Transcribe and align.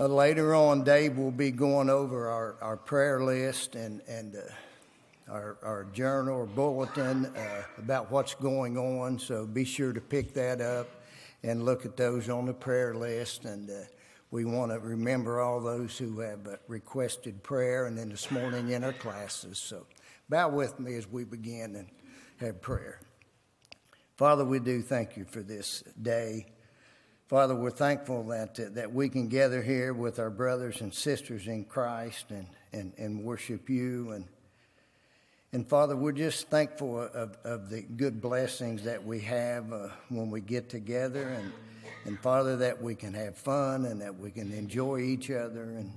Uh, 0.00 0.06
later 0.06 0.54
on, 0.54 0.84
Dave 0.84 1.18
will 1.18 1.32
be 1.32 1.50
going 1.50 1.90
over 1.90 2.28
our, 2.28 2.54
our 2.60 2.76
prayer 2.76 3.20
list 3.20 3.74
and, 3.74 4.00
and 4.06 4.36
uh, 4.36 5.32
our, 5.32 5.58
our 5.60 5.84
journal 5.92 6.36
or 6.36 6.46
bulletin 6.46 7.26
uh, 7.26 7.62
about 7.78 8.08
what's 8.08 8.32
going 8.36 8.78
on. 8.78 9.18
So 9.18 9.44
be 9.44 9.64
sure 9.64 9.92
to 9.92 10.00
pick 10.00 10.34
that 10.34 10.60
up 10.60 10.86
and 11.42 11.64
look 11.64 11.84
at 11.84 11.96
those 11.96 12.28
on 12.28 12.46
the 12.46 12.52
prayer 12.52 12.94
list. 12.94 13.44
And 13.44 13.68
uh, 13.68 13.74
we 14.30 14.44
want 14.44 14.70
to 14.70 14.78
remember 14.78 15.40
all 15.40 15.60
those 15.60 15.98
who 15.98 16.20
have 16.20 16.46
uh, 16.46 16.58
requested 16.68 17.42
prayer 17.42 17.86
and 17.86 17.98
then 17.98 18.10
this 18.10 18.30
morning 18.30 18.68
in 18.70 18.84
our 18.84 18.92
classes. 18.92 19.58
So 19.58 19.84
bow 20.28 20.48
with 20.48 20.78
me 20.78 20.94
as 20.94 21.08
we 21.08 21.24
begin 21.24 21.74
and 21.74 21.88
have 22.36 22.62
prayer. 22.62 23.00
Father, 24.16 24.44
we 24.44 24.60
do 24.60 24.80
thank 24.80 25.16
you 25.16 25.24
for 25.24 25.42
this 25.42 25.82
day. 26.00 26.46
Father, 27.28 27.54
we're 27.54 27.68
thankful 27.70 28.22
that, 28.28 28.58
uh, 28.58 28.70
that 28.70 28.94
we 28.94 29.10
can 29.10 29.28
gather 29.28 29.60
here 29.60 29.92
with 29.92 30.18
our 30.18 30.30
brothers 30.30 30.80
and 30.80 30.94
sisters 30.94 31.46
in 31.46 31.66
Christ 31.66 32.30
and, 32.30 32.46
and, 32.72 32.94
and 32.96 33.22
worship 33.22 33.68
you. 33.68 34.12
And, 34.12 34.24
and 35.52 35.68
Father, 35.68 35.94
we're 35.94 36.12
just 36.12 36.48
thankful 36.48 36.98
of, 36.98 37.36
of 37.44 37.68
the 37.68 37.82
good 37.82 38.22
blessings 38.22 38.84
that 38.84 39.04
we 39.04 39.20
have 39.20 39.70
uh, 39.74 39.88
when 40.08 40.30
we 40.30 40.40
get 40.40 40.70
together. 40.70 41.28
And, 41.28 41.52
and 42.06 42.18
Father, 42.18 42.56
that 42.56 42.80
we 42.80 42.94
can 42.94 43.12
have 43.12 43.36
fun 43.36 43.84
and 43.84 44.00
that 44.00 44.18
we 44.18 44.30
can 44.30 44.50
enjoy 44.50 45.00
each 45.00 45.30
other. 45.30 45.64
And, 45.64 45.92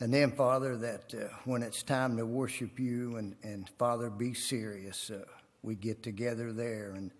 and 0.00 0.12
then, 0.12 0.32
Father, 0.32 0.76
that 0.76 1.14
uh, 1.14 1.28
when 1.46 1.62
it's 1.62 1.82
time 1.82 2.18
to 2.18 2.26
worship 2.26 2.78
you 2.78 3.16
and, 3.16 3.36
and 3.42 3.70
Father, 3.78 4.10
be 4.10 4.34
serious, 4.34 5.10
uh, 5.10 5.24
we 5.62 5.76
get 5.76 6.02
together 6.02 6.52
there. 6.52 6.92
And, 6.94 7.10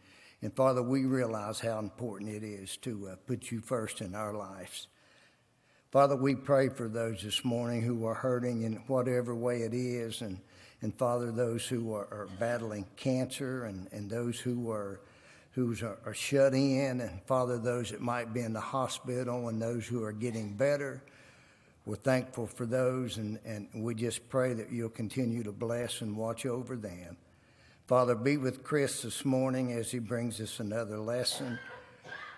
and 0.42 0.55
Father, 0.55 0.82
we 0.82 1.05
realize 1.05 1.60
how 1.60 1.78
important 1.78 2.30
it 2.30 2.42
is 2.42 2.77
to 2.78 3.09
uh, 3.09 3.16
put 3.27 3.50
you 3.50 3.60
first 3.60 4.00
in 4.00 4.14
our 4.14 4.34
lives. 4.34 4.88
Father, 5.92 6.16
we 6.16 6.34
pray 6.34 6.69
for 6.69 6.88
those 6.88 7.23
this 7.23 7.44
morning 7.44 7.83
who 7.83 8.05
are 8.06 8.14
hurting 8.14 8.62
in 8.62 8.77
whatever 8.86 9.34
way 9.34 9.62
it 9.62 9.72
is. 9.72 10.20
And, 10.20 10.41
and 10.81 10.92
Father, 10.98 11.31
those 11.31 11.66
who 11.66 11.94
are, 11.94 12.08
are 12.11 12.28
battling 12.41 12.86
cancer 12.97 13.64
and, 13.66 13.89
and 13.92 14.11
those 14.11 14.39
who 14.39 14.70
are 14.70 15.00
who 15.53 15.75
are, 15.83 15.98
are 16.06 16.14
shut 16.14 16.55
in, 16.55 17.00
and 17.03 17.20
Father, 17.27 17.59
those 17.59 17.91
that 17.91 18.00
might 18.00 18.33
be 18.33 18.41
in 18.41 18.55
the 18.55 18.61
hospital 18.61 19.48
and 19.48 19.61
those 19.61 19.86
who 19.86 20.03
are 20.03 20.12
getting 20.12 20.55
better. 20.55 21.03
We're 21.84 21.97
thankful 21.97 22.47
for 22.47 22.64
those, 22.64 23.19
and, 23.19 23.38
and 23.44 23.69
we 23.75 23.94
just 23.94 24.28
pray 24.28 24.55
that 24.55 24.72
you'll 24.72 24.88
continue 24.88 25.42
to 25.42 25.53
bless 25.53 26.00
and 26.00 26.16
watch 26.16 26.47
over 26.47 26.77
them. 26.77 27.16
Father, 27.88 28.14
be 28.14 28.36
with 28.36 28.62
Chris 28.62 29.02
this 29.02 29.25
morning 29.25 29.72
as 29.72 29.91
he 29.91 29.98
brings 29.98 30.41
us 30.41 30.61
another 30.61 30.98
lesson. 30.98 31.58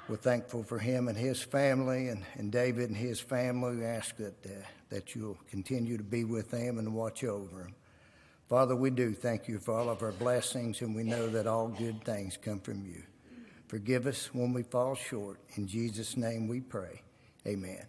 We're 0.08 0.16
thankful 0.16 0.62
for 0.62 0.78
him 0.78 1.06
and 1.06 1.16
his 1.16 1.42
family, 1.42 2.08
and, 2.08 2.24
and 2.34 2.50
David 2.50 2.88
and 2.88 2.96
his 2.96 3.20
family. 3.20 3.76
We 3.76 3.84
ask 3.84 4.16
that, 4.16 4.34
uh, 4.46 4.64
that 4.88 5.14
you'll 5.14 5.38
continue 5.50 5.98
to 5.98 6.02
be 6.02 6.24
with 6.24 6.50
them 6.50 6.78
and 6.78 6.94
watch 6.94 7.24
over 7.24 7.58
them. 7.58 7.74
Father, 8.48 8.74
we 8.74 8.88
do 8.88 9.12
thank 9.12 9.46
you 9.46 9.58
for 9.58 9.74
all 9.74 9.90
of 9.90 10.02
our 10.02 10.12
blessings, 10.12 10.80
and 10.80 10.94
we 10.94 11.02
know 11.02 11.28
that 11.28 11.46
all 11.46 11.68
good 11.68 12.02
things 12.04 12.38
come 12.40 12.60
from 12.60 12.84
you. 12.86 13.02
Forgive 13.68 14.06
us 14.06 14.32
when 14.32 14.54
we 14.54 14.62
fall 14.62 14.94
short. 14.94 15.38
In 15.56 15.66
Jesus' 15.66 16.16
name 16.16 16.48
we 16.48 16.60
pray. 16.60 17.02
Amen. 17.46 17.84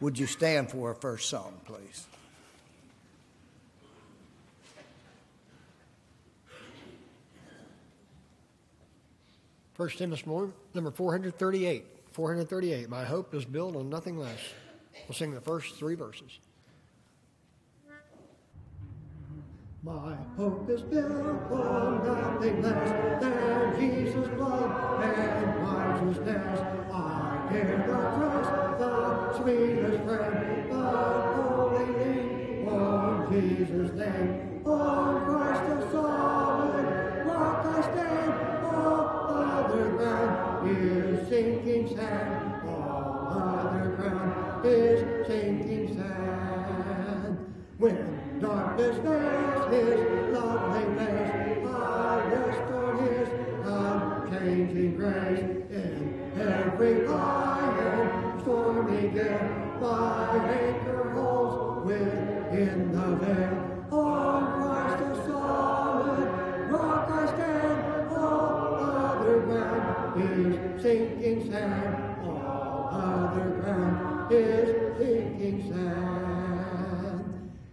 Would 0.00 0.18
you 0.18 0.26
stand 0.26 0.70
for 0.70 0.88
our 0.88 0.94
first 0.94 1.30
song, 1.30 1.60
please? 1.64 2.06
First 9.78 10.00
hymn 10.00 10.10
this 10.10 10.26
morning, 10.26 10.52
number 10.74 10.90
438. 10.90 11.84
438. 12.10 12.88
My 12.88 13.04
hope 13.04 13.32
is 13.32 13.44
built 13.44 13.76
on 13.76 13.88
nothing 13.88 14.18
less. 14.18 14.40
We'll 15.06 15.14
sing 15.14 15.32
the 15.32 15.40
first 15.40 15.76
three 15.76 15.94
verses. 15.94 16.40
My 19.84 20.16
hope 20.36 20.68
is 20.68 20.82
built 20.82 21.12
on 21.52 22.04
nothing 22.04 22.60
less 22.60 23.20
than 23.20 23.78
Jesus' 23.78 24.26
blood 24.36 25.00
and 25.00 25.62
righteousness. 25.62 26.60
I 26.92 27.48
dare 27.52 27.86
not 27.86 28.16
trust 28.16 28.80
the 28.80 29.38
sweetest 29.38 30.02
friend, 30.02 30.70
but 30.70 30.94
only 31.54 32.04
lean 32.04 32.68
on 32.68 33.32
Jesus' 33.32 33.92
name. 33.92 34.47
Is 40.70 41.28
sinking 41.28 41.96
sand. 41.96 42.68
All 42.68 43.68
other 43.68 43.90
ground 43.96 44.66
is 44.66 45.26
sinking 45.26 45.96
sand. 45.96 47.52
When 47.78 48.40
darkness 48.40 48.96
veils 48.98 49.47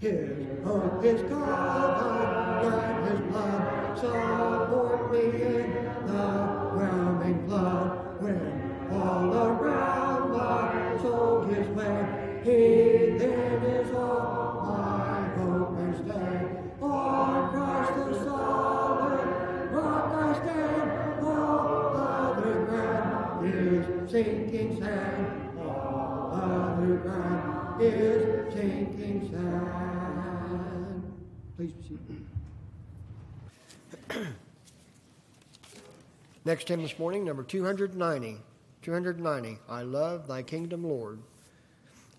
His 0.05 0.63
hope 0.63 1.03
is 1.03 1.19
God, 1.23 1.94
Please 31.87 31.99
be. 34.09 34.19
Next 36.45 36.67
hymn 36.67 36.81
this 36.81 36.97
morning, 36.97 37.25
number 37.25 37.43
290. 37.43 38.37
290. 38.81 39.57
I 39.67 39.81
love 39.81 40.27
thy 40.27 40.43
kingdom, 40.43 40.83
Lord. 40.83 41.19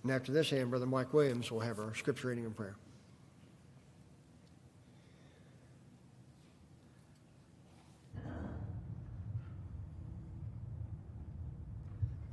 And 0.02 0.12
after 0.12 0.32
this 0.32 0.50
hymn, 0.50 0.70
Brother 0.70 0.86
Mike 0.86 1.12
Williams 1.12 1.50
will 1.50 1.60
have 1.60 1.78
our 1.78 1.94
scripture 1.94 2.28
reading 2.28 2.44
and 2.44 2.56
prayer. 2.56 2.76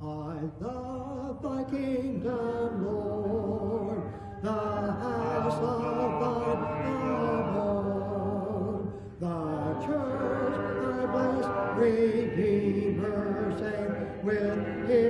I 0.00 0.36
love 0.60 1.42
thy 1.42 1.64
kingdom, 1.70 2.84
Lord, 2.84 4.02
the 4.42 4.50
house 4.50 5.54
of 5.54 6.13
Redeemer 11.76 13.54
saved 13.58 14.24
with 14.24 14.88
his 14.88 15.03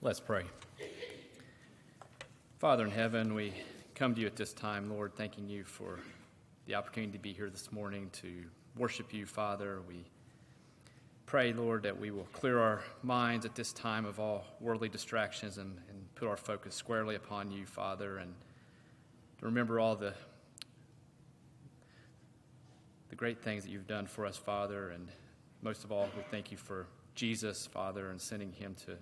Let's 0.00 0.20
pray. 0.20 0.44
Father 2.60 2.84
in 2.84 2.92
heaven, 2.92 3.34
we 3.34 3.52
come 3.96 4.14
to 4.14 4.20
you 4.20 4.28
at 4.28 4.36
this 4.36 4.52
time, 4.52 4.88
Lord, 4.88 5.16
thanking 5.16 5.48
you 5.48 5.64
for 5.64 5.98
the 6.66 6.76
opportunity 6.76 7.14
to 7.14 7.18
be 7.18 7.32
here 7.32 7.50
this 7.50 7.72
morning 7.72 8.08
to 8.12 8.44
worship 8.76 9.12
you, 9.12 9.26
Father. 9.26 9.80
We 9.88 10.04
pray, 11.26 11.52
Lord, 11.52 11.82
that 11.82 11.98
we 11.98 12.12
will 12.12 12.28
clear 12.32 12.60
our 12.60 12.80
minds 13.02 13.44
at 13.44 13.56
this 13.56 13.72
time 13.72 14.04
of 14.04 14.20
all 14.20 14.44
worldly 14.60 14.88
distractions 14.88 15.58
and, 15.58 15.76
and 15.90 16.14
put 16.14 16.28
our 16.28 16.36
focus 16.36 16.76
squarely 16.76 17.16
upon 17.16 17.50
you, 17.50 17.66
Father, 17.66 18.18
and 18.18 18.32
to 19.40 19.46
remember 19.46 19.80
all 19.80 19.96
the 19.96 20.14
the 23.08 23.16
great 23.16 23.42
things 23.42 23.64
that 23.64 23.70
you've 23.70 23.88
done 23.88 24.06
for 24.06 24.24
us, 24.24 24.36
Father, 24.36 24.90
and 24.90 25.08
most 25.60 25.82
of 25.82 25.90
all, 25.90 26.08
we 26.16 26.22
thank 26.30 26.52
you 26.52 26.56
for 26.56 26.86
Jesus, 27.16 27.66
Father, 27.66 28.10
and 28.10 28.20
sending 28.20 28.52
him 28.52 28.76
to 28.86 28.96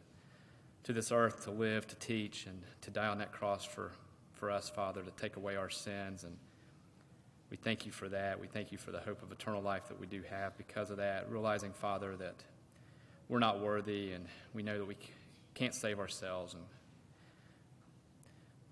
to 0.87 0.93
this 0.93 1.11
earth 1.11 1.43
to 1.43 1.51
live, 1.51 1.85
to 1.89 1.97
teach, 1.97 2.47
and 2.47 2.63
to 2.81 2.93
die 2.93 3.09
on 3.09 3.19
that 3.19 3.33
cross 3.33 3.65
for, 3.65 3.91
for 4.35 4.53
us, 4.53 4.71
Father, 4.71 5.03
to 5.03 5.11
take 5.21 5.35
away 5.35 5.57
our 5.57 5.69
sins. 5.69 6.23
And 6.23 6.37
we 7.51 7.57
thank 7.57 7.87
you 7.87 7.91
for 7.91 8.09
that. 8.09 8.41
We 8.41 8.47
thank 8.47 8.71
you 8.71 8.79
for 8.79 8.93
the 8.93 9.01
hope 9.01 9.21
of 9.21 9.33
eternal 9.33 9.61
life 9.61 9.89
that 9.89 9.99
we 9.99 10.07
do 10.07 10.23
have 10.31 10.57
because 10.57 10.91
of 10.93 10.99
that, 10.99 11.29
realizing, 11.29 11.73
Father, 11.73 12.15
that 12.19 12.37
we're 13.29 13.41
not 13.41 13.61
worthy 13.61 14.13
and 14.13 14.27
we 14.55 14.63
know 14.63 14.79
that 14.79 14.87
we 14.87 14.97
can't 15.55 15.75
save 15.75 15.99
ourselves. 15.99 16.55
And 16.55 16.63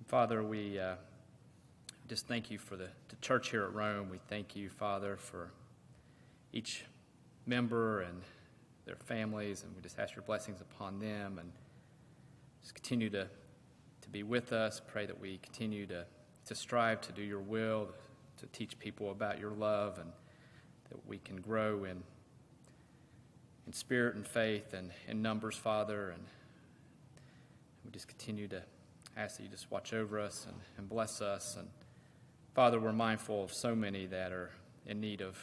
Father, 0.06 0.44
we 0.44 0.78
uh, 0.78 0.94
just 2.08 2.28
thank 2.28 2.48
you 2.48 2.58
for 2.58 2.76
the, 2.76 2.90
the 3.08 3.16
church 3.22 3.50
here 3.50 3.64
at 3.64 3.74
Rome. 3.74 4.08
We 4.08 4.20
thank 4.28 4.54
you, 4.54 4.68
Father, 4.68 5.16
for 5.16 5.50
each 6.52 6.84
member 7.44 8.02
and 8.02 8.22
their 8.84 8.94
families, 8.94 9.64
and 9.64 9.74
we 9.74 9.82
just 9.82 9.98
ask 9.98 10.14
your 10.14 10.22
blessings 10.22 10.60
upon 10.60 11.00
them 11.00 11.40
and 11.40 11.50
just 12.64 12.74
continue 12.74 13.10
to, 13.10 13.28
to 14.00 14.08
be 14.08 14.22
with 14.22 14.50
us. 14.54 14.80
Pray 14.86 15.04
that 15.04 15.20
we 15.20 15.36
continue 15.42 15.86
to, 15.86 16.06
to 16.46 16.54
strive 16.54 17.02
to 17.02 17.12
do 17.12 17.20
your 17.20 17.40
will, 17.40 17.90
to 18.38 18.46
teach 18.46 18.78
people 18.78 19.10
about 19.10 19.38
your 19.38 19.50
love, 19.50 19.98
and 19.98 20.10
that 20.88 21.06
we 21.06 21.18
can 21.18 21.42
grow 21.42 21.84
in, 21.84 22.02
in 23.66 23.72
spirit 23.74 24.14
and 24.14 24.26
faith 24.26 24.72
and 24.72 24.92
in 25.06 25.20
numbers, 25.20 25.56
Father. 25.56 26.08
And 26.08 26.22
we 27.84 27.90
just 27.90 28.08
continue 28.08 28.48
to 28.48 28.62
ask 29.14 29.36
that 29.36 29.42
you 29.42 29.50
just 29.50 29.70
watch 29.70 29.92
over 29.92 30.18
us 30.18 30.46
and, 30.48 30.56
and 30.78 30.88
bless 30.88 31.20
us. 31.20 31.56
And 31.58 31.68
Father, 32.54 32.80
we're 32.80 32.92
mindful 32.92 33.44
of 33.44 33.52
so 33.52 33.74
many 33.74 34.06
that 34.06 34.32
are 34.32 34.52
in 34.86 35.02
need 35.02 35.20
of, 35.20 35.36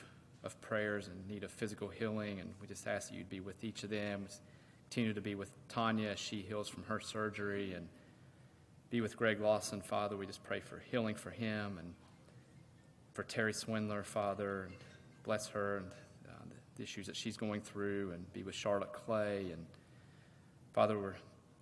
of 0.44 0.60
prayers 0.60 1.08
and 1.08 1.28
need 1.28 1.44
of 1.44 1.52
physical 1.52 1.88
healing, 1.88 2.40
and 2.40 2.50
we 2.60 2.66
just 2.66 2.88
ask 2.88 3.10
that 3.10 3.16
you'd 3.16 3.30
be 3.30 3.42
with 3.42 3.64
each 3.64 3.84
of 3.84 3.92
them 3.92 4.26
continue 4.92 5.14
to 5.14 5.22
be 5.22 5.36
with 5.36 5.50
Tanya 5.70 6.10
as 6.10 6.20
she 6.20 6.42
heals 6.42 6.68
from 6.68 6.84
her 6.84 7.00
surgery 7.00 7.74
and 7.74 7.88
be 8.90 9.00
with 9.00 9.16
Greg 9.16 9.40
Lawson, 9.40 9.80
Father. 9.80 10.18
We 10.18 10.28
just 10.28 10.44
pray 10.44 10.60
for 10.60 10.84
healing 10.92 11.16
for 11.16 11.30
him 11.30 11.78
and 11.78 11.94
for 13.14 13.24
Terry 13.24 13.54
Swindler, 13.54 14.04
Father. 14.04 14.64
And 14.64 14.74
bless 15.24 15.48
her 15.48 15.78
and 15.78 15.86
uh, 16.28 16.44
the 16.76 16.84
issues 16.84 17.06
that 17.08 17.16
she's 17.16 17.38
going 17.38 17.62
through 17.62 18.12
and 18.12 18.34
be 18.34 18.44
with 18.44 18.54
Charlotte 18.54 18.92
Clay. 18.92 19.52
And 19.54 19.66
Father, 20.74 21.00
we're 21.00 21.16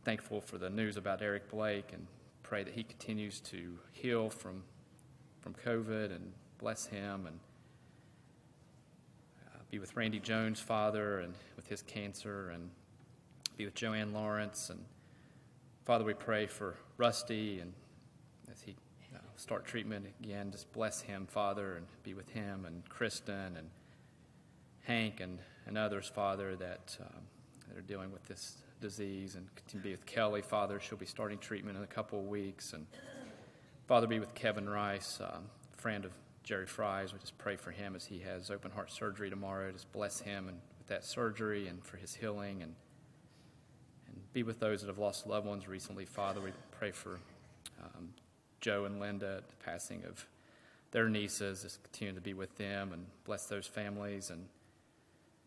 thankful 0.04 0.42
for 0.42 0.58
the 0.58 0.72
news 0.72 0.98
about 0.98 1.22
Eric 1.22 1.52
Blake 1.52 1.94
and 1.94 2.08
pray 2.42 2.64
that 2.64 2.74
he 2.74 2.82
continues 2.82 3.42
to 3.42 3.78
heal 3.92 4.32
from, 4.32 4.64
from 5.40 5.54
COVID 5.54 6.16
and 6.16 6.32
bless 6.58 6.88
him 6.88 7.28
and 7.28 7.40
uh, 9.46 9.60
be 9.70 9.78
with 9.78 9.96
Randy 9.96 10.20
Jones, 10.20 10.60
Father, 10.60 11.20
and 11.20 11.36
with 11.56 11.68
his 11.68 11.84
cancer 11.84 12.50
and 12.50 12.72
be 13.60 13.66
with 13.66 13.76
Joanne 13.76 14.14
Lawrence. 14.14 14.70
And 14.70 14.80
Father, 15.84 16.06
we 16.06 16.14
pray 16.14 16.48
for 16.48 16.78
Rusty 16.96 17.60
and 17.60 17.74
as 18.50 18.62
he 18.62 18.74
uh, 19.14 19.20
start 19.36 19.66
treatment 19.66 20.06
again, 20.24 20.50
just 20.50 20.72
bless 20.72 21.02
him, 21.02 21.28
Father, 21.30 21.76
and 21.76 21.86
be 22.04 22.14
with 22.14 22.30
him 22.30 22.64
and 22.64 22.88
Kristen 22.88 23.58
and 23.58 23.70
Hank 24.84 25.20
and, 25.20 25.40
and 25.68 25.78
others, 25.78 26.08
Father, 26.08 26.56
that, 26.56 26.96
um, 27.02 27.22
that 27.68 27.78
are 27.78 27.82
dealing 27.82 28.14
with 28.14 28.24
this 28.30 28.64
disease. 28.80 29.36
And 29.36 29.54
continue 29.56 29.82
to 29.82 29.88
be 29.90 29.92
with 29.92 30.06
Kelly, 30.06 30.42
Father. 30.42 30.80
She'll 30.80 30.98
be 30.98 31.06
starting 31.06 31.38
treatment 31.38 31.78
in 31.78 31.84
a 31.84 31.88
couple 31.88 32.18
of 32.18 32.28
weeks. 32.28 32.72
And 32.72 32.88
Father, 33.88 34.08
be 34.08 34.20
with 34.20 34.34
Kevin 34.36 34.70
Rice, 34.70 35.20
um, 35.20 35.44
friend 35.76 36.06
of 36.06 36.14
Jerry 36.44 36.66
Fry's. 36.66 37.12
We 37.12 37.20
just 37.20 37.38
pray 37.38 37.58
for 37.58 37.72
him 37.72 37.94
as 37.94 38.06
he 38.06 38.20
has 38.20 38.52
open 38.52 38.72
heart 38.72 38.90
surgery 38.90 39.30
tomorrow. 39.30 39.70
Just 39.74 39.92
bless 39.92 40.22
him 40.22 40.48
and 40.48 40.60
with 40.78 40.88
that 40.88 41.04
surgery 41.04 41.68
and 41.68 41.84
for 41.84 41.98
his 41.98 42.16
healing 42.16 42.64
and 42.64 42.74
be 44.34 44.44
with 44.44 44.60
those 44.60 44.82
that 44.82 44.88
have 44.88 45.00
lost 45.00 45.28
loved 45.28 45.48
ones 45.48 45.68
recently. 45.68 46.06
Father, 46.06 46.42
we 46.42 46.52
pray 46.72 46.92
for 46.92 47.20
um, 47.82 48.10
Joe 48.62 48.86
and 48.86 49.00
Linda, 49.00 49.42
the 49.48 49.66
passing 49.66 50.04
of 50.06 50.26
their 50.92 51.10
nieces. 51.10 51.64
Just 51.64 51.84
continue 51.84 52.14
to 52.14 52.22
be 52.22 52.34
with 52.34 52.56
them 52.58 52.94
and 52.94 53.06
bless 53.26 53.46
those 53.46 53.66
families 53.66 54.30
and, 54.30 54.40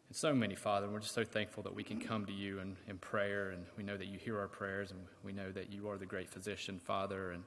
and 0.09 0.17
so 0.17 0.35
many, 0.35 0.55
Father. 0.55 0.87
And 0.87 0.95
we're 0.95 1.01
just 1.01 1.15
so 1.15 1.25
thankful 1.25 1.63
that 1.63 1.75
we 1.75 1.85
can 1.85 2.01
come 2.01 2.27
to 2.27 2.33
you 2.33 2.59
in, 2.59 2.77
in 2.89 2.99
prayer, 2.99 3.51
and 3.51 3.65
we 3.77 3.85
know 3.85 3.97
that 3.97 4.09
you 4.09 4.19
hear 4.19 4.39
our 4.39 4.49
prayers, 4.49 4.91
and 4.91 5.01
we 5.25 5.33
know 5.33 5.51
that 5.53 5.73
you 5.73 5.89
are 5.89 5.97
the 5.97 6.07
great 6.07 6.29
physician, 6.29 6.79
Father, 6.79 7.31
and 7.31 7.45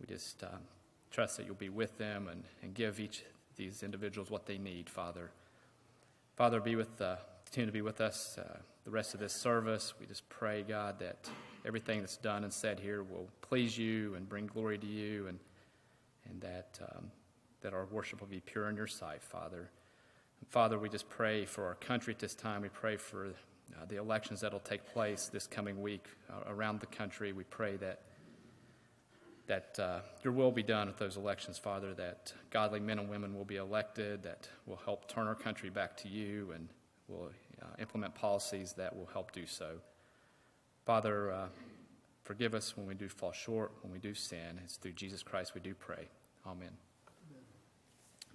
we 0.00 0.06
just 0.06 0.42
um, 0.44 0.60
trust 1.10 1.36
that 1.38 1.46
you'll 1.46 1.54
be 1.54 1.70
with 1.70 1.96
them 1.98 2.28
and, 2.28 2.44
and 2.62 2.74
give 2.74 3.00
each 3.00 3.24
these 3.56 3.82
individuals 3.82 4.30
what 4.30 4.46
they 4.46 4.58
need, 4.58 4.88
Father. 4.88 5.30
Father, 6.36 6.60
be 6.60 6.76
with, 6.76 7.00
uh, 7.00 7.16
continue 7.48 7.66
to 7.66 7.72
be 7.72 7.80
with 7.80 8.02
us. 8.02 8.36
Uh, 8.36 8.58
the 8.84 8.90
rest 8.90 9.14
of 9.14 9.20
this 9.20 9.32
service. 9.32 9.94
We 9.98 10.04
just 10.04 10.28
pray, 10.28 10.62
God, 10.62 10.98
that 10.98 11.30
everything 11.64 12.00
that's 12.00 12.18
done 12.18 12.44
and 12.44 12.52
said 12.52 12.78
here 12.78 13.02
will 13.02 13.26
please 13.40 13.78
you 13.78 14.14
and 14.16 14.28
bring 14.28 14.46
glory 14.46 14.76
to 14.76 14.86
you, 14.86 15.28
and, 15.28 15.38
and 16.28 16.42
that, 16.42 16.78
um, 16.82 17.10
that 17.62 17.72
our 17.72 17.86
worship 17.86 18.20
will 18.20 18.28
be 18.28 18.40
pure 18.40 18.68
in 18.68 18.76
your 18.76 18.86
sight, 18.86 19.22
Father. 19.22 19.70
And 20.40 20.48
Father, 20.50 20.78
we 20.78 20.90
just 20.90 21.08
pray 21.08 21.46
for 21.46 21.64
our 21.64 21.76
country 21.76 22.12
at 22.12 22.18
this 22.18 22.34
time. 22.34 22.60
We 22.60 22.68
pray 22.68 22.98
for 22.98 23.28
uh, 23.28 23.86
the 23.88 23.96
elections 23.96 24.42
that 24.42 24.52
will 24.52 24.60
take 24.60 24.84
place 24.84 25.30
this 25.32 25.46
coming 25.46 25.80
week 25.80 26.04
uh, 26.28 26.52
around 26.52 26.80
the 26.80 26.86
country. 26.86 27.32
We 27.32 27.44
pray 27.44 27.78
that 27.78 28.02
that 29.46 29.78
uh, 29.78 30.00
your 30.22 30.34
will 30.34 30.50
be 30.50 30.62
done 30.62 30.88
with 30.88 30.98
those 30.98 31.16
elections, 31.16 31.56
Father, 31.56 31.94
that 31.94 32.34
godly 32.50 32.80
men 32.80 32.98
and 32.98 33.08
women 33.08 33.34
will 33.34 33.46
be 33.46 33.56
elected, 33.56 34.22
that 34.22 34.46
will 34.66 34.80
help 34.84 35.08
turn 35.08 35.26
our 35.26 35.34
country 35.34 35.70
back 35.70 35.96
to 35.96 36.08
you 36.08 36.52
and 36.54 36.68
will 37.08 37.30
uh, 37.62 37.66
implement 37.78 38.14
policies 38.14 38.74
that 38.74 38.94
will 38.94 39.08
help 39.12 39.32
do 39.32 39.46
so. 39.46 39.76
Father, 40.84 41.32
uh, 41.32 41.46
forgive 42.22 42.54
us 42.54 42.76
when 42.76 42.86
we 42.86 42.94
do 42.94 43.08
fall 43.08 43.32
short, 43.32 43.72
when 43.82 43.92
we 43.92 43.98
do 43.98 44.14
sin. 44.14 44.60
It's 44.62 44.76
through 44.76 44.92
Jesus 44.92 45.22
Christ 45.22 45.54
we 45.54 45.60
do 45.60 45.74
pray. 45.74 46.08
Amen. 46.46 46.70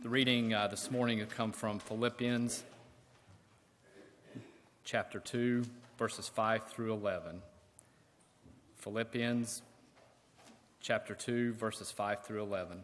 The 0.01 0.09
reading 0.09 0.53
uh, 0.53 0.67
this 0.67 0.91
morning 0.91 1.19
will 1.19 1.27
come 1.27 1.51
from 1.51 1.79
Philippians 1.79 2.63
chapter 4.83 5.19
2, 5.19 5.63
verses 5.97 6.27
5 6.27 6.67
through 6.67 6.93
11. 6.93 7.41
Philippians 8.77 9.61
chapter 10.81 11.15
2, 11.15 11.53
verses 11.53 11.91
5 11.91 12.25
through 12.25 12.41
11. 12.41 12.83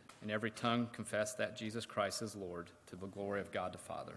and 0.21 0.29
every 0.31 0.51
tongue 0.51 0.87
confess 0.93 1.33
that 1.35 1.57
Jesus 1.57 1.85
Christ 1.85 2.21
is 2.21 2.35
Lord, 2.35 2.69
to 2.87 2.95
the 2.95 3.07
glory 3.07 3.41
of 3.41 3.51
God 3.51 3.73
the 3.73 3.77
Father. 3.77 4.15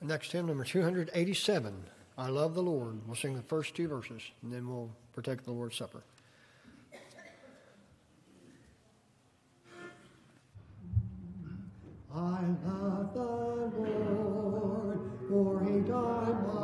Next 0.00 0.32
hymn, 0.32 0.46
number 0.46 0.64
287. 0.64 1.84
I 2.16 2.28
love 2.28 2.54
the 2.54 2.62
Lord. 2.62 3.00
We'll 3.06 3.16
sing 3.16 3.36
the 3.36 3.42
first 3.42 3.74
two 3.74 3.88
verses, 3.88 4.22
and 4.42 4.52
then 4.52 4.68
we'll 4.68 4.90
partake 5.12 5.44
the 5.44 5.52
Lord's 5.52 5.76
Supper. 5.76 6.02
I 12.14 12.40
love 12.64 13.12
the 13.12 13.20
Lord, 13.20 14.07
for 15.44 15.60
he 15.60 15.80
died 15.80 16.57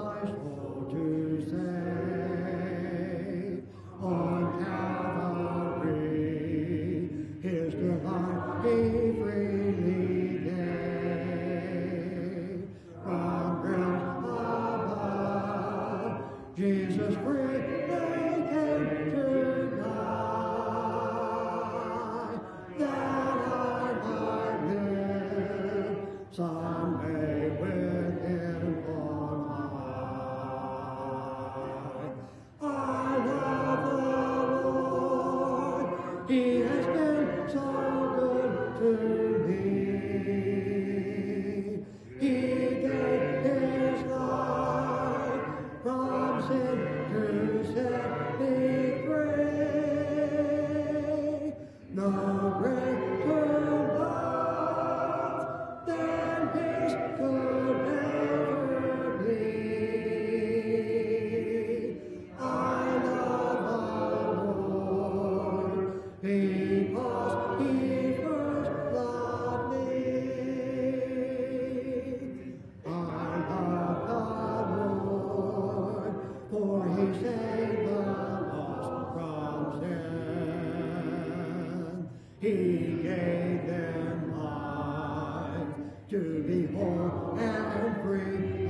to 86.35 86.43
be 86.43 86.67
whole 86.75 87.39
and 87.39 88.03
free 88.03 88.67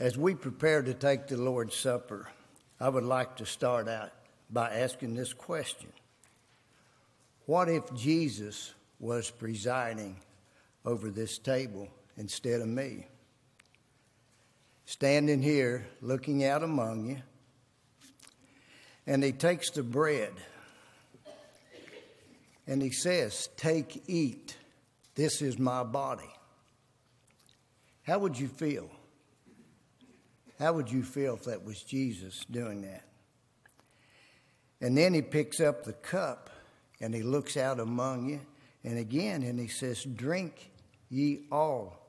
As 0.07 0.17
we 0.17 0.35
prepare 0.35 0.81
to 0.81 0.93
take 0.93 1.27
the 1.27 1.35
Lord's 1.35 1.75
Supper, 1.75 2.29
I 2.79 2.87
would 2.87 3.03
like 3.03 3.35
to 3.35 3.45
start 3.45 3.89
out 3.89 4.13
by 4.49 4.69
asking 4.69 5.15
this 5.15 5.33
question 5.33 5.91
What 7.45 7.67
if 7.67 7.93
Jesus 7.93 8.73
was 9.01 9.29
presiding 9.29 10.21
over 10.85 11.09
this 11.09 11.37
table 11.37 11.89
instead 12.15 12.61
of 12.61 12.69
me? 12.69 13.05
Standing 14.85 15.41
here 15.41 15.85
looking 16.01 16.45
out 16.45 16.63
among 16.63 17.09
you, 17.09 17.21
and 19.05 19.21
he 19.21 19.33
takes 19.33 19.71
the 19.71 19.83
bread 19.83 20.31
and 22.65 22.81
he 22.81 22.91
says, 22.91 23.49
Take, 23.57 24.03
eat, 24.07 24.55
this 25.15 25.41
is 25.41 25.59
my 25.59 25.83
body. 25.83 26.33
How 28.03 28.19
would 28.19 28.39
you 28.39 28.47
feel? 28.47 28.89
How 30.59 30.73
would 30.73 30.91
you 30.91 31.03
feel 31.03 31.35
if 31.35 31.43
that 31.43 31.63
was 31.63 31.81
Jesus 31.83 32.45
doing 32.49 32.81
that? 32.81 33.03
And 34.81 34.97
then 34.97 35.13
he 35.13 35.21
picks 35.21 35.59
up 35.59 35.83
the 35.83 35.93
cup 35.93 36.49
and 36.99 37.13
he 37.13 37.21
looks 37.21 37.57
out 37.57 37.79
among 37.79 38.29
you, 38.29 38.41
and 38.83 38.97
again, 38.97 39.43
and 39.43 39.59
he 39.59 39.67
says, 39.67 40.03
Drink 40.03 40.71
ye 41.09 41.41
all 41.51 42.07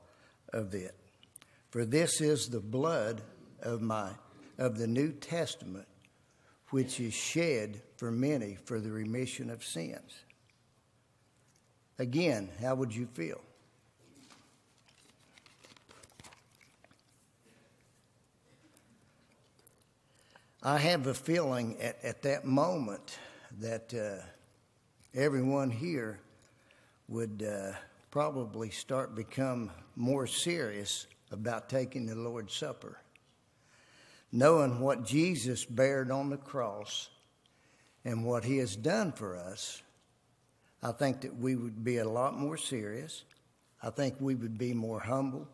of 0.51 0.73
it. 0.73 0.95
For 1.69 1.85
this 1.85 2.21
is 2.21 2.47
the 2.47 2.59
blood 2.59 3.21
of 3.61 3.81
my 3.81 4.11
of 4.57 4.77
the 4.77 4.87
New 4.87 5.11
Testament, 5.11 5.87
which 6.69 6.99
is 6.99 7.13
shed 7.13 7.81
for 7.97 8.11
many 8.11 8.57
for 8.65 8.79
the 8.79 8.91
remission 8.91 9.49
of 9.49 9.63
sins. 9.63 10.23
Again, 11.97 12.49
how 12.61 12.75
would 12.75 12.93
you 12.93 13.07
feel? 13.13 13.41
I 20.69 20.77
have 20.77 21.07
a 21.07 21.15
feeling 21.15 21.77
at, 21.81 21.97
at 22.03 22.21
that 22.21 22.45
moment 22.45 23.17
that 23.59 23.91
uh, 23.91 24.23
everyone 25.15 25.71
here 25.71 26.19
would 27.07 27.43
uh, 27.43 27.75
probably 28.11 28.69
start 28.69 29.15
become 29.15 29.71
more 29.95 30.27
serious 30.27 31.07
about 31.31 31.69
taking 31.69 32.05
the 32.05 32.13
Lord's 32.13 32.53
Supper, 32.53 32.99
knowing 34.31 34.79
what 34.79 35.03
Jesus 35.03 35.65
bared 35.65 36.11
on 36.11 36.29
the 36.29 36.37
cross 36.37 37.09
and 38.05 38.23
what 38.23 38.43
He 38.43 38.57
has 38.57 38.75
done 38.75 39.11
for 39.11 39.37
us. 39.37 39.81
I 40.83 40.91
think 40.91 41.21
that 41.21 41.35
we 41.35 41.55
would 41.55 41.83
be 41.83 41.97
a 41.97 42.07
lot 42.07 42.37
more 42.37 42.57
serious. 42.57 43.23
I 43.81 43.89
think 43.89 44.17
we 44.19 44.35
would 44.35 44.59
be 44.59 44.75
more 44.75 44.99
humble. 44.99 45.47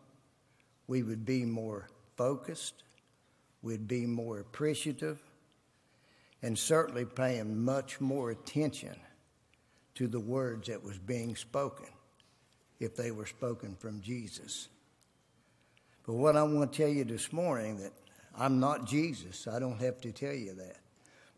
We 0.86 1.02
would 1.02 1.24
be 1.24 1.46
more 1.46 1.88
focused. 2.18 2.82
We'd 3.66 3.88
be 3.88 4.06
more 4.06 4.38
appreciative. 4.38 5.20
And 6.40 6.56
certainly 6.56 7.04
paying 7.04 7.64
much 7.64 8.00
more 8.00 8.30
attention 8.30 8.94
to 9.96 10.06
the 10.06 10.20
words 10.20 10.68
that 10.68 10.84
was 10.84 10.98
being 10.98 11.34
spoken 11.34 11.88
if 12.78 12.94
they 12.94 13.10
were 13.10 13.26
spoken 13.26 13.74
from 13.74 14.00
Jesus. 14.02 14.68
But 16.06 16.14
what 16.14 16.36
I 16.36 16.44
want 16.44 16.72
to 16.72 16.78
tell 16.78 16.88
you 16.88 17.02
this 17.02 17.32
morning 17.32 17.78
that 17.78 17.92
I'm 18.38 18.60
not 18.60 18.86
Jesus. 18.86 19.48
I 19.48 19.58
don't 19.58 19.80
have 19.80 20.00
to 20.02 20.12
tell 20.12 20.34
you 20.34 20.54
that. 20.54 20.76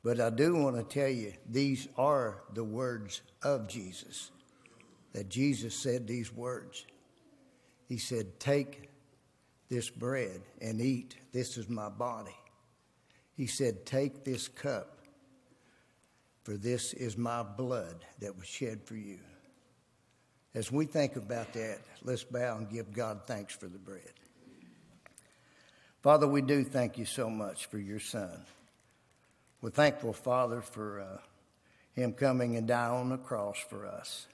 But 0.04 0.20
I 0.20 0.28
do 0.28 0.54
want 0.54 0.76
to 0.76 0.82
tell 0.82 1.08
you 1.08 1.32
these 1.49 1.88
are 1.97 2.42
the 2.52 2.64
words 2.64 3.23
of 3.42 3.68
Jesus. 3.68 4.30
That 5.14 5.30
Jesus 5.30 5.75
said 5.75 6.06
these 6.06 6.30
words. 6.30 6.85
He 7.88 7.97
said, 7.97 8.38
Take 8.38 8.88
this 9.68 9.90
bread 9.90 10.40
and 10.60 10.80
eat. 10.80 11.16
This 11.32 11.56
is 11.56 11.68
my 11.68 11.88
body. 11.88 12.37
He 13.37 13.46
said, 13.46 13.87
Take 13.87 14.25
this 14.25 14.48
cup, 14.48 14.98
for 16.44 16.56
this 16.56 16.92
is 16.94 17.16
my 17.16 17.42
blood 17.42 18.04
that 18.20 18.37
was 18.37 18.46
shed 18.46 18.82
for 18.84 18.96
you. 18.96 19.18
As 20.54 20.72
we 20.72 20.87
think 20.87 21.16
about 21.16 21.52
that, 21.52 21.78
let's 22.02 22.25
bow 22.25 22.56
and 22.56 22.70
give 22.70 22.92
God 22.92 23.20
thanks 23.26 23.54
for 23.54 23.66
the 23.66 23.78
bread. 23.78 24.12
Father, 26.02 26.26
we 26.26 26.42
do 26.42 26.64
thank 26.64 26.96
you 26.96 27.04
so 27.04 27.28
much 27.28 27.66
for 27.66 27.78
your 27.78 28.00
son. 28.00 28.44
We're 29.60 29.70
thankful, 29.70 30.12
Father, 30.12 30.60
for 30.60 31.00
uh, 31.00 31.18
him 31.92 32.12
coming 32.12 32.56
and 32.56 32.66
dying 32.66 32.94
on 32.94 33.08
the 33.10 33.18
cross 33.18 33.58
for 33.68 33.87
us. 33.87 34.26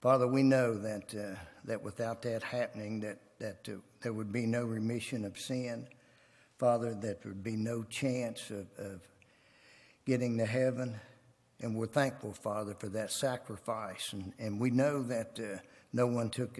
Father, 0.00 0.26
we 0.26 0.42
know 0.42 0.74
that, 0.74 1.14
uh, 1.14 1.38
that 1.64 1.82
without 1.82 2.22
that 2.22 2.42
happening, 2.42 3.00
that, 3.00 3.18
that 3.44 3.68
there 4.00 4.12
would 4.14 4.32
be 4.32 4.46
no 4.46 4.64
remission 4.64 5.26
of 5.26 5.38
sin. 5.38 5.86
Father, 6.58 6.94
that 6.94 7.22
there 7.22 7.32
would 7.32 7.44
be 7.44 7.56
no 7.56 7.82
chance 7.82 8.48
of, 8.48 8.66
of 8.78 9.02
getting 10.06 10.38
to 10.38 10.46
heaven. 10.46 10.98
And 11.60 11.76
we're 11.76 11.86
thankful, 11.86 12.32
Father, 12.32 12.74
for 12.74 12.88
that 12.88 13.12
sacrifice. 13.12 14.14
And, 14.14 14.32
and 14.38 14.58
we 14.58 14.70
know 14.70 15.02
that 15.02 15.38
uh, 15.38 15.58
no 15.92 16.06
one 16.06 16.30
took 16.30 16.58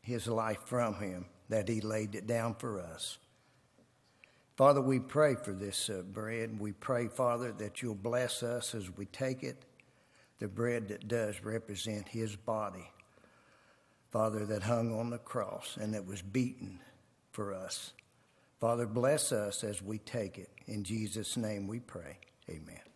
his 0.00 0.26
life 0.26 0.60
from 0.64 0.94
him, 0.94 1.26
that 1.50 1.68
he 1.68 1.82
laid 1.82 2.14
it 2.14 2.26
down 2.26 2.54
for 2.54 2.80
us. 2.80 3.18
Father, 4.56 4.80
we 4.80 5.00
pray 5.00 5.34
for 5.34 5.52
this 5.52 5.90
uh, 5.90 6.00
bread. 6.00 6.58
We 6.58 6.72
pray, 6.72 7.08
Father, 7.08 7.52
that 7.58 7.82
you'll 7.82 7.94
bless 7.94 8.42
us 8.42 8.74
as 8.74 8.90
we 8.96 9.04
take 9.06 9.42
it, 9.42 9.64
the 10.38 10.48
bread 10.48 10.88
that 10.88 11.08
does 11.08 11.42
represent 11.44 12.08
his 12.08 12.36
body, 12.36 12.90
Father, 14.12 14.44
that 14.44 14.62
hung 14.62 14.96
on 14.96 15.08
the 15.10 15.18
cross 15.18 15.78
and 15.80 15.94
that 15.94 16.06
was 16.06 16.20
beaten 16.20 16.78
for 17.30 17.54
us. 17.54 17.94
Father, 18.60 18.86
bless 18.86 19.32
us 19.32 19.64
as 19.64 19.82
we 19.82 19.98
take 19.98 20.38
it. 20.38 20.50
In 20.66 20.84
Jesus' 20.84 21.36
name 21.36 21.66
we 21.66 21.80
pray. 21.80 22.18
Amen. 22.48 22.91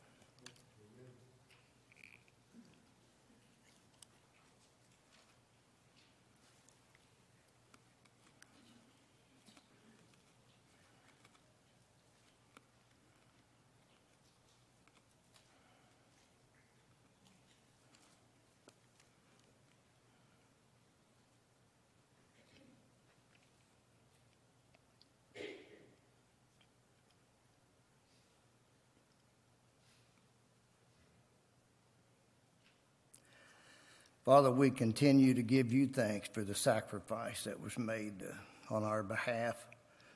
Father, 34.26 34.50
we 34.50 34.70
continue 34.70 35.34
to 35.34 35.42
give 35.42 35.72
you 35.72 35.86
thanks 35.86 36.28
for 36.32 36.42
the 36.42 36.52
sacrifice 36.52 37.44
that 37.44 37.60
was 37.60 37.78
made 37.78 38.24
uh, 38.24 38.74
on 38.74 38.82
our 38.82 39.04
behalf. 39.04 39.54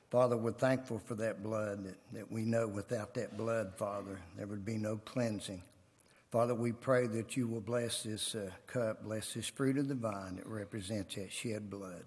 Father, 0.09 0.35
we're 0.35 0.51
thankful 0.51 0.99
for 0.99 1.15
that 1.15 1.41
blood 1.41 1.85
that, 1.85 1.95
that 2.11 2.29
we 2.29 2.41
know 2.41 2.67
without 2.67 3.13
that 3.13 3.37
blood, 3.37 3.71
Father, 3.77 4.19
there 4.35 4.47
would 4.47 4.65
be 4.65 4.75
no 4.75 4.97
cleansing. 5.05 5.63
Father, 6.29 6.53
we 6.53 6.73
pray 6.73 7.07
that 7.07 7.37
you 7.37 7.47
will 7.47 7.61
bless 7.61 8.03
this 8.03 8.35
uh, 8.35 8.49
cup, 8.67 9.01
bless 9.05 9.33
this 9.33 9.47
fruit 9.47 9.77
of 9.77 9.87
the 9.87 9.95
vine 9.95 10.35
that 10.35 10.45
represents 10.45 11.15
that 11.15 11.31
shed 11.31 11.69
blood 11.69 12.03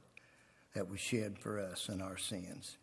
that 0.75 0.91
was 0.91 1.01
shed 1.01 1.39
for 1.39 1.59
us 1.59 1.89
and 1.89 2.03
our 2.03 2.19
sins. 2.19 2.77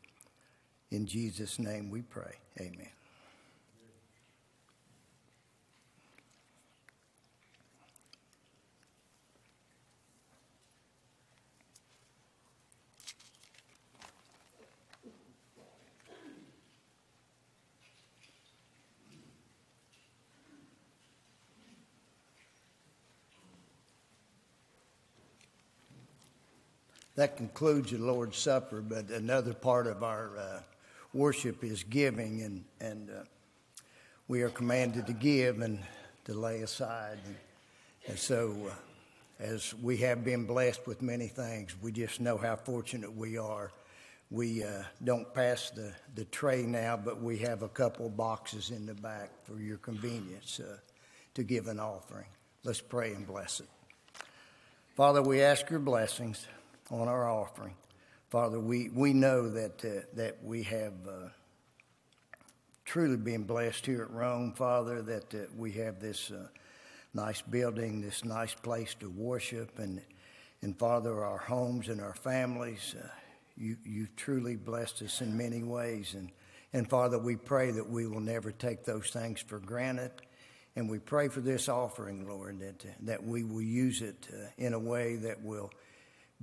In 0.90 1.06
Jesus' 1.06 1.60
name 1.60 1.92
we 1.92 2.02
pray. 2.02 2.38
Amen. 2.60 2.90
That 27.22 27.38
concludes 27.38 27.92
the 27.92 28.00
Lord's 28.00 28.36
Supper, 28.36 28.82
but 28.82 29.12
another 29.12 29.54
part 29.54 29.86
of 29.86 30.02
our 30.02 30.36
uh, 30.40 30.60
worship 31.14 31.64
is 31.64 31.84
giving, 31.84 32.42
and, 32.42 32.66
and 32.80 33.12
uh, 33.12 33.24
we 34.28 34.42
are 34.42 34.50
commanded 34.50 35.06
to 35.06 35.14
give 35.14 35.62
and 35.62 35.78
to 36.26 36.34
lay 36.34 36.64
aside. 36.64 37.20
And, 37.24 37.36
and 38.08 38.18
so, 38.18 38.56
uh, 38.68 38.74
as 39.40 39.76
we 39.84 39.98
have 39.98 40.26
been 40.26 40.46
blessed 40.46 40.88
with 40.88 41.04
many 41.04 41.28
things, 41.28 41.76
we 41.80 41.92
just 41.92 42.22
know 42.22 42.38
how 42.38 42.56
fortunate 42.56 43.16
we 43.16 43.38
are. 43.38 43.72
We 44.32 44.64
uh, 44.64 44.82
don't 45.04 45.32
pass 45.32 45.70
the, 45.70 45.94
the 46.16 46.26
tray 46.26 46.64
now, 46.64 46.98
but 46.98 47.22
we 47.22 47.38
have 47.38 47.62
a 47.62 47.70
couple 47.70 48.10
boxes 48.10 48.72
in 48.72 48.88
the 48.88 48.96
back 48.96 49.30
for 49.44 49.60
your 49.60 49.78
convenience 49.78 50.60
uh, 50.60 50.78
to 51.36 51.44
give 51.44 51.68
an 51.68 51.80
offering. 51.80 52.26
Let's 52.64 52.82
pray 52.82 53.14
and 53.14 53.28
bless 53.28 53.60
it. 53.60 53.70
Father, 54.96 55.22
we 55.22 55.44
ask 55.44 55.70
your 55.70 55.80
blessings 55.80 56.48
on 56.92 57.08
our 57.08 57.28
offering. 57.28 57.74
Father, 58.30 58.60
we, 58.60 58.90
we 58.90 59.14
know 59.14 59.50
that, 59.50 59.84
uh, 59.84 60.02
that 60.14 60.44
we 60.44 60.64
have 60.64 60.94
uh, 61.08 61.30
truly 62.86 63.18
been 63.18 63.44
blessed 63.44 63.86
here 63.86 64.04
at 64.04 64.12
Rome, 64.12 64.54
Father, 64.54 65.02
that 65.02 65.34
uh, 65.34 65.38
we 65.56 65.72
have 65.74 66.00
this 66.00 66.32
uh, 66.32 66.48
nice 67.14 67.42
building, 67.42 68.02
this 68.02 68.24
nice 68.26 68.54
place 68.54 68.94
to 68.96 69.10
worship, 69.10 69.80
and, 69.80 70.02
and 70.62 70.78
Father, 70.78 71.24
our 71.24 71.38
homes 71.38 71.88
and 71.88 72.02
our 72.02 72.14
families. 72.14 72.96
Uh, 73.02 73.08
you, 73.58 73.78
you've 73.86 74.16
truly 74.16 74.56
blessed 74.56 75.02
us 75.02 75.22
in 75.22 75.38
many 75.38 75.64
ways. 75.64 76.14
And, 76.14 76.32
and 76.74 76.90
Father, 76.90 77.18
we 77.18 77.36
pray 77.36 77.72
that 77.72 77.90
we 77.90 78.08
will 78.08 78.20
never 78.20 78.52
take 78.52 78.84
those 78.84 79.10
things 79.10 79.40
for 79.40 79.60
granted. 79.60 80.12
And 80.76 80.90
we 80.90 81.00
pray 81.00 81.28
for 81.28 81.42
this 81.42 81.68
offering, 81.68 82.28
Lord, 82.28 82.60
that, 82.60 82.86
that 83.02 83.24
we 83.24 83.44
will 83.44 83.62
use 83.62 84.02
it 84.02 84.28
uh, 84.34 84.48
in 84.58 84.74
a 84.74 84.80
way 84.80 85.18
that 85.18 85.42
will 85.44 85.70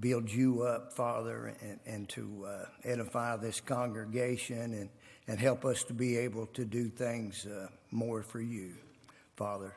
build 0.01 0.31
you 0.31 0.63
up, 0.63 0.93
Father, 0.93 1.55
and, 1.61 1.81
and 1.87 2.09
to 2.11 2.47
uh, 2.47 2.67
edify 2.85 3.37
this 3.37 3.61
congregation 3.61 4.73
and, 4.73 4.91
and 5.27 5.39
help 5.39 5.65
us 5.65 5.83
to 5.85 5.93
be 5.93 6.17
able 6.17 6.47
to 6.47 6.65
do 6.65 6.89
things 6.89 7.47
uh, 7.47 7.69
more 7.91 8.23
for 8.23 8.41
you, 8.41 8.75
Father. 9.37 9.75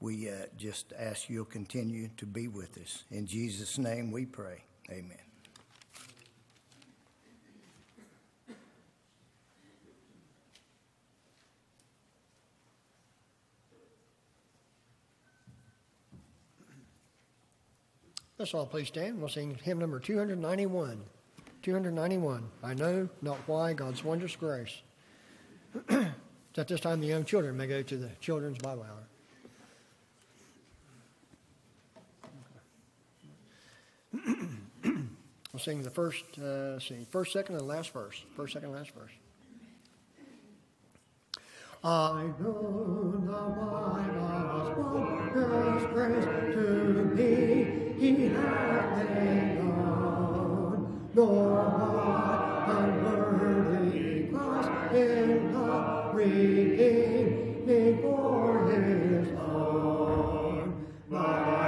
We 0.00 0.28
uh, 0.28 0.46
just 0.58 0.92
ask 0.98 1.30
you'll 1.30 1.46
continue 1.46 2.08
to 2.18 2.26
be 2.26 2.48
with 2.48 2.78
us. 2.78 3.04
In 3.10 3.26
Jesus' 3.26 3.78
name 3.78 4.10
we 4.12 4.26
pray. 4.26 4.62
Amen. 4.90 5.25
Let's 18.38 18.52
all 18.52 18.66
please 18.66 18.88
stand. 18.88 19.18
We'll 19.18 19.30
sing 19.30 19.58
hymn 19.62 19.78
number 19.78 19.98
291. 19.98 21.00
291. 21.62 22.48
I 22.62 22.74
know 22.74 23.08
not 23.22 23.38
why 23.46 23.72
God's 23.72 24.04
wondrous 24.04 24.36
grace. 24.36 24.82
At 25.88 26.68
this 26.68 26.80
time, 26.80 27.00
the 27.00 27.06
young 27.06 27.24
children 27.24 27.56
may 27.56 27.66
go 27.66 27.80
to 27.82 27.96
the 27.96 28.10
children's 28.20 28.58
Bible 28.58 28.84
hour. 28.84 29.04
we'll 34.84 35.58
sing 35.58 35.82
the 35.82 35.90
first, 35.90 36.38
uh, 36.38 36.78
see, 36.78 37.06
first, 37.10 37.32
second, 37.32 37.56
and 37.56 37.66
last 37.66 37.90
verse. 37.90 38.22
First, 38.36 38.52
second, 38.52 38.72
last 38.72 38.90
verse. 38.90 39.12
I 41.82 42.30
know 42.38 43.14
not 43.26 43.56
why 43.56 44.06
God's 44.14 44.78
wondrous 44.78 45.84
grace 45.92 46.24
to 46.54 47.04
me 47.14 47.85
He 47.98 48.26
hath 48.26 49.08
made 49.14 49.58
known, 49.58 51.10
nor 51.14 51.64
why 51.64 52.66
unworthy 52.68 54.28
Christ 54.28 54.94
in 54.94 55.54
love 55.54 56.14
redeemed 56.14 57.66
me 57.66 57.98
for 58.02 58.70
His 58.70 59.28
own. 59.38 60.86
But 61.08 61.65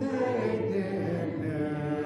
faith 0.00 0.74
in 0.74 1.42
Him. 1.42 2.01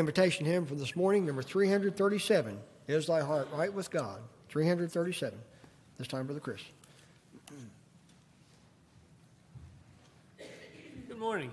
Invitation 0.00 0.46
hymn 0.46 0.64
for 0.64 0.74
this 0.76 0.96
morning, 0.96 1.26
number 1.26 1.42
337. 1.42 2.58
Is 2.88 3.06
thy 3.06 3.20
heart 3.20 3.48
right 3.52 3.70
with 3.70 3.90
God? 3.90 4.18
337. 4.48 5.38
This 5.98 6.08
time, 6.08 6.24
Brother 6.24 6.40
Chris. 6.40 6.62
Good 11.06 11.18
morning. 11.18 11.50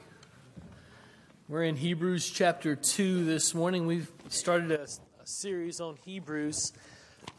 We're 1.50 1.66
in 1.66 1.76
Hebrews 1.76 2.30
chapter 2.30 2.78
2 2.78 3.26
this 3.26 3.54
morning. 3.54 3.86
We've 3.86 4.10
started 4.30 4.72
a, 4.72 4.84
a 4.84 5.26
series 5.26 5.82
on 5.82 5.98
Hebrews. 6.06 6.72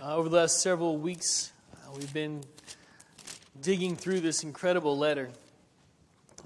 Uh, 0.03 0.15
over 0.15 0.29
the 0.29 0.37
last 0.37 0.61
several 0.61 0.99
weeks, 0.99 1.53
uh, 1.73 1.91
we've 1.97 2.13
been 2.13 2.43
digging 3.63 3.97
through 3.97 4.21
this 4.21 4.43
incredible 4.43 4.99
letter. 4.99 5.31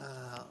Uh, 0.01 0.45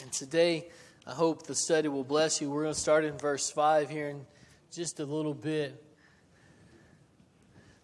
and 0.00 0.10
today, 0.10 0.68
I 1.08 1.14
hope 1.14 1.46
the 1.46 1.54
study 1.54 1.86
will 1.86 2.02
bless 2.02 2.40
you. 2.40 2.50
We're 2.50 2.64
going 2.64 2.74
to 2.74 2.80
start 2.80 3.04
in 3.04 3.16
verse 3.16 3.48
5 3.48 3.88
here 3.88 4.08
in 4.08 4.26
just 4.72 4.98
a 4.98 5.04
little 5.04 5.34
bit. 5.34 5.80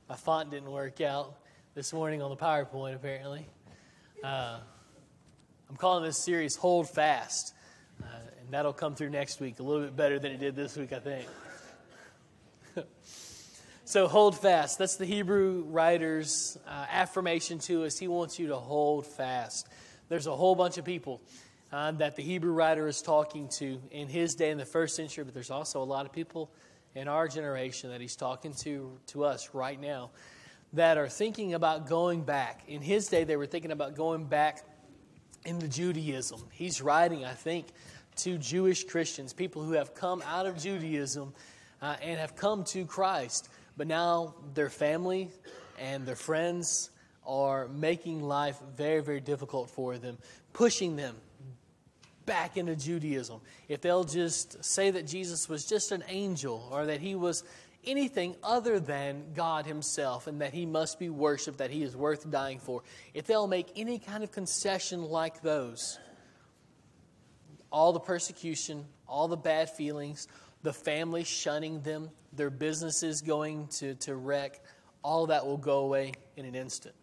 My 0.08 0.16
font 0.16 0.50
didn't 0.50 0.72
work 0.72 1.00
out 1.00 1.36
this 1.76 1.92
morning 1.92 2.20
on 2.20 2.30
the 2.30 2.36
PowerPoint, 2.36 2.96
apparently. 2.96 3.46
Uh, 4.24 4.58
I'm 5.70 5.76
calling 5.76 6.02
this 6.02 6.18
series 6.18 6.56
Hold 6.56 6.90
Fast, 6.90 7.54
uh, 8.02 8.06
and 8.40 8.50
that'll 8.50 8.72
come 8.72 8.96
through 8.96 9.10
next 9.10 9.38
week 9.38 9.60
a 9.60 9.62
little 9.62 9.84
bit 9.84 9.94
better 9.94 10.18
than 10.18 10.32
it 10.32 10.40
did 10.40 10.56
this 10.56 10.76
week, 10.76 10.92
I 10.92 10.98
think. 10.98 11.28
so, 13.84 14.08
hold 14.08 14.36
fast. 14.36 14.80
That's 14.80 14.96
the 14.96 15.06
Hebrew 15.06 15.62
writer's 15.68 16.58
uh, 16.66 16.86
affirmation 16.90 17.60
to 17.60 17.84
us. 17.84 17.96
He 17.96 18.08
wants 18.08 18.40
you 18.40 18.48
to 18.48 18.56
hold 18.56 19.06
fast. 19.06 19.68
There's 20.08 20.26
a 20.26 20.34
whole 20.34 20.56
bunch 20.56 20.76
of 20.76 20.84
people 20.84 21.20
uh, 21.72 21.90
that 21.92 22.16
the 22.16 22.22
Hebrew 22.22 22.52
writer 22.52 22.86
is 22.86 23.00
talking 23.00 23.48
to 23.58 23.80
in 23.90 24.08
his 24.08 24.34
day 24.34 24.50
in 24.50 24.58
the 24.58 24.66
first 24.66 24.94
century, 24.94 25.24
but 25.24 25.32
there's 25.32 25.50
also 25.50 25.82
a 25.82 25.84
lot 25.84 26.04
of 26.04 26.12
people 26.12 26.50
in 26.94 27.08
our 27.08 27.26
generation 27.26 27.90
that 27.90 28.00
he's 28.00 28.16
talking 28.16 28.52
to 28.62 28.92
to 29.06 29.24
us 29.24 29.54
right 29.54 29.80
now 29.80 30.10
that 30.74 30.98
are 30.98 31.08
thinking 31.08 31.54
about 31.54 31.88
going 31.88 32.22
back. 32.22 32.62
In 32.68 32.82
his 32.82 33.08
day, 33.08 33.24
they 33.24 33.36
were 33.36 33.46
thinking 33.46 33.72
about 33.72 33.94
going 33.94 34.24
back 34.24 34.64
into 35.44 35.68
Judaism. 35.68 36.42
He's 36.52 36.80
writing, 36.80 37.24
I 37.24 37.32
think, 37.32 37.66
to 38.16 38.38
Jewish 38.38 38.84
Christians, 38.84 39.32
people 39.32 39.62
who 39.62 39.72
have 39.72 39.94
come 39.94 40.22
out 40.26 40.46
of 40.46 40.58
Judaism 40.58 41.32
uh, 41.80 41.96
and 42.02 42.18
have 42.18 42.36
come 42.36 42.64
to 42.64 42.84
Christ, 42.84 43.48
but 43.76 43.86
now 43.86 44.34
their 44.54 44.70
family 44.70 45.30
and 45.78 46.06
their 46.06 46.16
friends 46.16 46.90
are 47.26 47.68
making 47.68 48.22
life 48.22 48.58
very, 48.76 49.02
very 49.02 49.20
difficult 49.20 49.70
for 49.70 49.98
them, 49.98 50.18
pushing 50.52 50.96
them 50.96 51.16
back 52.26 52.56
into 52.56 52.76
Judaism. 52.76 53.40
If 53.68 53.80
they'll 53.80 54.04
just 54.04 54.64
say 54.64 54.90
that 54.90 55.06
Jesus 55.06 55.48
was 55.48 55.64
just 55.64 55.92
an 55.92 56.04
angel 56.08 56.68
or 56.72 56.86
that 56.86 57.00
he 57.00 57.14
was 57.14 57.44
anything 57.84 58.36
other 58.42 58.78
than 58.78 59.32
God 59.34 59.66
Himself 59.66 60.26
and 60.26 60.40
that 60.40 60.52
He 60.52 60.66
must 60.66 60.98
be 60.98 61.10
worshiped, 61.10 61.58
that 61.58 61.70
He 61.70 61.82
is 61.82 61.96
worth 61.96 62.30
dying 62.30 62.58
for, 62.58 62.82
if 63.14 63.26
they'll 63.26 63.46
make 63.46 63.68
any 63.76 63.98
kind 63.98 64.22
of 64.22 64.30
concession 64.32 65.02
like 65.02 65.42
those, 65.42 65.98
all 67.70 67.92
the 67.92 68.00
persecution, 68.00 68.84
all 69.08 69.28
the 69.28 69.36
bad 69.36 69.70
feelings, 69.70 70.28
the 70.62 70.72
family 70.72 71.24
shunning 71.24 71.80
them, 71.82 72.10
their 72.32 72.50
businesses 72.50 73.20
going 73.20 73.66
to, 73.68 73.94
to 73.96 74.14
wreck, 74.14 74.60
all 75.02 75.26
that 75.26 75.44
will 75.44 75.56
go 75.56 75.80
away 75.80 76.12
in 76.36 76.44
an 76.44 76.54
instant. 76.54 76.94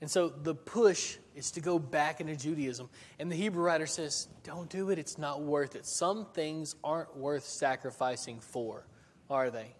And 0.00 0.10
so 0.10 0.28
the 0.28 0.54
push 0.54 1.16
is 1.36 1.50
to 1.52 1.60
go 1.60 1.78
back 1.78 2.20
into 2.20 2.34
Judaism. 2.34 2.88
And 3.20 3.30
the 3.30 3.36
Hebrew 3.36 3.62
writer 3.62 3.86
says, 3.86 4.26
don't 4.42 4.68
do 4.68 4.90
it, 4.90 4.98
it's 4.98 5.18
not 5.18 5.42
worth 5.42 5.76
it. 5.76 5.86
Some 5.86 6.24
things 6.24 6.74
aren't 6.82 7.16
worth 7.16 7.44
sacrificing 7.44 8.40
for, 8.40 8.86
are 9.30 9.50
they? 9.50 9.74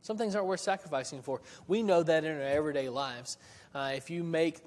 Some 0.00 0.16
things 0.16 0.34
aren't 0.34 0.48
worth 0.48 0.60
sacrificing 0.60 1.22
for. 1.22 1.42
We 1.68 1.82
know 1.82 2.02
that 2.02 2.24
in 2.24 2.36
our 2.36 2.42
everyday 2.42 2.88
lives. 2.88 3.36
Uh, 3.74 3.92
if 3.94 4.10
you 4.10 4.24
make 4.24 4.60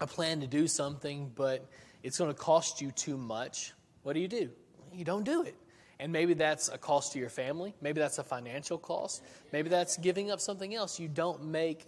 a 0.00 0.06
plan 0.06 0.40
to 0.40 0.46
do 0.46 0.66
something, 0.66 1.32
but 1.34 1.66
it's 2.02 2.18
going 2.18 2.32
to 2.32 2.38
cost 2.38 2.80
you 2.80 2.90
too 2.90 3.16
much, 3.16 3.72
what 4.02 4.12
do 4.12 4.20
you 4.20 4.28
do? 4.28 4.50
You 4.92 5.04
don't 5.04 5.24
do 5.24 5.42
it. 5.42 5.56
And 5.98 6.12
maybe 6.12 6.34
that's 6.34 6.68
a 6.68 6.76
cost 6.76 7.12
to 7.12 7.18
your 7.18 7.30
family. 7.30 7.74
Maybe 7.80 8.00
that's 8.00 8.18
a 8.18 8.24
financial 8.24 8.76
cost. 8.76 9.22
Maybe 9.52 9.70
that's 9.70 9.96
giving 9.96 10.30
up 10.30 10.40
something 10.40 10.74
else. 10.74 11.00
You 11.00 11.08
don't 11.08 11.44
make 11.44 11.86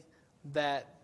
that 0.53 0.98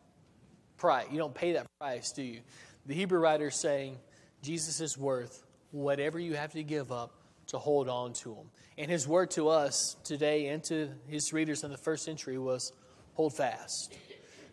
price. 0.76 1.06
You 1.10 1.18
don't 1.18 1.34
pay 1.34 1.52
that 1.52 1.66
price, 1.78 2.12
do 2.12 2.22
you? 2.22 2.40
The 2.86 2.94
Hebrew 2.94 3.18
writer 3.18 3.48
is 3.48 3.54
saying 3.54 3.98
Jesus 4.42 4.80
is 4.80 4.98
worth 4.98 5.44
whatever 5.70 6.18
you 6.18 6.34
have 6.34 6.52
to 6.52 6.62
give 6.62 6.92
up 6.92 7.12
to 7.48 7.58
hold 7.58 7.88
on 7.88 8.12
to 8.12 8.34
him. 8.34 8.46
And 8.76 8.90
his 8.90 9.06
word 9.06 9.30
to 9.32 9.48
us 9.48 9.96
today 10.04 10.48
and 10.48 10.62
to 10.64 10.90
his 11.08 11.32
readers 11.32 11.64
in 11.64 11.70
the 11.70 11.76
first 11.76 12.04
century 12.04 12.38
was 12.38 12.72
hold 13.14 13.36
fast. 13.36 13.94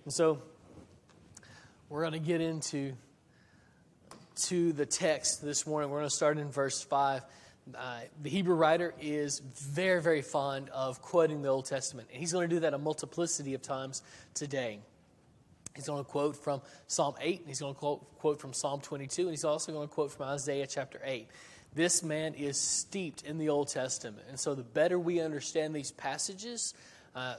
And 0.05 0.13
so 0.13 0.41
we're 1.89 2.01
going 2.01 2.13
to 2.13 2.19
get 2.19 2.41
into 2.41 2.93
to 4.47 4.73
the 4.73 4.86
text 4.86 5.43
this 5.43 5.67
morning. 5.67 5.89
We're 5.89 5.99
going 5.99 6.10
to 6.10 6.15
start 6.15 6.38
in 6.38 6.49
verse 6.49 6.81
5. 6.81 7.23
Uh, 7.75 7.99
the 8.21 8.29
Hebrew 8.29 8.55
writer 8.55 8.93
is 8.99 9.39
very, 9.39 10.01
very 10.01 10.21
fond 10.21 10.69
of 10.69 11.01
quoting 11.01 11.41
the 11.41 11.49
Old 11.49 11.65
Testament, 11.65 12.07
and 12.12 12.19
he's 12.19 12.34
going 12.34 12.49
to 12.49 12.55
do 12.55 12.62
that 12.62 12.73
a 12.73 12.77
multiplicity 12.77 13.53
of 13.53 13.62
times 13.62 14.01
today. 14.34 14.79
He's 15.75 15.88
going 15.88 16.03
to 16.03 16.10
quote 16.10 16.36
from 16.36 16.62
Psalm 16.88 17.15
8, 17.19 17.39
and 17.39 17.47
he's 17.47 17.62
going 17.62 17.73
to 17.73 17.79
quote, 17.79 18.19
quote 18.19 18.39
from 18.39 18.53
Psalm 18.53 18.81
22, 18.81 19.21
and 19.23 19.31
he's 19.31 19.45
also 19.45 19.71
going 19.71 19.88
to 19.88 19.93
quote 19.93 20.12
from 20.12 20.27
Isaiah 20.27 20.67
chapter 20.67 20.99
8. 21.03 21.27
This 21.73 22.03
man 22.03 22.34
is 22.34 22.60
steeped 22.60 23.23
in 23.23 23.38
the 23.38 23.49
Old 23.49 23.69
Testament, 23.69 24.25
and 24.27 24.39
so 24.39 24.53
the 24.53 24.63
better 24.63 24.99
we 24.99 25.21
understand 25.21 25.73
these 25.73 25.91
passages, 25.91 26.73
uh, 27.15 27.36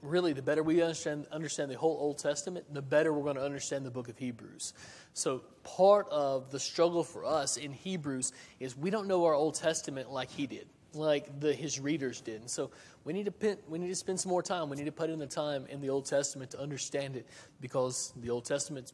really, 0.00 0.32
the 0.32 0.42
better 0.42 0.62
we 0.62 0.80
understand, 0.80 1.26
understand 1.32 1.70
the 1.70 1.76
whole 1.76 1.96
Old 1.98 2.18
Testament, 2.18 2.72
the 2.72 2.82
better 2.82 3.12
we're 3.12 3.24
going 3.24 3.36
to 3.36 3.44
understand 3.44 3.84
the 3.84 3.90
book 3.90 4.08
of 4.08 4.16
Hebrews. 4.16 4.74
So, 5.12 5.42
part 5.64 6.08
of 6.10 6.52
the 6.52 6.60
struggle 6.60 7.02
for 7.02 7.24
us 7.24 7.56
in 7.56 7.72
Hebrews 7.72 8.32
is 8.60 8.76
we 8.76 8.90
don't 8.90 9.08
know 9.08 9.24
our 9.24 9.34
Old 9.34 9.56
Testament 9.56 10.12
like 10.12 10.30
he 10.30 10.46
did, 10.46 10.68
like 10.94 11.40
the, 11.40 11.52
his 11.52 11.78
readers 11.80 12.20
did. 12.20 12.40
And 12.40 12.50
so, 12.50 12.70
we 13.04 13.12
need, 13.12 13.24
to 13.24 13.32
pin, 13.32 13.56
we 13.68 13.78
need 13.78 13.88
to 13.88 13.94
spend 13.94 14.20
some 14.20 14.30
more 14.30 14.42
time. 14.42 14.68
We 14.68 14.76
need 14.76 14.84
to 14.84 14.92
put 14.92 15.08
in 15.08 15.18
the 15.18 15.26
time 15.26 15.66
in 15.70 15.80
the 15.80 15.88
Old 15.88 16.04
Testament 16.04 16.50
to 16.50 16.60
understand 16.60 17.16
it 17.16 17.26
because 17.60 18.12
the 18.16 18.30
Old 18.30 18.44
Testament's 18.44 18.92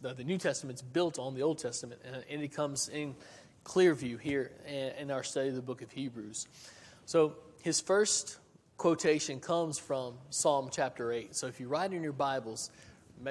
the, 0.00 0.12
the 0.12 0.24
New 0.24 0.38
Testament's 0.38 0.82
built 0.82 1.18
on 1.18 1.34
the 1.34 1.42
Old 1.42 1.58
Testament, 1.58 2.00
and, 2.04 2.22
and 2.28 2.42
it 2.42 2.52
comes 2.52 2.88
in 2.90 3.14
clear 3.64 3.94
view 3.94 4.18
here 4.18 4.52
in, 4.66 4.92
in 4.98 5.10
our 5.10 5.22
study 5.22 5.48
of 5.48 5.54
the 5.54 5.62
book 5.62 5.80
of 5.80 5.90
Hebrews. 5.90 6.46
So, 7.06 7.36
his 7.62 7.80
first 7.80 8.38
quotation 8.76 9.40
comes 9.40 9.78
from 9.78 10.14
Psalm 10.28 10.68
chapter 10.70 11.12
8. 11.12 11.34
So 11.34 11.46
if 11.46 11.58
you 11.60 11.68
write 11.68 11.94
in 11.94 12.02
your 12.02 12.12
Bibles, 12.12 12.70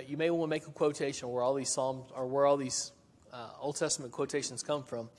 you 0.08 0.18
may 0.18 0.32
want 0.32 0.44
to 0.44 0.48
make 0.48 0.66
a 0.66 0.72
quotation 0.72 1.30
where 1.30 1.44
all 1.44 1.54
these 1.54 1.70
Psalms 1.70 2.10
or 2.16 2.26
where 2.26 2.48
all 2.48 2.58
these 2.58 2.94
uh, 3.32 3.50
Old 3.60 3.76
Testament 3.76 4.12
quotations 4.12 4.64
come 4.64 4.84
from. 4.84 5.10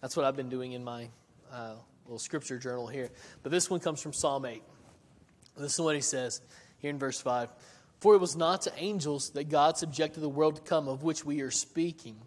That's 0.00 0.16
what 0.16 0.26
I've 0.26 0.36
been 0.36 0.48
doing 0.48 0.72
in 0.72 0.84
my 0.84 1.08
uh, 1.50 1.74
little 2.12 2.18
scripture 2.18 2.58
journal 2.58 2.86
here. 2.86 3.08
But 3.42 3.52
this 3.52 3.70
one 3.70 3.80
comes 3.80 4.02
from 4.02 4.12
Psalm 4.12 4.44
8. 4.44 4.62
This 5.56 5.72
is 5.72 5.80
what 5.80 5.94
he 5.94 6.02
says 6.02 6.42
here 6.76 6.90
in 6.90 6.98
verse 6.98 7.18
5 7.18 7.48
For 8.00 8.14
it 8.14 8.18
was 8.18 8.36
not 8.36 8.62
to 8.62 8.72
angels 8.76 9.30
that 9.30 9.48
God 9.48 9.78
subjected 9.78 10.20
the 10.20 10.28
world 10.28 10.56
to 10.56 10.62
come, 10.62 10.88
of 10.88 11.02
which 11.02 11.24
we 11.24 11.40
are 11.40 11.50
speaking. 11.50 12.18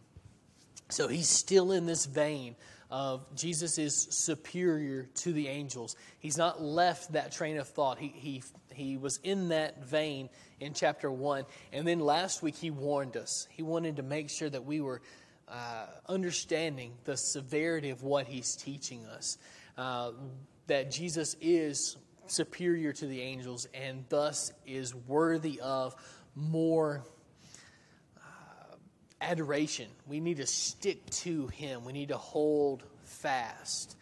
So 0.89 1.07
he's 1.07 1.29
still 1.29 1.71
in 1.71 1.85
this 1.85 2.07
vein 2.07 2.55
of 2.89 3.23
Jesus 3.35 3.77
is 3.77 4.07
superior 4.09 5.03
to 5.15 5.33
the 5.33 5.49
angels. 5.49 5.95
He's 6.19 6.37
not 6.37 6.63
left 6.63 7.13
that 7.13 7.31
train 7.31 7.57
of 7.57 7.67
thought. 7.67 7.99
He, 7.99 8.07
he, 8.07 8.43
he 8.73 8.97
was 8.97 9.19
in 9.23 9.49
that 9.49 9.85
vein 9.85 10.29
in 10.59 10.73
chapter 10.73 11.11
1. 11.11 11.45
And 11.73 11.87
then 11.87 11.99
last 11.99 12.41
week 12.41 12.55
he 12.55 12.71
warned 12.71 13.17
us. 13.17 13.47
He 13.51 13.61
wanted 13.61 13.97
to 13.97 14.03
make 14.03 14.31
sure 14.31 14.49
that 14.49 14.65
we 14.65 14.81
were 14.81 15.01
uh, 15.47 15.85
understanding 16.07 16.93
the 17.03 17.17
severity 17.17 17.91
of 17.91 18.03
what 18.03 18.27
he's 18.27 18.55
teaching 18.55 19.05
us. 19.05 19.37
Uh, 19.77 20.11
that 20.67 20.89
Jesus 20.89 21.35
is 21.41 21.97
superior 22.27 22.91
to 22.91 23.05
the 23.05 23.21
angels 23.21 23.67
and 23.73 24.03
thus 24.09 24.51
is 24.65 24.95
worthy 24.95 25.59
of 25.61 25.95
more 26.35 27.03
adoration. 29.21 29.87
We 30.07 30.19
need 30.19 30.37
to 30.37 30.47
stick 30.47 31.09
to 31.09 31.47
Him. 31.47 31.83
We 31.83 31.93
need 31.93 32.09
to 32.09 32.17
hold 32.17 32.83
fast. 33.03 33.95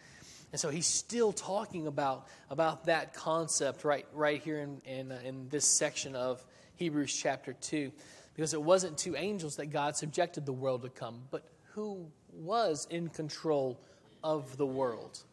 And 0.52 0.60
so 0.60 0.70
he's 0.70 0.86
still 0.86 1.32
talking 1.32 1.88
about, 1.88 2.28
about 2.48 2.84
that 2.84 3.12
concept 3.12 3.82
right, 3.84 4.06
right 4.12 4.40
here 4.40 4.60
in, 4.60 4.80
in, 4.84 5.10
uh, 5.10 5.18
in 5.24 5.48
this 5.48 5.64
section 5.64 6.14
of 6.14 6.44
Hebrews 6.76 7.12
chapter 7.12 7.54
2. 7.54 7.90
Because 8.36 8.54
it 8.54 8.62
wasn't 8.62 8.98
to 8.98 9.16
angels 9.16 9.56
that 9.56 9.66
God 9.66 9.96
subjected 9.96 10.46
the 10.46 10.52
world 10.52 10.82
to 10.82 10.90
come, 10.90 11.22
but 11.30 11.44
who 11.72 12.06
was 12.32 12.86
in 12.90 13.08
control 13.08 13.80
of 14.22 14.56
the 14.56 14.66
world. 14.66 15.24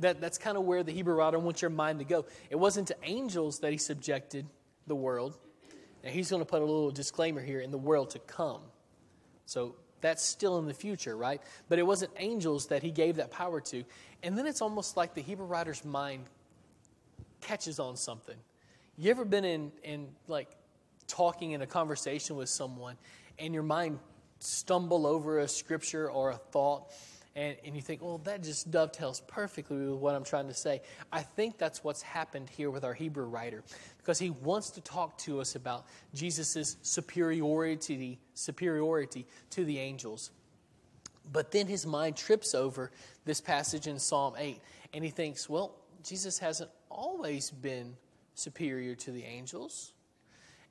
That, 0.00 0.20
that's 0.20 0.38
kind 0.38 0.56
of 0.56 0.64
where 0.64 0.82
the 0.82 0.92
Hebrew 0.92 1.14
writer 1.14 1.38
wants 1.38 1.62
your 1.62 1.70
mind 1.70 2.00
to 2.00 2.04
go. 2.04 2.26
It 2.50 2.56
wasn't 2.56 2.88
to 2.88 2.96
angels 3.04 3.60
that 3.60 3.72
he 3.72 3.78
subjected 3.78 4.46
the 4.86 4.94
world. 4.94 5.38
Now 6.02 6.10
he's 6.10 6.30
going 6.30 6.42
to 6.42 6.46
put 6.46 6.60
a 6.60 6.64
little 6.64 6.90
disclaimer 6.90 7.40
here 7.40 7.60
in 7.60 7.70
the 7.70 7.78
world 7.78 8.10
to 8.10 8.18
come. 8.18 8.60
So 9.46 9.76
that's 10.00 10.22
still 10.22 10.58
in 10.58 10.66
the 10.66 10.74
future, 10.74 11.16
right? 11.16 11.40
But 11.68 11.78
it 11.78 11.86
wasn't 11.86 12.12
angels 12.18 12.66
that 12.66 12.82
he 12.82 12.90
gave 12.90 13.16
that 13.16 13.30
power 13.30 13.60
to. 13.62 13.84
And 14.22 14.36
then 14.36 14.46
it's 14.46 14.60
almost 14.60 14.96
like 14.96 15.14
the 15.14 15.22
Hebrew 15.22 15.46
writer's 15.46 15.84
mind 15.84 16.24
catches 17.40 17.78
on 17.78 17.96
something. 17.96 18.36
You 18.96 19.10
ever 19.10 19.24
been 19.24 19.44
in, 19.44 19.72
in 19.82 20.08
like 20.28 20.48
talking 21.06 21.52
in 21.52 21.62
a 21.62 21.66
conversation 21.66 22.36
with 22.36 22.48
someone 22.48 22.96
and 23.38 23.54
your 23.54 23.62
mind 23.62 23.98
stumble 24.38 25.06
over 25.06 25.38
a 25.38 25.48
scripture 25.48 26.10
or 26.10 26.30
a 26.30 26.36
thought 26.36 26.90
and, 27.36 27.56
and 27.64 27.74
you 27.74 27.82
think, 27.82 28.00
well, 28.00 28.18
that 28.18 28.42
just 28.42 28.70
dovetails 28.70 29.20
perfectly 29.26 29.76
with 29.76 29.98
what 29.98 30.14
I'm 30.14 30.24
trying 30.24 30.46
to 30.48 30.54
say. 30.54 30.82
I 31.12 31.22
think 31.22 31.58
that's 31.58 31.82
what's 31.82 32.02
happened 32.02 32.48
here 32.48 32.70
with 32.70 32.84
our 32.84 32.94
Hebrew 32.94 33.24
writer 33.24 33.64
because 33.98 34.18
he 34.18 34.30
wants 34.30 34.70
to 34.70 34.80
talk 34.80 35.18
to 35.18 35.40
us 35.40 35.56
about 35.56 35.86
Jesus' 36.14 36.76
superiority, 36.82 38.20
superiority 38.34 39.26
to 39.50 39.64
the 39.64 39.78
angels. 39.80 40.30
But 41.32 41.50
then 41.50 41.66
his 41.66 41.86
mind 41.86 42.16
trips 42.16 42.54
over 42.54 42.92
this 43.24 43.40
passage 43.40 43.88
in 43.88 43.98
Psalm 43.98 44.34
8 44.38 44.60
and 44.92 45.02
he 45.02 45.10
thinks, 45.10 45.48
well, 45.48 45.74
Jesus 46.04 46.38
hasn't 46.38 46.70
always 46.88 47.50
been 47.50 47.96
superior 48.34 48.94
to 48.94 49.10
the 49.10 49.24
angels. 49.24 49.92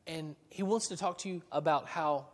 And 0.08 0.36
he 0.49 0.63
wants 0.63 0.88
to 0.89 0.97
talk 0.97 1.17
to 1.19 1.30
you 1.30 1.41
about 1.52 1.88
how 1.88 2.28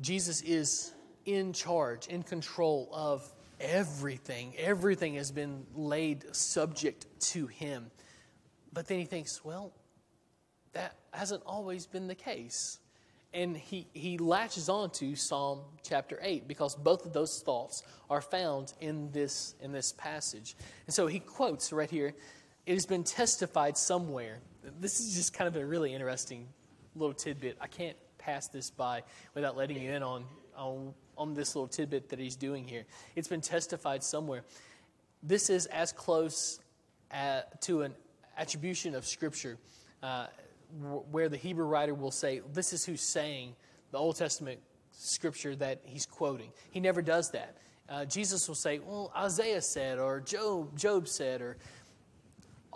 Jesus 0.00 0.40
is 0.42 0.92
in 1.24 1.52
charge, 1.52 2.06
in 2.06 2.22
control 2.22 2.88
of 2.92 3.30
everything. 3.60 4.54
Everything 4.58 5.14
has 5.14 5.30
been 5.30 5.66
laid 5.74 6.34
subject 6.34 7.06
to 7.20 7.46
him. 7.46 7.90
But 8.72 8.88
then 8.88 8.98
he 8.98 9.04
thinks, 9.04 9.44
well, 9.44 9.72
that 10.72 10.96
hasn't 11.12 11.42
always 11.46 11.86
been 11.86 12.06
the 12.06 12.14
case. 12.14 12.78
And 13.34 13.56
he, 13.56 13.86
he 13.94 14.18
latches 14.18 14.68
on 14.68 14.90
to 14.90 15.16
Psalm 15.16 15.60
chapter 15.82 16.18
8 16.20 16.46
because 16.46 16.74
both 16.74 17.06
of 17.06 17.12
those 17.12 17.40
thoughts 17.40 17.82
are 18.10 18.20
found 18.20 18.74
in 18.80 19.10
this, 19.10 19.54
in 19.60 19.72
this 19.72 19.92
passage. 19.92 20.54
And 20.86 20.94
so 20.94 21.06
he 21.06 21.18
quotes 21.18 21.72
right 21.72 21.90
here 21.90 22.14
it 22.64 22.74
has 22.74 22.86
been 22.86 23.02
testified 23.02 23.76
somewhere. 23.76 24.38
This 24.80 25.00
is 25.00 25.16
just 25.16 25.32
kind 25.34 25.48
of 25.48 25.56
a 25.56 25.66
really 25.66 25.92
interesting 25.92 26.46
little 26.94 27.14
tidbit. 27.14 27.56
I 27.60 27.66
can't 27.66 27.96
pass 28.18 28.48
this 28.48 28.70
by 28.70 29.02
without 29.34 29.56
letting 29.56 29.82
you 29.82 29.90
in 29.90 30.02
on, 30.02 30.24
on 30.56 30.94
on 31.16 31.34
this 31.34 31.54
little 31.54 31.68
tidbit 31.68 32.08
that 32.10 32.18
he's 32.18 32.36
doing 32.36 32.66
here. 32.66 32.84
It's 33.16 33.28
been 33.28 33.40
testified 33.40 34.02
somewhere. 34.02 34.42
This 35.22 35.50
is 35.50 35.66
as 35.66 35.92
close 35.92 36.60
uh, 37.12 37.42
to 37.62 37.82
an 37.82 37.94
attribution 38.36 38.94
of 38.94 39.06
Scripture 39.06 39.58
uh, 40.02 40.26
where 41.10 41.28
the 41.28 41.36
Hebrew 41.36 41.66
writer 41.66 41.94
will 41.94 42.10
say, 42.10 42.40
This 42.52 42.72
is 42.72 42.84
who's 42.84 43.02
saying 43.02 43.54
the 43.90 43.98
Old 43.98 44.16
Testament 44.16 44.60
Scripture 44.92 45.54
that 45.56 45.80
he's 45.84 46.06
quoting. 46.06 46.50
He 46.70 46.80
never 46.80 47.02
does 47.02 47.30
that. 47.32 47.56
Uh, 47.88 48.04
Jesus 48.04 48.48
will 48.48 48.54
say, 48.54 48.78
Well, 48.78 49.12
Isaiah 49.16 49.62
said, 49.62 49.98
or 49.98 50.20
Job, 50.20 50.76
Job 50.78 51.08
said, 51.08 51.42
or 51.42 51.58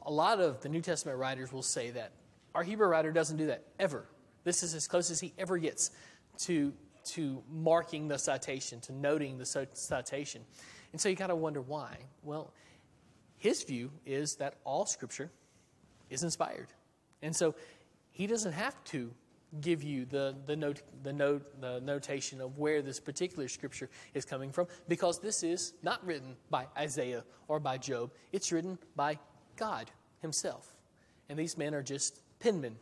a 0.05 0.13
lot 0.13 0.41
of 0.41 0.61
the 0.61 0.69
New 0.69 0.83
Testament 0.83 1.19
writers 1.19 1.53
will 1.53 1.63
say 1.63 1.91
that. 1.91 2.13
Our 2.55 2.63
Hebrew 2.63 2.87
writer 2.87 3.13
doesn't 3.13 3.37
do 3.37 3.47
that 3.47 3.65
ever. 3.79 4.07
This 4.45 4.63
is 4.63 4.75
as 4.75 4.87
close 4.87 5.11
as 5.11 5.21
he 5.21 5.35
ever 5.37 5.59
gets 5.59 5.91
to 6.45 6.73
to 7.07 7.43
marking 7.51 8.09
the 8.09 8.19
citation, 8.19 8.81
to 8.83 8.93
noting 8.93 9.39
the 9.39 9.47
citation. 9.75 10.43
And 10.93 11.01
so 11.01 11.09
you 11.09 11.17
got 11.17 11.29
to 11.29 11.37
wonder 11.37 11.61
why. 11.61 11.97
Well, 12.23 12.53
his 13.37 13.63
view 13.63 13.91
is 14.05 14.37
that 14.37 14.55
all 14.65 14.87
Scripture 14.87 15.31
is 16.11 16.23
inspired. 16.23 16.69
And 17.23 17.35
so 17.35 17.55
he 18.11 18.27
doesn't 18.27 18.53
have 18.53 18.83
to 18.85 19.13
give 19.61 19.83
you 19.83 20.05
the, 20.05 20.35
the, 20.47 20.57
note, 20.57 20.83
the, 21.03 21.13
note, 21.13 21.61
the 21.61 21.81
notation 21.81 22.41
of 22.41 22.59
where 22.59 22.83
this 22.83 23.01
particular 23.01 23.49
Scripture 23.49 23.89
is 24.15 24.25
coming 24.25 24.51
from 24.51 24.67
because 24.89 25.19
this 25.19 25.43
is 25.43 25.75
not 25.83 26.05
written 26.05 26.37
by 26.51 26.67
Isaiah 26.77 27.25
or 27.49 27.61
by 27.61 27.79
Job, 27.79 28.11
it's 28.33 28.53
written 28.53 28.79
by 28.97 29.19
God 29.57 29.91
Himself. 30.21 30.75
And 31.29 31.39
these 31.39 31.57
men 31.57 31.75
are 31.75 31.83
just 31.83 32.21
penmen 32.41 32.75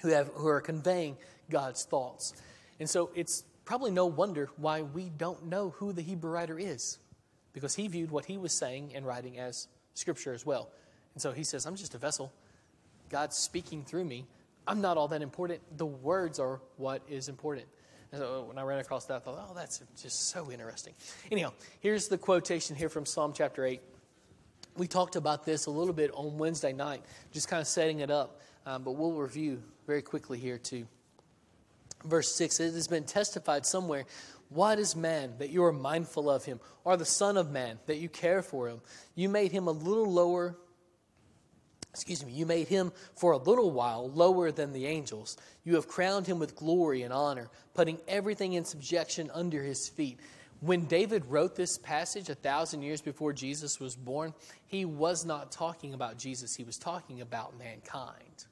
who, 0.00 0.08
have, 0.08 0.30
who 0.34 0.48
are 0.48 0.60
conveying 0.60 1.16
God's 1.50 1.84
thoughts. 1.84 2.34
And 2.80 2.88
so 2.88 3.10
it's 3.14 3.44
probably 3.66 3.90
no 3.90 4.06
wonder 4.06 4.48
why 4.56 4.82
we 4.82 5.10
don't 5.10 5.46
know 5.46 5.70
who 5.70 5.92
the 5.92 6.02
Hebrew 6.02 6.30
writer 6.30 6.58
is, 6.58 6.98
because 7.52 7.74
he 7.74 7.86
viewed 7.86 8.10
what 8.10 8.24
he 8.24 8.38
was 8.38 8.52
saying 8.52 8.92
and 8.94 9.06
writing 9.06 9.38
as 9.38 9.68
scripture 9.94 10.32
as 10.32 10.44
well. 10.44 10.70
And 11.14 11.22
so 11.22 11.30
he 11.30 11.44
says, 11.44 11.66
I'm 11.66 11.76
just 11.76 11.94
a 11.94 11.98
vessel. 11.98 12.32
God's 13.10 13.36
speaking 13.36 13.84
through 13.84 14.04
me. 14.04 14.26
I'm 14.66 14.80
not 14.80 14.96
all 14.96 15.08
that 15.08 15.20
important. 15.20 15.60
The 15.76 15.86
words 15.86 16.38
are 16.38 16.60
what 16.78 17.02
is 17.08 17.28
important. 17.28 17.66
And 18.12 18.20
so 18.20 18.44
when 18.44 18.58
I 18.58 18.62
ran 18.62 18.78
across 18.78 19.04
that, 19.06 19.16
I 19.16 19.18
thought, 19.20 19.48
oh, 19.50 19.54
that's 19.54 19.82
just 20.00 20.30
so 20.30 20.50
interesting. 20.50 20.94
Anyhow, 21.30 21.52
here's 21.80 22.08
the 22.08 22.18
quotation 22.18 22.76
here 22.76 22.88
from 22.88 23.04
Psalm 23.04 23.32
chapter 23.34 23.64
8. 23.64 23.80
We 24.76 24.86
talked 24.86 25.16
about 25.16 25.44
this 25.44 25.66
a 25.66 25.70
little 25.70 25.92
bit 25.92 26.10
on 26.14 26.38
Wednesday 26.38 26.72
night, 26.72 27.02
just 27.32 27.48
kind 27.48 27.60
of 27.60 27.66
setting 27.66 28.00
it 28.00 28.10
up, 28.10 28.40
um, 28.66 28.82
but 28.82 28.92
we'll 28.92 29.12
review 29.12 29.62
very 29.86 30.02
quickly 30.02 30.38
here 30.38 30.58
too 30.58 30.86
verse 32.04 32.34
6 32.34 32.60
it 32.60 32.74
has 32.74 32.88
been 32.88 33.04
testified 33.04 33.66
somewhere 33.66 34.04
What 34.48 34.78
is 34.78 34.96
man 34.96 35.34
that 35.38 35.50
you 35.50 35.64
are 35.64 35.72
mindful 35.72 36.28
of 36.28 36.44
him, 36.44 36.60
or 36.84 36.96
the 36.96 37.04
Son 37.04 37.36
of 37.36 37.50
Man 37.50 37.78
that 37.86 37.98
you 37.98 38.08
care 38.08 38.42
for 38.42 38.68
him? 38.68 38.80
You 39.14 39.28
made 39.28 39.52
him 39.52 39.68
a 39.68 39.72
little 39.72 40.10
lower. 40.10 40.56
Excuse 41.92 42.24
me, 42.24 42.32
you 42.32 42.46
made 42.46 42.68
him 42.68 42.92
for 43.16 43.32
a 43.32 43.36
little 43.36 43.70
while 43.70 44.10
lower 44.10 44.52
than 44.52 44.72
the 44.72 44.86
angels. 44.86 45.36
You 45.64 45.74
have 45.74 45.88
crowned 45.88 46.26
him 46.26 46.38
with 46.38 46.56
glory 46.56 47.02
and 47.02 47.12
honor, 47.12 47.48
putting 47.74 47.98
everything 48.06 48.52
in 48.52 48.64
subjection 48.64 49.30
under 49.34 49.62
his 49.62 49.88
feet. 49.88 50.18
When 50.60 50.84
David 50.84 51.24
wrote 51.26 51.56
this 51.56 51.78
passage 51.78 52.28
a 52.28 52.34
thousand 52.34 52.82
years 52.82 53.00
before 53.00 53.32
Jesus 53.32 53.80
was 53.80 53.96
born, 53.96 54.34
he 54.66 54.84
was 54.84 55.24
not 55.24 55.50
talking 55.50 55.94
about 55.94 56.18
Jesus, 56.18 56.54
he 56.54 56.64
was 56.64 56.76
talking 56.76 57.20
about 57.20 57.58
mankind. 57.58 58.46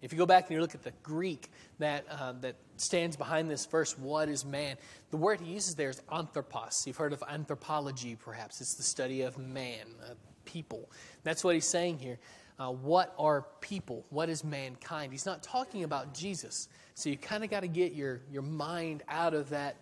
If 0.00 0.12
you 0.12 0.18
go 0.18 0.26
back 0.26 0.44
and 0.44 0.52
you 0.52 0.60
look 0.60 0.74
at 0.74 0.82
the 0.82 0.92
Greek 1.02 1.50
that, 1.78 2.04
uh, 2.10 2.32
that 2.40 2.56
stands 2.76 3.16
behind 3.16 3.50
this 3.50 3.66
verse, 3.66 3.98
what 3.98 4.28
is 4.28 4.44
man? 4.44 4.76
The 5.10 5.16
word 5.16 5.40
he 5.40 5.52
uses 5.52 5.74
there 5.74 5.90
is 5.90 6.00
anthropos. 6.12 6.84
You've 6.86 6.96
heard 6.96 7.12
of 7.12 7.22
anthropology, 7.28 8.16
perhaps. 8.16 8.60
It's 8.60 8.74
the 8.74 8.82
study 8.82 9.22
of 9.22 9.38
man, 9.38 9.86
uh, 10.02 10.14
people. 10.44 10.90
That's 11.24 11.42
what 11.42 11.54
he's 11.54 11.66
saying 11.66 11.98
here. 11.98 12.18
Uh, 12.58 12.70
what 12.70 13.14
are 13.18 13.46
people? 13.60 14.04
What 14.10 14.28
is 14.28 14.42
mankind? 14.44 15.12
He's 15.12 15.26
not 15.26 15.42
talking 15.42 15.84
about 15.84 16.12
Jesus. 16.14 16.68
So 16.94 17.08
you 17.08 17.16
kind 17.16 17.44
of 17.44 17.50
got 17.50 17.60
to 17.60 17.68
get 17.68 17.92
your, 17.94 18.20
your 18.30 18.42
mind 18.42 19.04
out 19.08 19.34
of 19.34 19.50
that 19.50 19.76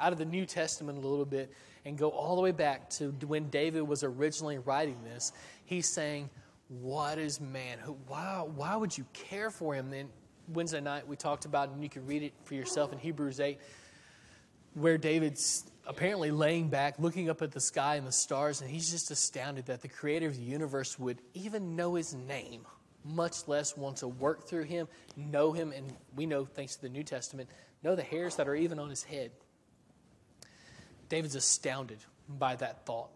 out 0.00 0.12
of 0.12 0.18
the 0.18 0.24
New 0.24 0.44
Testament 0.44 0.98
a 0.98 1.06
little 1.06 1.24
bit 1.24 1.52
and 1.84 1.98
go 1.98 2.08
all 2.08 2.36
the 2.36 2.42
way 2.42 2.50
back 2.50 2.88
to 2.90 3.10
when 3.26 3.48
David 3.50 3.82
was 3.82 4.02
originally 4.02 4.58
writing 4.58 4.96
this. 5.04 5.32
He's 5.64 5.88
saying, 5.88 6.30
What 6.80 7.18
is 7.18 7.40
man? 7.40 7.78
Why, 8.08 8.44
why 8.54 8.74
would 8.76 8.96
you 8.96 9.06
care 9.12 9.50
for 9.50 9.74
him? 9.74 9.90
Then 9.90 10.08
Wednesday 10.48 10.80
night 10.80 11.06
we 11.06 11.16
talked 11.16 11.44
about, 11.44 11.70
and 11.70 11.82
you 11.82 11.88
can 11.88 12.06
read 12.06 12.22
it 12.22 12.32
for 12.44 12.54
yourself 12.54 12.92
in 12.92 12.98
Hebrews 12.98 13.38
8, 13.38 13.58
where 14.74 14.98
David's 14.98 15.64
apparently 15.86 16.30
laying 16.30 16.68
back, 16.68 16.98
looking 16.98 17.30
up 17.30 17.42
at 17.42 17.52
the 17.52 17.60
sky 17.60 17.96
and 17.96 18.06
the 18.06 18.12
stars, 18.12 18.60
and 18.60 18.68
he's 18.68 18.90
just 18.90 19.10
astounded 19.10 19.66
that 19.66 19.82
the 19.82 19.88
creator 19.88 20.26
of 20.26 20.36
the 20.36 20.42
universe 20.42 20.98
would 20.98 21.20
even 21.34 21.76
know 21.76 21.94
his 21.94 22.14
name, 22.14 22.66
much 23.04 23.46
less 23.46 23.76
want 23.76 23.98
to 23.98 24.08
work 24.08 24.48
through 24.48 24.64
him, 24.64 24.88
know 25.16 25.52
him, 25.52 25.72
and 25.72 25.94
we 26.16 26.26
know, 26.26 26.44
thanks 26.44 26.74
to 26.76 26.82
the 26.82 26.88
New 26.88 27.04
Testament, 27.04 27.48
know 27.82 27.94
the 27.94 28.02
hairs 28.02 28.36
that 28.36 28.48
are 28.48 28.54
even 28.54 28.78
on 28.78 28.88
his 28.90 29.04
head. 29.04 29.30
David's 31.08 31.36
astounded 31.36 31.98
by 32.28 32.56
that 32.56 32.84
thought. 32.86 33.10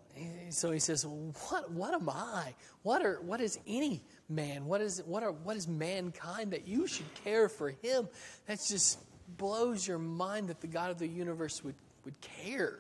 So 0.50 0.70
he 0.70 0.78
says, 0.78 1.04
"What? 1.06 1.70
What 1.70 1.94
am 1.94 2.08
I? 2.08 2.54
What 2.82 3.04
are? 3.04 3.20
What 3.20 3.40
is 3.40 3.58
any 3.66 4.02
man? 4.28 4.66
What 4.66 4.80
is? 4.80 5.02
What 5.04 5.22
are? 5.22 5.32
What 5.32 5.56
is 5.56 5.68
mankind 5.68 6.52
that 6.52 6.66
you 6.66 6.86
should 6.86 7.12
care 7.24 7.48
for 7.48 7.70
him? 7.70 8.08
That 8.46 8.60
just 8.66 8.98
blows 9.36 9.86
your 9.86 9.98
mind 9.98 10.48
that 10.48 10.60
the 10.60 10.66
God 10.66 10.90
of 10.90 10.98
the 10.98 11.06
universe 11.06 11.62
would 11.62 11.74
would 12.04 12.20
care, 12.20 12.78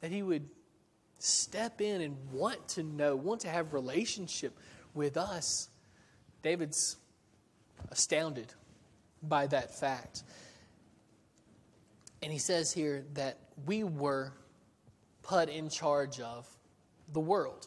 that 0.00 0.10
He 0.10 0.22
would 0.22 0.48
step 1.18 1.80
in 1.80 2.00
and 2.00 2.16
want 2.32 2.68
to 2.68 2.82
know, 2.82 3.14
want 3.14 3.42
to 3.42 3.48
have 3.48 3.72
relationship 3.72 4.58
with 4.94 5.16
us." 5.16 5.68
David's 6.42 6.96
astounded 7.90 8.52
by 9.22 9.46
that 9.46 9.78
fact. 9.78 10.22
And 12.22 12.32
he 12.32 12.38
says 12.38 12.72
here 12.72 13.04
that 13.14 13.38
we 13.66 13.84
were 13.84 14.32
put 15.22 15.48
in 15.48 15.68
charge 15.68 16.20
of 16.20 16.48
the 17.12 17.20
world. 17.20 17.66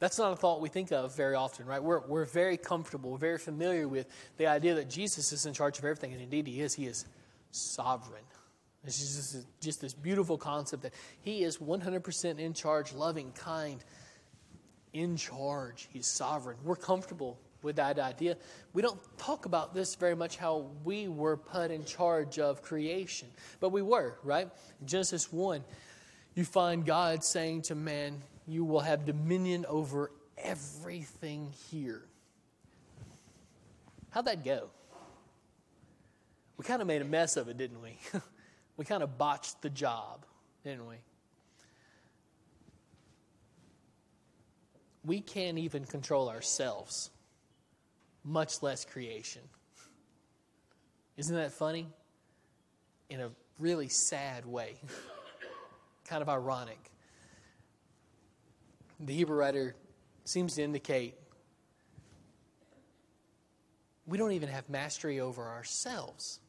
That's 0.00 0.18
not 0.18 0.32
a 0.32 0.36
thought 0.36 0.60
we 0.60 0.68
think 0.68 0.92
of 0.92 1.16
very 1.16 1.34
often, 1.34 1.66
right? 1.66 1.82
We're, 1.82 2.00
we're 2.06 2.26
very 2.26 2.56
comfortable, 2.56 3.12
we're 3.12 3.18
very 3.18 3.38
familiar 3.38 3.88
with 3.88 4.06
the 4.36 4.46
idea 4.46 4.74
that 4.74 4.90
Jesus 4.90 5.32
is 5.32 5.46
in 5.46 5.54
charge 5.54 5.78
of 5.78 5.84
everything, 5.84 6.12
and 6.12 6.20
indeed 6.20 6.46
he 6.46 6.60
is. 6.60 6.74
He 6.74 6.86
is 6.86 7.06
sovereign. 7.52 8.24
This 8.84 9.00
is 9.00 9.32
just, 9.32 9.46
just 9.60 9.80
this 9.80 9.94
beautiful 9.94 10.36
concept 10.36 10.82
that 10.82 10.92
he 11.22 11.42
is 11.42 11.58
100% 11.58 12.38
in 12.38 12.52
charge, 12.52 12.92
loving, 12.92 13.32
kind, 13.32 13.82
in 14.92 15.16
charge. 15.16 15.88
He's 15.90 16.06
sovereign. 16.06 16.58
We're 16.62 16.76
comfortable 16.76 17.38
with 17.64 17.76
that 17.76 17.98
idea. 17.98 18.36
We 18.74 18.82
don't 18.82 19.00
talk 19.18 19.46
about 19.46 19.74
this 19.74 19.94
very 19.94 20.14
much 20.14 20.36
how 20.36 20.70
we 20.84 21.08
were 21.08 21.36
put 21.36 21.70
in 21.70 21.84
charge 21.84 22.38
of 22.38 22.62
creation, 22.62 23.28
but 23.58 23.70
we 23.70 23.82
were, 23.82 24.18
right? 24.22 24.48
Genesis 24.84 25.32
1, 25.32 25.64
you 26.34 26.44
find 26.44 26.84
God 26.84 27.24
saying 27.24 27.62
to 27.62 27.74
man, 27.74 28.22
You 28.46 28.64
will 28.64 28.80
have 28.80 29.06
dominion 29.06 29.64
over 29.68 30.12
everything 30.36 31.52
here. 31.70 32.02
How'd 34.10 34.26
that 34.26 34.44
go? 34.44 34.68
We 36.56 36.64
kind 36.64 36.80
of 36.80 36.86
made 36.86 37.02
a 37.02 37.06
mess 37.06 37.36
of 37.36 37.48
it, 37.48 37.56
didn't 37.56 37.82
we? 37.82 37.98
we 38.76 38.84
kind 38.84 39.02
of 39.02 39.18
botched 39.18 39.62
the 39.62 39.70
job, 39.70 40.24
didn't 40.62 40.86
we? 40.86 40.96
We 45.04 45.20
can't 45.20 45.58
even 45.58 45.84
control 45.84 46.28
ourselves 46.28 47.10
much 48.24 48.62
less 48.62 48.84
creation. 48.84 49.42
Isn't 51.16 51.36
that 51.36 51.52
funny? 51.52 51.88
In 53.10 53.20
a 53.20 53.30
really 53.58 53.88
sad 53.88 54.46
way. 54.46 54.76
kind 56.08 56.22
of 56.22 56.28
ironic. 56.28 56.90
The 59.00 59.14
Hebrew 59.14 59.36
writer 59.36 59.74
seems 60.24 60.54
to 60.54 60.62
indicate 60.62 61.14
we 64.06 64.18
don't 64.18 64.32
even 64.32 64.48
have 64.48 64.68
mastery 64.68 65.20
over 65.20 65.48
ourselves. 65.48 66.40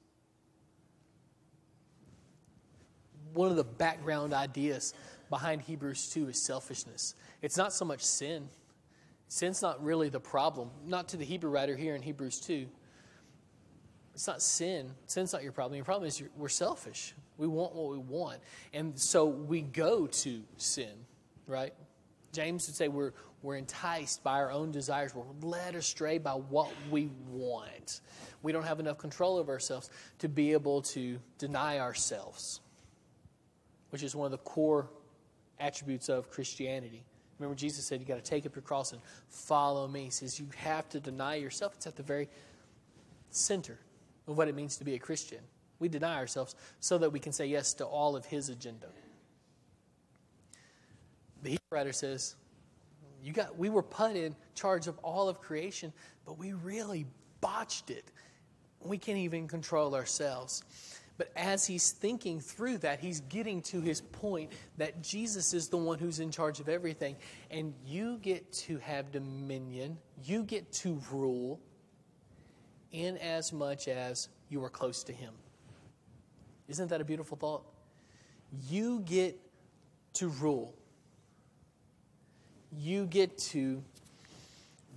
One 3.33 3.49
of 3.49 3.55
the 3.55 3.63
background 3.63 4.33
ideas 4.33 4.93
behind 5.29 5.61
Hebrews 5.61 6.09
2 6.09 6.29
is 6.29 6.41
selfishness. 6.41 7.15
It's 7.41 7.57
not 7.57 7.73
so 7.73 7.85
much 7.85 8.03
sin 8.03 8.49
Sin's 9.27 9.61
not 9.61 9.83
really 9.83 10.09
the 10.09 10.19
problem, 10.19 10.69
not 10.85 11.09
to 11.09 11.17
the 11.17 11.25
Hebrew 11.25 11.49
writer 11.49 11.75
here 11.75 11.95
in 11.95 12.01
Hebrews 12.01 12.39
2. 12.41 12.67
It's 14.13 14.27
not 14.27 14.41
sin. 14.41 14.91
Sin's 15.07 15.33
not 15.33 15.43
your 15.43 15.51
problem. 15.51 15.75
Your 15.75 15.85
problem 15.85 16.07
is 16.07 16.23
we're 16.37 16.47
selfish. 16.47 17.13
We 17.37 17.47
want 17.47 17.75
what 17.75 17.91
we 17.91 17.97
want. 17.97 18.39
And 18.73 18.97
so 18.97 19.25
we 19.25 19.61
go 19.61 20.07
to 20.07 20.41
sin, 20.57 20.93
right? 21.47 21.73
James 22.31 22.67
would 22.67 22.75
say 22.75 22.87
we're, 22.87 23.11
we're 23.41 23.57
enticed 23.57 24.23
by 24.23 24.39
our 24.39 24.51
own 24.51 24.71
desires. 24.71 25.13
We're 25.13 25.25
led 25.41 25.75
astray 25.75 26.17
by 26.17 26.31
what 26.31 26.71
we 26.89 27.09
want. 27.29 28.01
We 28.41 28.51
don't 28.51 28.63
have 28.63 28.79
enough 28.79 28.97
control 28.97 29.37
of 29.37 29.49
ourselves 29.49 29.89
to 30.19 30.29
be 30.29 30.53
able 30.53 30.81
to 30.83 31.19
deny 31.37 31.79
ourselves, 31.79 32.61
which 33.89 34.03
is 34.03 34.15
one 34.15 34.25
of 34.25 34.31
the 34.31 34.37
core 34.37 34.89
attributes 35.59 36.09
of 36.09 36.29
Christianity. 36.29 37.03
Remember, 37.39 37.55
Jesus 37.55 37.85
said 37.85 37.99
you 37.99 38.05
got 38.05 38.15
to 38.15 38.29
take 38.29 38.45
up 38.45 38.55
your 38.55 38.61
cross 38.61 38.93
and 38.93 39.01
follow 39.29 39.87
me. 39.87 40.05
He 40.05 40.09
says 40.09 40.39
you 40.39 40.47
have 40.55 40.87
to 40.89 40.99
deny 40.99 41.35
yourself. 41.35 41.73
It's 41.75 41.87
at 41.87 41.95
the 41.95 42.03
very 42.03 42.29
center 43.29 43.77
of 44.27 44.37
what 44.37 44.47
it 44.47 44.55
means 44.55 44.77
to 44.77 44.85
be 44.85 44.95
a 44.95 44.99
Christian. 44.99 45.39
We 45.79 45.89
deny 45.89 46.15
ourselves 46.15 46.55
so 46.79 46.97
that 46.97 47.11
we 47.11 47.19
can 47.19 47.33
say 47.33 47.45
yes 47.47 47.73
to 47.75 47.85
all 47.85 48.15
of 48.15 48.25
his 48.25 48.49
agenda. 48.49 48.87
The 51.43 51.49
Hebrew 51.49 51.65
writer 51.71 51.91
says, 51.93 52.35
you 53.21 53.33
got, 53.33 53.57
we 53.57 53.69
were 53.69 53.83
put 53.83 54.15
in 54.15 54.35
charge 54.53 54.87
of 54.87 54.97
all 54.99 55.27
of 55.27 55.41
creation, 55.41 55.91
but 56.25 56.37
we 56.37 56.53
really 56.53 57.05
botched 57.41 57.89
it. 57.89 58.05
We 58.81 58.97
can't 58.97 59.17
even 59.17 59.47
control 59.47 59.95
ourselves. 59.95 60.63
But 61.17 61.31
as 61.35 61.65
he's 61.65 61.91
thinking 61.91 62.39
through 62.39 62.79
that, 62.79 62.99
he's 62.99 63.21
getting 63.21 63.61
to 63.63 63.79
his 63.79 64.01
point 64.01 64.51
that 64.77 65.01
Jesus 65.01 65.53
is 65.53 65.69
the 65.69 65.77
one 65.77 65.97
who's 65.97 66.19
in 66.19 66.29
charge 66.29 66.59
of 66.59 66.67
everything. 66.67 67.15
And 67.49 67.73
you 67.85 68.17
get 68.17 68.51
to 68.53 68.77
have 68.79 69.11
dominion, 69.11 69.97
you 70.23 70.43
get 70.43 70.71
to 70.73 71.01
rule 71.11 71.59
in 72.91 73.17
as 73.17 73.53
much 73.53 73.87
as 73.87 74.27
you 74.49 74.63
are 74.63 74.69
close 74.69 75.03
to 75.03 75.13
him. 75.13 75.33
Isn't 76.67 76.89
that 76.89 76.99
a 76.99 77.05
beautiful 77.05 77.37
thought? 77.37 77.63
You 78.67 78.99
get 79.01 79.39
to 80.13 80.27
rule. 80.27 80.73
You 82.77 83.05
get 83.05 83.37
to 83.37 83.83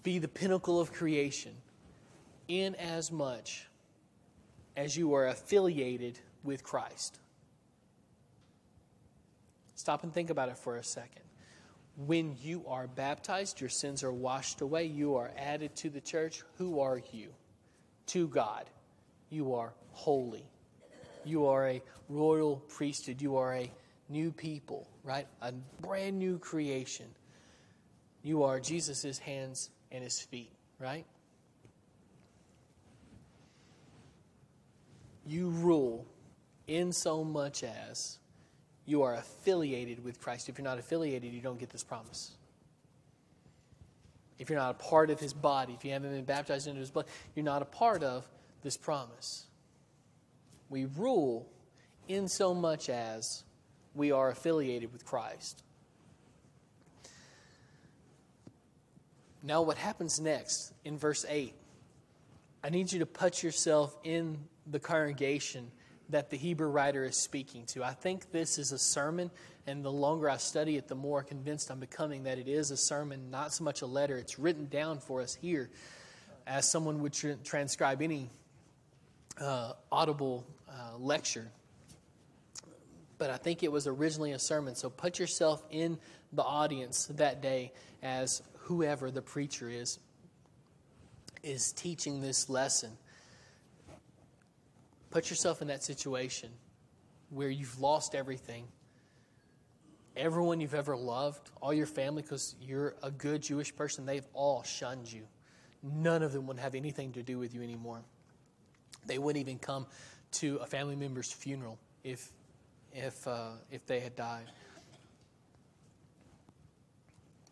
be 0.03 0.19
the 0.19 0.29
pinnacle 0.29 0.81
of 0.81 0.93
creation 0.93 1.55
in 2.49 2.75
as 2.77 3.13
much 3.13 3.68
as 4.79 4.97
you 4.97 5.13
are 5.13 5.27
affiliated 5.27 6.21
with 6.45 6.63
Christ. 6.63 7.19
Stop 9.75 10.05
and 10.05 10.15
think 10.15 10.31
about 10.31 10.49
it 10.49 10.57
for 10.57 10.77
a 10.77 10.85
second. 10.85 11.23
When 12.07 12.37
you 12.41 12.65
are 12.69 12.87
baptized, 12.87 13.61
your 13.61 13.71
sins 13.71 14.05
are 14.05 14.13
washed 14.13 14.61
away, 14.61 14.85
you 14.85 15.17
are 15.17 15.33
added 15.37 15.75
to 15.77 15.91
the 15.91 16.01
church. 16.01 16.45
Who 16.59 16.79
are 16.79 17.03
you? 17.11 17.31
To 18.07 18.29
God. 18.29 18.71
You 19.31 19.55
are 19.55 19.73
holy. 19.91 20.49
You 21.25 21.47
are 21.47 21.67
a 21.67 21.83
royal 22.09 22.63
priesthood. 22.69 23.21
You 23.21 23.37
are 23.37 23.55
a 23.57 23.73
new 24.09 24.31
people, 24.31 24.89
right? 25.03 25.27
A 25.43 25.53
brand 25.81 26.21
new 26.21 26.39
creation. 26.39 27.07
You 28.23 28.45
are 28.45 28.61
Jesus' 28.61 29.19
hands 29.19 29.71
and 29.91 30.05
his 30.05 30.21
feet, 30.21 30.53
right? 30.79 31.05
You 35.29 35.51
rule 35.51 36.07
in 36.67 36.91
so 36.91 37.23
much 37.23 37.63
as 37.63 38.19
you 38.87 39.03
are 39.03 39.15
affiliated 39.15 40.03
with 40.03 40.19
Christ. 40.19 40.49
If 40.49 40.57
you're 40.57 40.65
not 40.65 40.79
affiliated, 40.79 41.35
you 41.35 41.43
don't 41.43 41.59
get 41.59 41.69
this 41.69 41.85
promise. 41.85 42.33
If 44.39 44.49
you're 44.49 44.59
not 44.59 44.71
a 44.71 44.83
part 44.83 45.11
of 45.11 45.21
his 45.21 45.35
body, 45.35 45.75
if 45.75 45.85
you 45.85 45.93
haven't 45.93 46.13
been 46.13 46.25
baptized 46.25 46.67
into 46.67 46.81
his 46.81 46.91
blood, 46.91 47.05
you're 47.35 47.45
not 47.45 47.61
a 47.61 47.67
part 47.67 48.03
of 48.03 48.27
this 48.63 48.79
promise. 48.79 49.45
We 50.71 50.87
rule 50.87 51.47
in 52.09 52.27
so 52.29 52.55
much 52.55 52.89
as 52.89 53.45
we 53.95 54.11
are 54.13 54.31
affiliated 54.31 54.95
with 54.95 55.05
Christ. 55.05 55.63
Now, 59.43 59.61
what 59.61 59.77
happens 59.77 60.19
next 60.19 60.73
in 60.85 60.97
verse 60.97 61.27
8? 61.29 61.53
I 62.65 62.71
need 62.71 62.91
you 62.91 63.01
to 63.01 63.07
put 63.07 63.43
yourself 63.43 63.95
in 64.03 64.39
the 64.71 64.79
congregation 64.79 65.71
that 66.11 66.31
the 66.31 66.37
Hebrew 66.37 66.69
writer 66.69 67.05
is 67.05 67.17
speaking 67.17 67.65
to. 67.67 67.85
I 67.85 67.93
think 67.93 68.31
this 68.33 68.59
is 68.59 68.73
a 68.73 68.79
sermon, 68.79 69.31
and 69.67 69.85
the 69.85 69.93
longer 69.93 70.31
I 70.31 70.39
study 70.39 70.77
it, 70.77 70.89
the 70.89 70.95
more 70.95 71.23
convinced 71.23 71.71
I'm 71.71 71.81
becoming 71.81 72.23
that 72.25 72.39
it 72.39 72.49
is 72.49 72.71
a 72.71 72.77
sermon, 72.77 73.31
not 73.31 73.53
so 73.53 73.65
much 73.65 73.83
a 73.83 73.87
letter. 73.87 74.17
It's 74.17 74.39
written 74.39 74.69
down 74.69 75.01
for 75.01 75.21
us 75.21 75.35
here 75.35 75.71
as 76.47 76.69
someone 76.71 77.03
would 77.03 77.13
tr- 77.13 77.33
transcribe 77.45 78.01
any 78.01 78.31
uh, 79.41 79.73
audible 79.93 80.47
uh, 80.69 80.97
lecture. 80.99 81.51
But 83.19 83.31
I 83.31 83.37
think 83.37 83.63
it 83.63 83.71
was 83.71 83.87
originally 83.87 84.33
a 84.33 84.39
sermon. 84.39 84.75
So 84.75 84.89
put 84.89 85.19
yourself 85.19 85.63
in 85.71 85.99
the 86.33 86.43
audience 86.43 87.07
that 87.17 87.43
day 87.43 87.73
as 88.03 88.43
whoever 88.61 89.11
the 89.11 89.23
preacher 89.23 89.69
is 89.69 89.99
is 91.43 91.73
teaching 91.73 92.21
this 92.21 92.49
lesson. 92.49 92.91
Put 95.11 95.31
yourself 95.31 95.63
in 95.63 95.69
that 95.69 95.83
situation 95.83 96.51
where 97.31 97.49
you've 97.49 97.81
lost 97.81 98.15
everything. 98.15 98.65
Everyone 100.17 100.61
you've 100.61 100.75
ever 100.75 100.97
loved, 100.97 101.51
all 101.63 101.73
your 101.73 101.87
family, 101.87 102.23
because 102.23 102.57
you're 102.61 102.97
a 103.03 103.11
good 103.11 103.43
Jewish 103.43 103.75
person, 103.75 104.05
they've 104.05 104.27
all 104.35 104.63
shunned 104.63 105.11
you. 105.11 105.23
None 105.83 106.23
of 106.23 106.33
them 106.33 106.47
would 106.49 106.59
have 106.59 106.75
anything 106.75 107.13
to 107.13 107.23
do 107.23 107.39
with 107.39 107.55
you 107.55 107.63
anymore. 107.63 108.03
They 109.07 109.19
wouldn't 109.19 109.41
even 109.41 109.59
come 109.59 109.87
to 110.33 110.57
a 110.57 110.67
family 110.67 110.97
member's 110.97 111.33
funeral 111.33 111.79
if, 112.03 112.31
if, 112.93 113.27
uh, 113.27 113.51
if 113.71 113.87
they 113.87 114.01
had 114.01 114.17
died. 114.17 114.47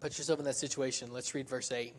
Put 0.01 0.19
yourself 0.19 0.39
in 0.39 0.45
that 0.45 0.57
situation. 0.57 1.13
Let's 1.13 1.35
read 1.35 1.49
verse 1.49 1.73
8. 1.73 1.95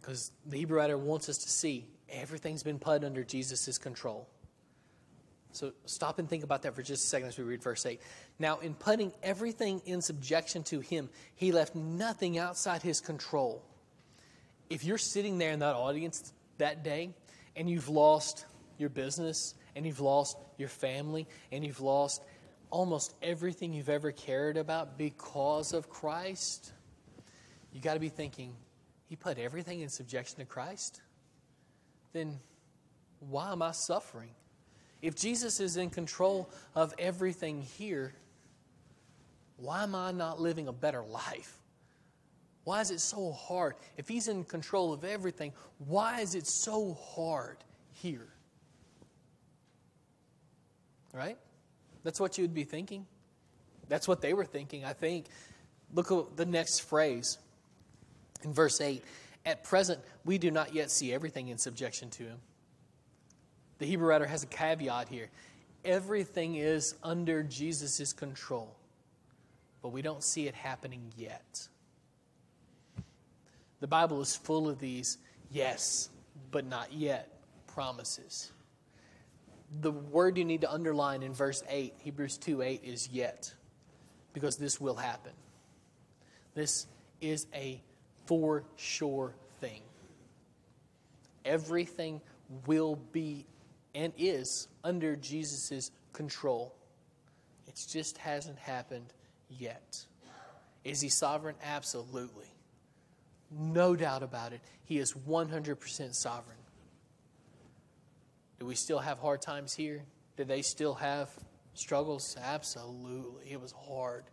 Because 0.00 0.32
the 0.46 0.56
Hebrew 0.56 0.78
writer 0.78 0.98
wants 0.98 1.28
us 1.28 1.38
to 1.38 1.48
see 1.48 1.86
everything's 2.10 2.62
been 2.62 2.78
put 2.78 3.04
under 3.04 3.24
Jesus' 3.24 3.78
control. 3.78 4.28
So 5.52 5.72
stop 5.86 6.18
and 6.18 6.28
think 6.28 6.44
about 6.44 6.62
that 6.62 6.74
for 6.74 6.82
just 6.82 7.04
a 7.04 7.06
second 7.06 7.28
as 7.28 7.38
we 7.38 7.44
read 7.44 7.62
verse 7.62 7.86
8. 7.86 8.00
Now, 8.38 8.58
in 8.58 8.74
putting 8.74 9.12
everything 9.22 9.80
in 9.86 10.02
subjection 10.02 10.62
to 10.64 10.80
him, 10.80 11.08
he 11.34 11.50
left 11.50 11.74
nothing 11.74 12.36
outside 12.36 12.82
his 12.82 13.00
control. 13.00 13.64
If 14.68 14.84
you're 14.84 14.98
sitting 14.98 15.38
there 15.38 15.52
in 15.52 15.60
that 15.60 15.74
audience 15.74 16.32
that 16.58 16.84
day 16.84 17.14
and 17.56 17.70
you've 17.70 17.88
lost 17.88 18.44
your 18.76 18.90
business 18.90 19.54
and 19.74 19.86
you've 19.86 20.00
lost 20.00 20.36
your 20.58 20.68
family 20.68 21.26
and 21.50 21.64
you've 21.64 21.80
lost 21.80 22.22
almost 22.70 23.14
everything 23.22 23.72
you've 23.72 23.88
ever 23.88 24.12
cared 24.12 24.58
about 24.58 24.98
because 24.98 25.72
of 25.72 25.88
Christ, 25.88 26.72
you 27.72 27.80
got 27.80 27.94
to 27.94 28.00
be 28.00 28.10
thinking, 28.10 28.54
he 29.08 29.16
put 29.16 29.38
everything 29.38 29.80
in 29.80 29.88
subjection 29.88 30.38
to 30.40 30.44
Christ? 30.44 31.00
Then 32.16 32.40
why 33.20 33.52
am 33.52 33.60
I 33.60 33.72
suffering? 33.72 34.30
If 35.02 35.16
Jesus 35.16 35.60
is 35.60 35.76
in 35.76 35.90
control 35.90 36.48
of 36.74 36.94
everything 36.98 37.60
here, 37.60 38.14
why 39.58 39.82
am 39.82 39.94
I 39.94 40.12
not 40.12 40.40
living 40.40 40.66
a 40.66 40.72
better 40.72 41.04
life? 41.04 41.58
Why 42.64 42.80
is 42.80 42.90
it 42.90 43.00
so 43.00 43.32
hard? 43.32 43.74
If 43.98 44.08
He's 44.08 44.28
in 44.28 44.44
control 44.44 44.94
of 44.94 45.04
everything, 45.04 45.52
why 45.76 46.20
is 46.22 46.34
it 46.34 46.46
so 46.46 46.94
hard 46.94 47.58
here? 47.92 48.28
Right? 51.12 51.36
That's 52.02 52.18
what 52.18 52.38
you 52.38 52.44
would 52.44 52.54
be 52.54 52.64
thinking. 52.64 53.04
That's 53.90 54.08
what 54.08 54.22
they 54.22 54.32
were 54.32 54.46
thinking, 54.46 54.86
I 54.86 54.94
think. 54.94 55.26
Look 55.92 56.10
at 56.10 56.34
the 56.34 56.46
next 56.46 56.80
phrase 56.80 57.36
in 58.42 58.54
verse 58.54 58.80
8. 58.80 59.04
At 59.46 59.62
present, 59.62 60.00
we 60.24 60.38
do 60.38 60.50
not 60.50 60.74
yet 60.74 60.90
see 60.90 61.14
everything 61.14 61.48
in 61.48 61.56
subjection 61.56 62.10
to 62.10 62.24
him. 62.24 62.38
The 63.78 63.86
Hebrew 63.86 64.08
writer 64.08 64.26
has 64.26 64.42
a 64.42 64.46
caveat 64.46 65.08
here. 65.08 65.28
Everything 65.84 66.56
is 66.56 66.96
under 67.04 67.44
Jesus' 67.44 68.12
control, 68.12 68.76
but 69.82 69.90
we 69.90 70.02
don't 70.02 70.24
see 70.24 70.48
it 70.48 70.54
happening 70.56 71.12
yet. 71.16 71.68
The 73.78 73.86
Bible 73.86 74.20
is 74.20 74.34
full 74.34 74.68
of 74.68 74.80
these 74.80 75.18
yes, 75.50 76.08
but 76.50 76.66
not 76.66 76.92
yet 76.92 77.38
promises. 77.68 78.50
The 79.80 79.92
word 79.92 80.38
you 80.38 80.44
need 80.44 80.62
to 80.62 80.72
underline 80.72 81.22
in 81.22 81.32
verse 81.32 81.62
8, 81.68 81.94
Hebrews 81.98 82.38
2 82.38 82.62
8, 82.62 82.80
is 82.82 83.08
yet, 83.12 83.52
because 84.32 84.56
this 84.56 84.80
will 84.80 84.96
happen. 84.96 85.32
This 86.54 86.86
is 87.20 87.46
a 87.54 87.80
for 88.26 88.64
sure 88.76 89.34
thing. 89.60 89.80
Everything 91.44 92.20
will 92.66 92.96
be 93.12 93.46
and 93.94 94.12
is 94.18 94.68
under 94.84 95.16
Jesus' 95.16 95.90
control. 96.12 96.74
It 97.66 97.82
just 97.88 98.18
hasn't 98.18 98.58
happened 98.58 99.12
yet. 99.48 100.04
Is 100.84 101.00
he 101.00 101.08
sovereign? 101.08 101.56
Absolutely. 101.64 102.46
No 103.50 103.96
doubt 103.96 104.22
about 104.22 104.52
it. 104.52 104.60
He 104.84 104.98
is 104.98 105.12
100% 105.12 106.14
sovereign. 106.14 106.56
Do 108.58 108.66
we 108.66 108.74
still 108.74 108.98
have 108.98 109.18
hard 109.18 109.42
times 109.42 109.74
here? 109.74 110.04
Do 110.36 110.44
they 110.44 110.62
still 110.62 110.94
have 110.94 111.30
struggles? 111.74 112.36
Absolutely. 112.42 113.50
It 113.50 113.60
was 113.60 113.72
hard. 113.72 114.24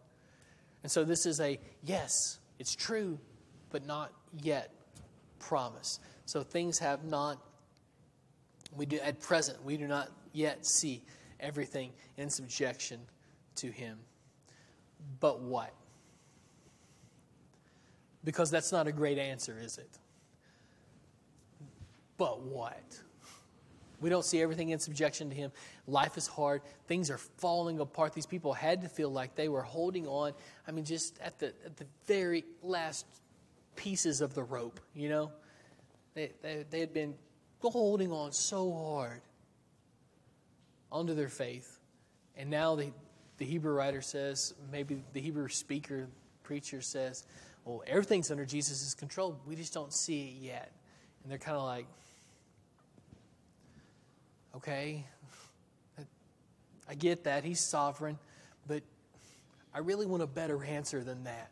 And 0.84 0.91
so 0.91 1.04
this 1.04 1.26
is 1.26 1.39
a 1.39 1.60
yes, 1.84 2.39
it's 2.60 2.76
true, 2.76 3.20
but 3.74 3.86
not 3.86 4.14
yet 4.42 4.70
promise. 5.40 6.00
So 6.26 6.44
things 6.44 6.80
have 6.80 7.04
not, 7.04 7.44
we 8.72 8.86
do, 8.86 9.00
at 9.00 9.20
present, 9.20 9.62
we 9.66 9.76
do 9.76 9.88
not 9.88 10.10
yet 10.32 10.66
see 10.66 11.02
everything 11.40 11.92
in 12.16 12.30
subjection 12.30 13.02
to 13.56 13.68
Him. 13.68 13.98
But 15.20 15.42
what? 15.42 15.74
Because 18.24 18.50
that's 18.50 18.72
not 18.72 18.88
a 18.88 18.92
great 18.92 19.18
answer, 19.18 19.58
is 19.60 19.78
it? 19.80 19.90
But 22.18 22.42
what? 22.44 23.00
We 24.00 24.10
don't 24.10 24.24
see 24.24 24.42
everything 24.42 24.70
in 24.70 24.80
subjection 24.80 25.30
to 25.30 25.36
Him. 25.36 25.52
Life 25.88 26.16
is 26.16 26.28
hard. 26.28 26.62
Things 26.88 27.10
are 27.10 27.18
falling 27.18 27.80
apart. 27.80 28.14
These 28.14 28.28
people 28.28 28.54
had 28.54 28.82
to 28.82 28.88
feel 28.88 29.10
like 29.10 29.34
they 29.34 29.50
were 29.50 29.64
holding 29.64 30.06
on. 30.08 30.34
I 30.68 30.72
mean, 30.72 30.86
just 30.86 31.20
at 31.20 31.40
the, 31.40 31.48
at 31.66 31.76
the 31.78 31.86
very 32.06 32.46
last 32.62 33.06
pieces 33.76 34.22
of 34.22 34.34
the 34.34 34.44
rope, 34.44 34.80
you 34.94 35.10
know? 35.10 35.32
They, 36.14 36.32
they, 36.42 36.66
they 36.70 36.80
had 36.80 36.94
been 36.94 37.16
holding 37.60 38.12
on 38.12 38.32
so 38.32 38.72
hard 38.74 39.22
onto 40.92 41.14
their 41.14 41.30
faith. 41.30 41.80
And 42.36 42.50
now 42.50 42.76
the, 42.76 42.92
the 43.38 43.46
Hebrew 43.46 43.74
writer 43.74 44.02
says, 44.02 44.54
maybe 44.72 45.02
the 45.14 45.22
Hebrew 45.22 45.48
speaker, 45.50 46.08
preacher 46.44 46.82
says, 46.82 47.26
well, 47.66 47.82
everything's 47.88 48.30
under 48.30 48.46
Jesus' 48.46 48.94
control. 48.94 49.40
We 49.48 49.56
just 49.56 49.74
don't 49.74 49.94
see 49.94 50.24
it 50.24 50.46
yet. 50.46 50.72
And 51.24 51.32
they're 51.32 51.40
kind 51.40 51.58
of 51.58 51.64
like, 51.64 51.88
okay, 54.58 55.06
I 56.88 56.96
get 56.96 57.24
that. 57.24 57.44
He's 57.44 57.62
sovereign. 57.62 58.20
But 58.68 58.84
I 59.74 59.80
really 59.80 60.06
want 60.06 60.22
a 60.22 60.28
better 60.28 60.64
answer 60.64 61.02
than 61.04 61.24
that. 61.24 61.50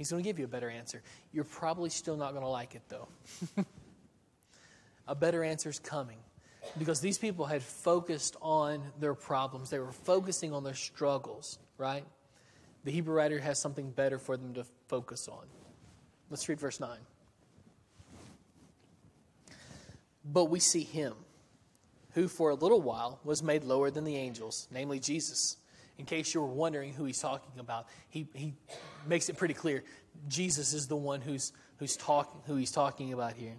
He's 0.00 0.10
going 0.10 0.22
to 0.22 0.26
give 0.26 0.38
you 0.38 0.46
a 0.46 0.48
better 0.48 0.70
answer. 0.70 1.02
You're 1.30 1.44
probably 1.44 1.90
still 1.90 2.16
not 2.16 2.30
going 2.30 2.40
to 2.42 2.48
like 2.48 2.74
it, 2.74 2.80
though. 2.88 3.06
a 5.06 5.14
better 5.14 5.44
answer 5.44 5.68
is 5.68 5.78
coming 5.78 6.16
because 6.78 7.02
these 7.02 7.18
people 7.18 7.44
had 7.44 7.62
focused 7.62 8.34
on 8.40 8.82
their 8.98 9.12
problems, 9.12 9.68
they 9.68 9.78
were 9.78 9.92
focusing 9.92 10.54
on 10.54 10.64
their 10.64 10.72
struggles, 10.72 11.58
right? 11.76 12.06
The 12.84 12.90
Hebrew 12.92 13.14
writer 13.14 13.38
has 13.40 13.60
something 13.60 13.90
better 13.90 14.18
for 14.18 14.38
them 14.38 14.54
to 14.54 14.64
focus 14.88 15.28
on. 15.28 15.44
Let's 16.30 16.48
read 16.48 16.60
verse 16.60 16.80
9. 16.80 16.96
But 20.24 20.46
we 20.46 20.60
see 20.60 20.84
him 20.84 21.12
who 22.12 22.26
for 22.26 22.48
a 22.48 22.54
little 22.54 22.80
while 22.80 23.20
was 23.22 23.42
made 23.42 23.64
lower 23.64 23.90
than 23.90 24.04
the 24.04 24.16
angels, 24.16 24.66
namely 24.70 24.98
Jesus 24.98 25.58
in 26.00 26.06
case 26.06 26.32
you 26.32 26.40
were 26.40 26.46
wondering 26.46 26.94
who 26.94 27.04
he's 27.04 27.20
talking 27.20 27.60
about, 27.60 27.86
he, 28.08 28.26
he 28.32 28.54
makes 29.06 29.28
it 29.28 29.36
pretty 29.36 29.52
clear. 29.52 29.84
Jesus 30.28 30.72
is 30.72 30.86
the 30.86 30.96
one 30.96 31.20
who's, 31.20 31.52
who's 31.76 31.94
talking, 31.94 32.40
who 32.46 32.56
he's 32.56 32.70
talking 32.70 33.12
about 33.12 33.34
here. 33.34 33.56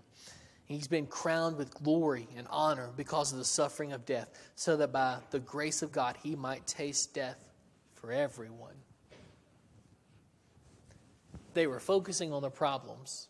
He's 0.66 0.88
been 0.88 1.06
crowned 1.06 1.56
with 1.56 1.72
glory 1.72 2.28
and 2.36 2.48
honor 2.50 2.90
because 2.98 3.32
of 3.32 3.38
the 3.38 3.46
suffering 3.46 3.94
of 3.94 4.08
death, 4.08 4.28
so 4.56 4.76
that 4.78 4.92
by 4.92 5.20
the 5.30 5.40
grace 5.40 5.84
of 5.84 5.92
God 5.92 6.18
he 6.24 6.36
might 6.36 6.66
taste 6.66 7.14
death 7.14 7.38
for 7.94 8.12
everyone. 8.12 8.74
They 11.54 11.68
were 11.68 11.80
focusing 11.80 12.34
on 12.34 12.42
the 12.42 12.50
problems, 12.50 13.28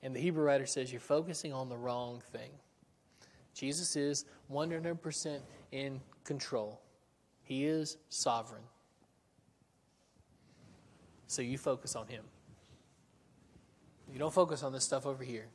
and 0.00 0.14
the 0.14 0.20
Hebrew 0.20 0.44
writer 0.44 0.66
says 0.66 0.92
you're 0.92 1.00
focusing 1.00 1.52
on 1.52 1.68
the 1.68 1.76
wrong 1.76 2.22
thing. 2.30 2.52
Jesus 3.52 3.96
is 3.96 4.26
100% 4.48 5.40
in 5.72 6.00
control, 6.22 6.83
He 7.44 7.66
is 7.66 7.96
sovereign. 8.08 8.62
So 11.26 11.42
you 11.42 11.58
focus 11.58 11.94
on 11.94 12.06
Him. 12.06 12.24
You 14.12 14.18
don't 14.18 14.32
focus 14.32 14.62
on 14.62 14.72
this 14.72 14.84
stuff 14.84 15.06
over 15.06 15.24
here. 15.24 15.46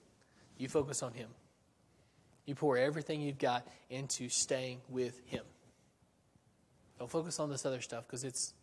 You 0.58 0.68
focus 0.68 1.04
on 1.04 1.14
Him. 1.14 1.30
You 2.46 2.56
pour 2.56 2.78
everything 2.78 3.22
you've 3.22 3.38
got 3.38 3.68
into 3.90 4.30
staying 4.30 4.82
with 4.90 5.22
Him. 5.26 5.44
Don't 6.98 7.10
focus 7.10 7.40
on 7.40 7.50
this 7.50 7.66
other 7.66 7.82
stuff 7.82 8.06
because 8.06 8.24
it's, 8.24 8.54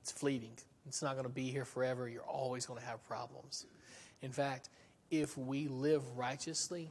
it's 0.00 0.12
fleeting. 0.12 0.52
It's 0.86 1.02
not 1.02 1.12
going 1.12 1.26
to 1.26 1.32
be 1.32 1.50
here 1.50 1.64
forever. 1.64 2.08
You're 2.08 2.22
always 2.22 2.66
going 2.66 2.80
to 2.80 2.86
have 2.86 3.06
problems. 3.06 3.66
In 4.22 4.32
fact, 4.32 4.70
if 5.10 5.36
we 5.36 5.68
live 5.68 6.02
righteously, 6.16 6.88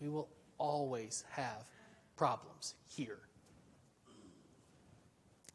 we 0.00 0.08
will 0.08 0.28
always 0.58 1.24
have 1.30 1.64
problems 2.16 2.74
here. 2.86 3.18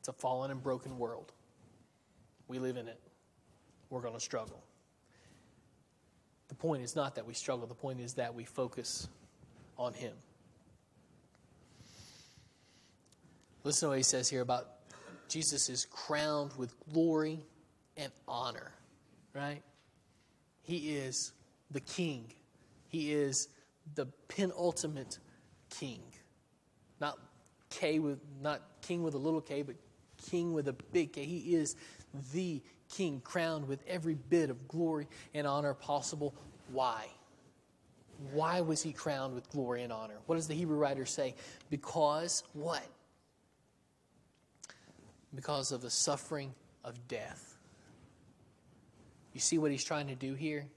It's 0.03 0.09
a 0.09 0.11
fallen 0.11 0.51
and 0.51 0.61
broken 0.61 0.97
world. 0.97 1.31
We 2.49 2.59
live 2.59 2.75
in 2.75 2.89
it. 2.89 2.99
We're 3.89 4.01
going 4.01 4.15
to 4.15 4.19
struggle. 4.19 4.61
The 6.49 6.55
point 6.55 6.83
is 6.83 6.93
not 6.93 7.15
that 7.15 7.25
we 7.25 7.33
struggle, 7.33 7.67
the 7.67 7.73
point 7.73 8.01
is 8.01 8.15
that 8.15 8.35
we 8.35 8.43
focus 8.43 9.07
on 9.77 9.93
Him. 9.93 10.11
Listen 13.63 13.85
to 13.85 13.89
what 13.91 13.97
he 13.97 14.03
says 14.03 14.27
here 14.27 14.41
about 14.41 14.67
Jesus 15.29 15.69
is 15.69 15.85
crowned 15.85 16.51
with 16.57 16.75
glory 16.91 17.39
and 17.95 18.11
honor, 18.27 18.73
right? 19.33 19.61
He 20.63 20.97
is 20.97 21.31
the 21.71 21.79
king. 21.79 22.25
He 22.89 23.13
is 23.13 23.47
the 23.95 24.07
penultimate 24.27 25.19
king. 25.69 26.01
Not 26.99 27.17
K 27.69 27.99
with 27.99 28.19
not 28.41 28.61
king 28.81 29.01
with 29.01 29.13
a 29.13 29.17
little 29.17 29.39
k, 29.39 29.61
but 29.61 29.75
king 30.29 30.53
with 30.53 30.67
a 30.67 30.73
big 30.73 31.13
K. 31.13 31.25
He 31.25 31.55
is 31.55 31.75
the 32.33 32.61
king 32.89 33.21
crowned 33.23 33.67
with 33.67 33.83
every 33.87 34.15
bit 34.15 34.49
of 34.49 34.67
glory 34.67 35.07
and 35.33 35.47
honor 35.47 35.73
possible. 35.73 36.33
Why? 36.71 37.07
Why 38.31 38.61
was 38.61 38.81
he 38.81 38.93
crowned 38.93 39.33
with 39.33 39.49
glory 39.49 39.83
and 39.83 39.91
honor? 39.91 40.15
What 40.25 40.35
does 40.35 40.47
the 40.47 40.53
Hebrew 40.53 40.77
writer 40.77 41.05
say? 41.05 41.35
Because 41.69 42.43
what? 42.53 42.83
Because 45.35 45.71
of 45.71 45.81
the 45.81 45.89
suffering 45.89 46.53
of 46.83 47.07
death. 47.07 47.57
You 49.33 49.39
see 49.39 49.57
what 49.57 49.71
he's 49.71 49.83
trying 49.83 50.07
to 50.07 50.15
do 50.15 50.35
here? 50.35 50.67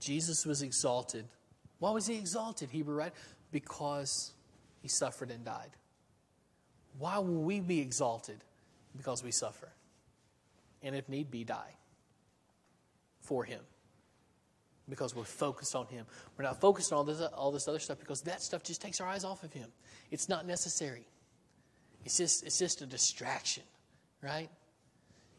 Jesus 0.00 0.46
was 0.46 0.62
exalted. 0.62 1.26
Why 1.80 1.90
was 1.90 2.06
he 2.06 2.16
exalted, 2.16 2.70
Hebrew 2.70 2.94
writer? 2.94 3.14
Because 3.50 4.32
he 4.80 4.88
suffered 4.88 5.30
and 5.30 5.44
died. 5.44 5.70
Why 6.98 7.18
will 7.18 7.42
we 7.42 7.60
be 7.60 7.80
exalted? 7.80 8.38
Because 8.96 9.24
we 9.24 9.32
suffer. 9.32 9.68
And 10.82 10.94
if 10.94 11.08
need 11.08 11.30
be, 11.30 11.44
die 11.44 11.74
for 13.20 13.44
him 13.44 13.60
because 14.88 15.14
we're 15.14 15.24
focused 15.24 15.74
on 15.74 15.86
Him. 15.86 16.06
We're 16.36 16.44
not 16.44 16.60
focused 16.60 16.92
on 16.92 16.98
all 16.98 17.04
this, 17.04 17.20
all 17.20 17.52
this 17.52 17.68
other 17.68 17.78
stuff 17.78 17.98
because 17.98 18.22
that 18.22 18.42
stuff 18.42 18.62
just 18.62 18.82
takes 18.82 19.00
our 19.00 19.08
eyes 19.08 19.24
off 19.24 19.42
of 19.42 19.52
Him. 19.52 19.68
It's 20.10 20.28
not 20.28 20.46
necessary. 20.46 21.06
It's 22.04 22.16
just, 22.16 22.44
it's 22.44 22.58
just 22.58 22.82
a 22.82 22.86
distraction, 22.86 23.62
right? 24.22 24.50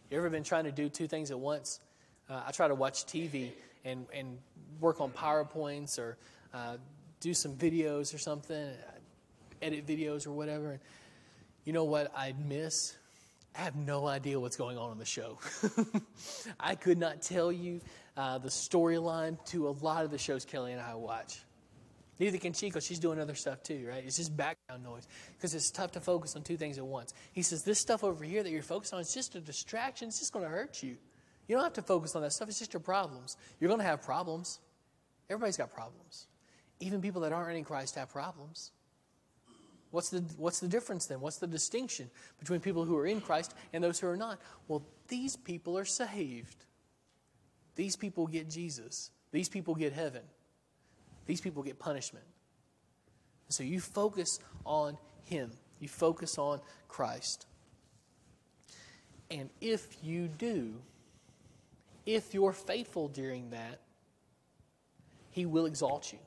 You 0.09 0.17
ever 0.17 0.29
been 0.29 0.43
trying 0.43 0.63
to 0.63 0.71
do 0.71 0.89
two 0.89 1.07
things 1.07 1.31
at 1.31 1.39
once? 1.39 1.79
Uh, 2.29 2.41
I 2.45 2.51
try 2.51 2.67
to 2.67 2.75
watch 2.75 3.05
TV 3.05 3.51
and, 3.83 4.05
and 4.13 4.37
work 4.79 4.99
on 4.99 5.11
PowerPoints 5.11 5.99
or 5.99 6.17
uh, 6.53 6.77
do 7.19 7.33
some 7.33 7.55
videos 7.55 8.13
or 8.13 8.17
something, 8.17 8.71
edit 9.61 9.85
videos 9.85 10.25
or 10.25 10.31
whatever. 10.31 10.79
You 11.65 11.73
know 11.73 11.83
what 11.83 12.11
I'd 12.15 12.39
miss? 12.47 12.95
I 13.57 13.61
have 13.61 13.75
no 13.75 14.05
idea 14.05 14.39
what's 14.39 14.57
going 14.57 14.77
on 14.77 14.91
in 14.91 14.99
the 14.99 15.05
show. 15.05 15.39
I 16.59 16.75
could 16.75 16.97
not 16.99 17.21
tell 17.21 17.51
you 17.51 17.81
uh, 18.15 18.37
the 18.37 18.49
storyline 18.49 19.43
to 19.47 19.67
a 19.67 19.71
lot 19.81 20.05
of 20.05 20.11
the 20.11 20.17
shows 20.17 20.45
Kelly 20.45 20.73
and 20.73 20.81
I 20.81 20.95
watch. 20.95 21.39
Neither 22.19 22.37
can 22.37 22.53
Chico. 22.53 22.79
She's 22.79 22.99
doing 22.99 23.19
other 23.19 23.35
stuff 23.35 23.63
too, 23.63 23.85
right? 23.89 24.03
It's 24.05 24.17
just 24.17 24.35
background 24.35 24.83
noise 24.83 25.07
because 25.35 25.53
it's 25.53 25.71
tough 25.71 25.91
to 25.93 25.99
focus 25.99 26.35
on 26.35 26.43
two 26.43 26.55
things 26.55 26.77
at 26.77 26.85
once. 26.85 27.13
He 27.33 27.41
says, 27.41 27.63
This 27.63 27.79
stuff 27.79 28.03
over 28.03 28.23
here 28.23 28.43
that 28.43 28.49
you're 28.51 28.61
focused 28.61 28.93
on 28.93 29.01
is 29.01 29.13
just 29.13 29.35
a 29.35 29.41
distraction. 29.41 30.07
It's 30.07 30.19
just 30.19 30.31
going 30.31 30.45
to 30.45 30.51
hurt 30.51 30.81
you. 30.81 30.97
You 31.47 31.55
don't 31.55 31.63
have 31.63 31.73
to 31.73 31.81
focus 31.81 32.15
on 32.15 32.21
that 32.21 32.31
stuff. 32.31 32.47
It's 32.47 32.59
just 32.59 32.73
your 32.73 32.79
problems. 32.79 33.37
You're 33.59 33.67
going 33.67 33.81
to 33.81 33.85
have 33.85 34.01
problems. 34.01 34.59
Everybody's 35.29 35.57
got 35.57 35.73
problems. 35.73 36.27
Even 36.79 37.01
people 37.01 37.21
that 37.21 37.33
aren't 37.33 37.57
in 37.57 37.63
Christ 37.63 37.95
have 37.95 38.09
problems. 38.09 38.71
What's 39.95 40.09
the, 40.09 40.19
what's 40.35 40.59
the 40.59 40.67
difference 40.67 41.05
then? 41.05 41.21
What's 41.21 41.37
the 41.37 41.47
distinction 41.47 42.09
between 42.37 42.59
people 42.59 42.83
who 42.83 42.97
are 42.97 43.05
in 43.05 43.21
Christ 43.21 43.55
and 43.71 43.81
those 43.81 43.97
who 43.97 44.07
are 44.07 44.17
not? 44.17 44.41
Well, 44.67 44.85
these 45.07 45.37
people 45.37 45.77
are 45.77 45.85
saved. 45.85 46.65
These 47.77 47.95
people 47.95 48.27
get 48.27 48.49
Jesus. 48.49 49.09
These 49.31 49.47
people 49.47 49.73
get 49.73 49.93
heaven. 49.93 50.23
These 51.27 51.39
people 51.39 51.63
get 51.63 51.79
punishment. 51.79 52.25
So 53.47 53.63
you 53.63 53.79
focus 53.79 54.39
on 54.65 54.97
Him, 55.23 55.53
you 55.79 55.87
focus 55.87 56.37
on 56.37 56.59
Christ. 56.89 57.45
And 59.31 59.49
if 59.61 60.03
you 60.03 60.27
do, 60.27 60.73
if 62.05 62.33
you're 62.33 62.51
faithful 62.51 63.07
during 63.07 63.51
that, 63.51 63.79
He 65.31 65.45
will 65.45 65.65
exalt 65.65 66.11
you. 66.11 66.19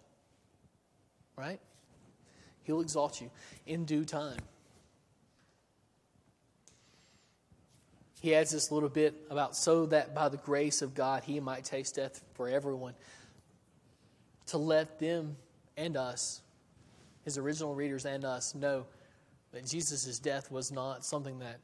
Right? 1.36 1.60
He'll 2.68 2.80
exalt 2.80 3.20
you 3.20 3.32
in 3.66 3.84
due 3.84 4.04
time. 4.04 4.38
he 8.20 8.34
adds 8.34 8.50
this 8.50 8.72
little 8.72 8.88
bit 8.88 9.14
about 9.30 9.54
so 9.54 9.86
that 9.86 10.14
by 10.14 10.28
the 10.28 10.36
grace 10.38 10.82
of 10.82 10.94
God 10.94 11.22
he 11.24 11.38
might 11.40 11.64
taste 11.64 11.96
death 11.96 12.22
for 12.34 12.48
everyone. 12.48 12.94
To 14.46 14.58
let 14.58 14.98
them 14.98 15.36
and 15.76 15.96
us, 15.96 16.42
his 17.24 17.38
original 17.38 17.74
readers 17.74 18.06
and 18.06 18.24
us, 18.24 18.54
know 18.54 18.86
that 19.52 19.66
Jesus' 19.66 20.18
death 20.18 20.50
was 20.50 20.72
not 20.72 21.04
something 21.04 21.38
that 21.38 21.60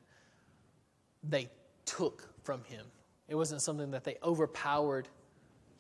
they 1.23 1.49
took 1.87 2.29
from 2.45 2.63
him. 2.65 2.87
It 3.29 3.35
wasn't 3.35 3.63
something 3.63 3.91
that 3.91 4.05
they 4.05 4.17
overpowered 4.23 5.09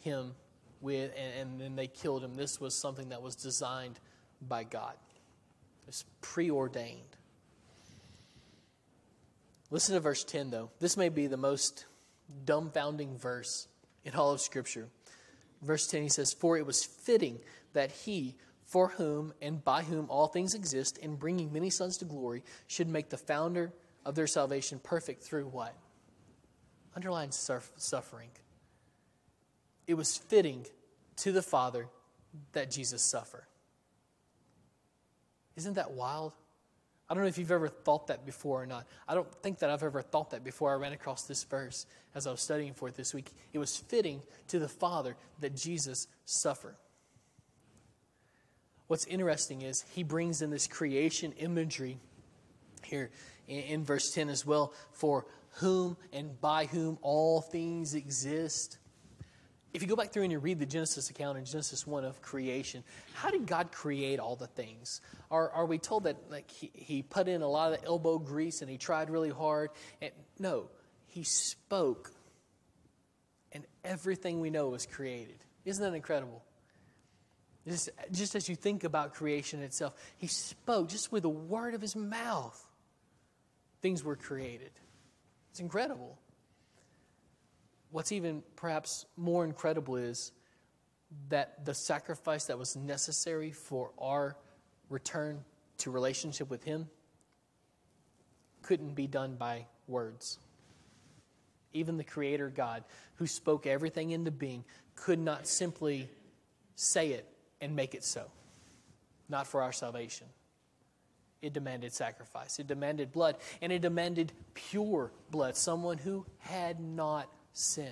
him 0.00 0.34
with 0.80 1.12
and, 1.16 1.50
and 1.50 1.60
then 1.60 1.76
they 1.76 1.86
killed 1.86 2.24
him. 2.24 2.34
This 2.34 2.60
was 2.60 2.74
something 2.74 3.10
that 3.10 3.22
was 3.22 3.36
designed 3.36 4.00
by 4.48 4.64
God. 4.64 4.94
It 5.84 5.88
was 5.88 6.04
preordained. 6.20 7.16
Listen 9.70 9.94
to 9.94 10.00
verse 10.00 10.24
10, 10.24 10.50
though. 10.50 10.70
This 10.80 10.96
may 10.96 11.08
be 11.08 11.26
the 11.26 11.36
most 11.36 11.86
dumbfounding 12.44 13.18
verse 13.18 13.68
in 14.04 14.14
all 14.14 14.32
of 14.32 14.40
Scripture. 14.40 14.88
Verse 15.62 15.86
10, 15.86 16.02
he 16.02 16.08
says, 16.08 16.32
For 16.32 16.56
it 16.56 16.66
was 16.66 16.84
fitting 16.84 17.38
that 17.72 17.90
he, 17.90 18.36
for 18.64 18.88
whom 18.88 19.34
and 19.42 19.62
by 19.62 19.82
whom 19.82 20.06
all 20.08 20.26
things 20.26 20.54
exist, 20.54 20.98
in 20.98 21.16
bringing 21.16 21.52
many 21.52 21.70
sons 21.70 21.98
to 21.98 22.04
glory, 22.04 22.42
should 22.66 22.88
make 22.88 23.10
the 23.10 23.16
founder 23.16 23.72
of 24.04 24.14
their 24.14 24.26
salvation 24.26 24.78
perfect 24.82 25.22
through 25.22 25.46
what? 25.48 25.74
Underline 26.94 27.32
suffering. 27.32 28.30
It 29.86 29.94
was 29.94 30.16
fitting 30.16 30.66
to 31.16 31.32
the 31.32 31.42
Father 31.42 31.88
that 32.52 32.70
Jesus 32.70 33.02
suffer. 33.02 33.46
Isn't 35.56 35.74
that 35.74 35.92
wild? 35.92 36.34
I 37.08 37.14
don't 37.14 37.22
know 37.22 37.28
if 37.28 37.36
you've 37.36 37.50
ever 37.50 37.68
thought 37.68 38.06
that 38.06 38.24
before 38.24 38.62
or 38.62 38.66
not. 38.66 38.86
I 39.06 39.14
don't 39.14 39.30
think 39.42 39.58
that 39.58 39.68
I've 39.68 39.82
ever 39.82 40.00
thought 40.00 40.30
that 40.30 40.42
before 40.42 40.72
I 40.72 40.76
ran 40.76 40.92
across 40.92 41.24
this 41.24 41.44
verse 41.44 41.86
as 42.14 42.26
I 42.26 42.30
was 42.30 42.40
studying 42.40 42.72
for 42.72 42.88
it 42.88 42.96
this 42.96 43.12
week. 43.12 43.30
It 43.52 43.58
was 43.58 43.76
fitting 43.76 44.22
to 44.48 44.58
the 44.58 44.68
Father 44.68 45.16
that 45.40 45.54
Jesus 45.54 46.08
suffer. 46.24 46.76
What's 48.86 49.06
interesting 49.06 49.62
is 49.62 49.84
he 49.94 50.02
brings 50.02 50.40
in 50.40 50.50
this 50.50 50.66
creation 50.66 51.32
imagery 51.32 51.98
here 52.82 53.10
in, 53.48 53.60
in 53.60 53.84
verse 53.84 54.12
10 54.12 54.28
as 54.30 54.46
well 54.46 54.72
for 54.92 55.26
whom 55.56 55.96
and 56.12 56.40
by 56.40 56.66
whom 56.66 56.98
all 57.02 57.40
things 57.40 57.94
exist 57.94 58.78
if 59.74 59.82
you 59.82 59.88
go 59.88 59.96
back 59.96 60.12
through 60.12 60.22
and 60.22 60.30
you 60.30 60.38
read 60.38 60.60
the 60.60 60.66
Genesis 60.66 61.10
account 61.10 61.36
in 61.36 61.44
Genesis 61.44 61.84
1 61.84 62.04
of 62.04 62.22
creation, 62.22 62.84
how 63.12 63.30
did 63.30 63.44
God 63.44 63.72
create 63.72 64.20
all 64.20 64.36
the 64.36 64.46
things? 64.46 65.00
Are, 65.32 65.50
are 65.50 65.66
we 65.66 65.78
told 65.78 66.04
that 66.04 66.16
like 66.30 66.48
he, 66.48 66.70
he 66.72 67.02
put 67.02 67.26
in 67.26 67.42
a 67.42 67.48
lot 67.48 67.72
of 67.72 67.80
elbow 67.84 68.18
grease 68.18 68.62
and 68.62 68.70
he 68.70 68.78
tried 68.78 69.10
really 69.10 69.30
hard? 69.30 69.70
And, 70.00 70.12
no, 70.38 70.70
he 71.06 71.24
spoke 71.24 72.12
and 73.50 73.66
everything 73.84 74.40
we 74.40 74.48
know 74.48 74.68
was 74.68 74.86
created. 74.86 75.38
Isn't 75.64 75.82
that 75.82 75.94
incredible? 75.96 76.44
Just, 77.66 77.90
just 78.12 78.36
as 78.36 78.48
you 78.48 78.54
think 78.54 78.84
about 78.84 79.14
creation 79.14 79.60
itself, 79.60 79.94
he 80.18 80.28
spoke 80.28 80.88
just 80.88 81.10
with 81.10 81.24
the 81.24 81.28
word 81.28 81.74
of 81.74 81.80
his 81.80 81.96
mouth. 81.96 82.62
Things 83.82 84.04
were 84.04 84.16
created. 84.16 84.70
It's 85.50 85.60
incredible. 85.60 86.16
What's 87.94 88.10
even 88.10 88.42
perhaps 88.56 89.06
more 89.16 89.44
incredible 89.44 89.94
is 89.94 90.32
that 91.28 91.64
the 91.64 91.74
sacrifice 91.74 92.46
that 92.46 92.58
was 92.58 92.74
necessary 92.74 93.52
for 93.52 93.92
our 94.00 94.36
return 94.88 95.44
to 95.78 95.92
relationship 95.92 96.50
with 96.50 96.64
him 96.64 96.88
couldn't 98.62 98.96
be 98.96 99.06
done 99.06 99.36
by 99.36 99.66
words. 99.86 100.40
Even 101.72 101.96
the 101.96 102.02
Creator 102.02 102.50
God, 102.50 102.82
who 103.14 103.28
spoke 103.28 103.64
everything 103.64 104.10
into 104.10 104.32
being, 104.32 104.64
could 104.96 105.20
not 105.20 105.46
simply 105.46 106.10
say 106.74 107.10
it 107.10 107.32
and 107.60 107.76
make 107.76 107.94
it 107.94 108.02
so. 108.02 108.24
Not 109.28 109.46
for 109.46 109.62
our 109.62 109.72
salvation. 109.72 110.26
It 111.42 111.52
demanded 111.52 111.92
sacrifice, 111.92 112.58
it 112.58 112.66
demanded 112.66 113.12
blood, 113.12 113.36
and 113.62 113.70
it 113.70 113.82
demanded 113.82 114.32
pure 114.54 115.12
blood, 115.30 115.54
someone 115.54 115.98
who 115.98 116.26
had 116.40 116.80
not 116.80 117.28
sinned. 117.54 117.88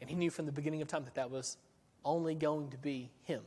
And 0.00 0.10
he 0.10 0.16
knew 0.16 0.30
from 0.30 0.46
the 0.46 0.52
beginning 0.52 0.82
of 0.82 0.88
time 0.88 1.04
that 1.04 1.14
that 1.14 1.30
was 1.30 1.56
only 2.04 2.34
going 2.34 2.70
to 2.70 2.78
be 2.78 3.10
him. 3.24 3.42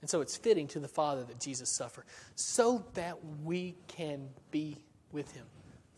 And 0.00 0.10
so 0.10 0.20
it's 0.20 0.36
fitting 0.36 0.66
to 0.68 0.80
the 0.80 0.88
Father 0.88 1.24
that 1.24 1.40
Jesus 1.40 1.70
suffer, 1.70 2.04
so 2.34 2.84
that 2.94 3.18
we 3.42 3.74
can 3.88 4.28
be 4.50 4.76
with 5.12 5.32
him 5.32 5.46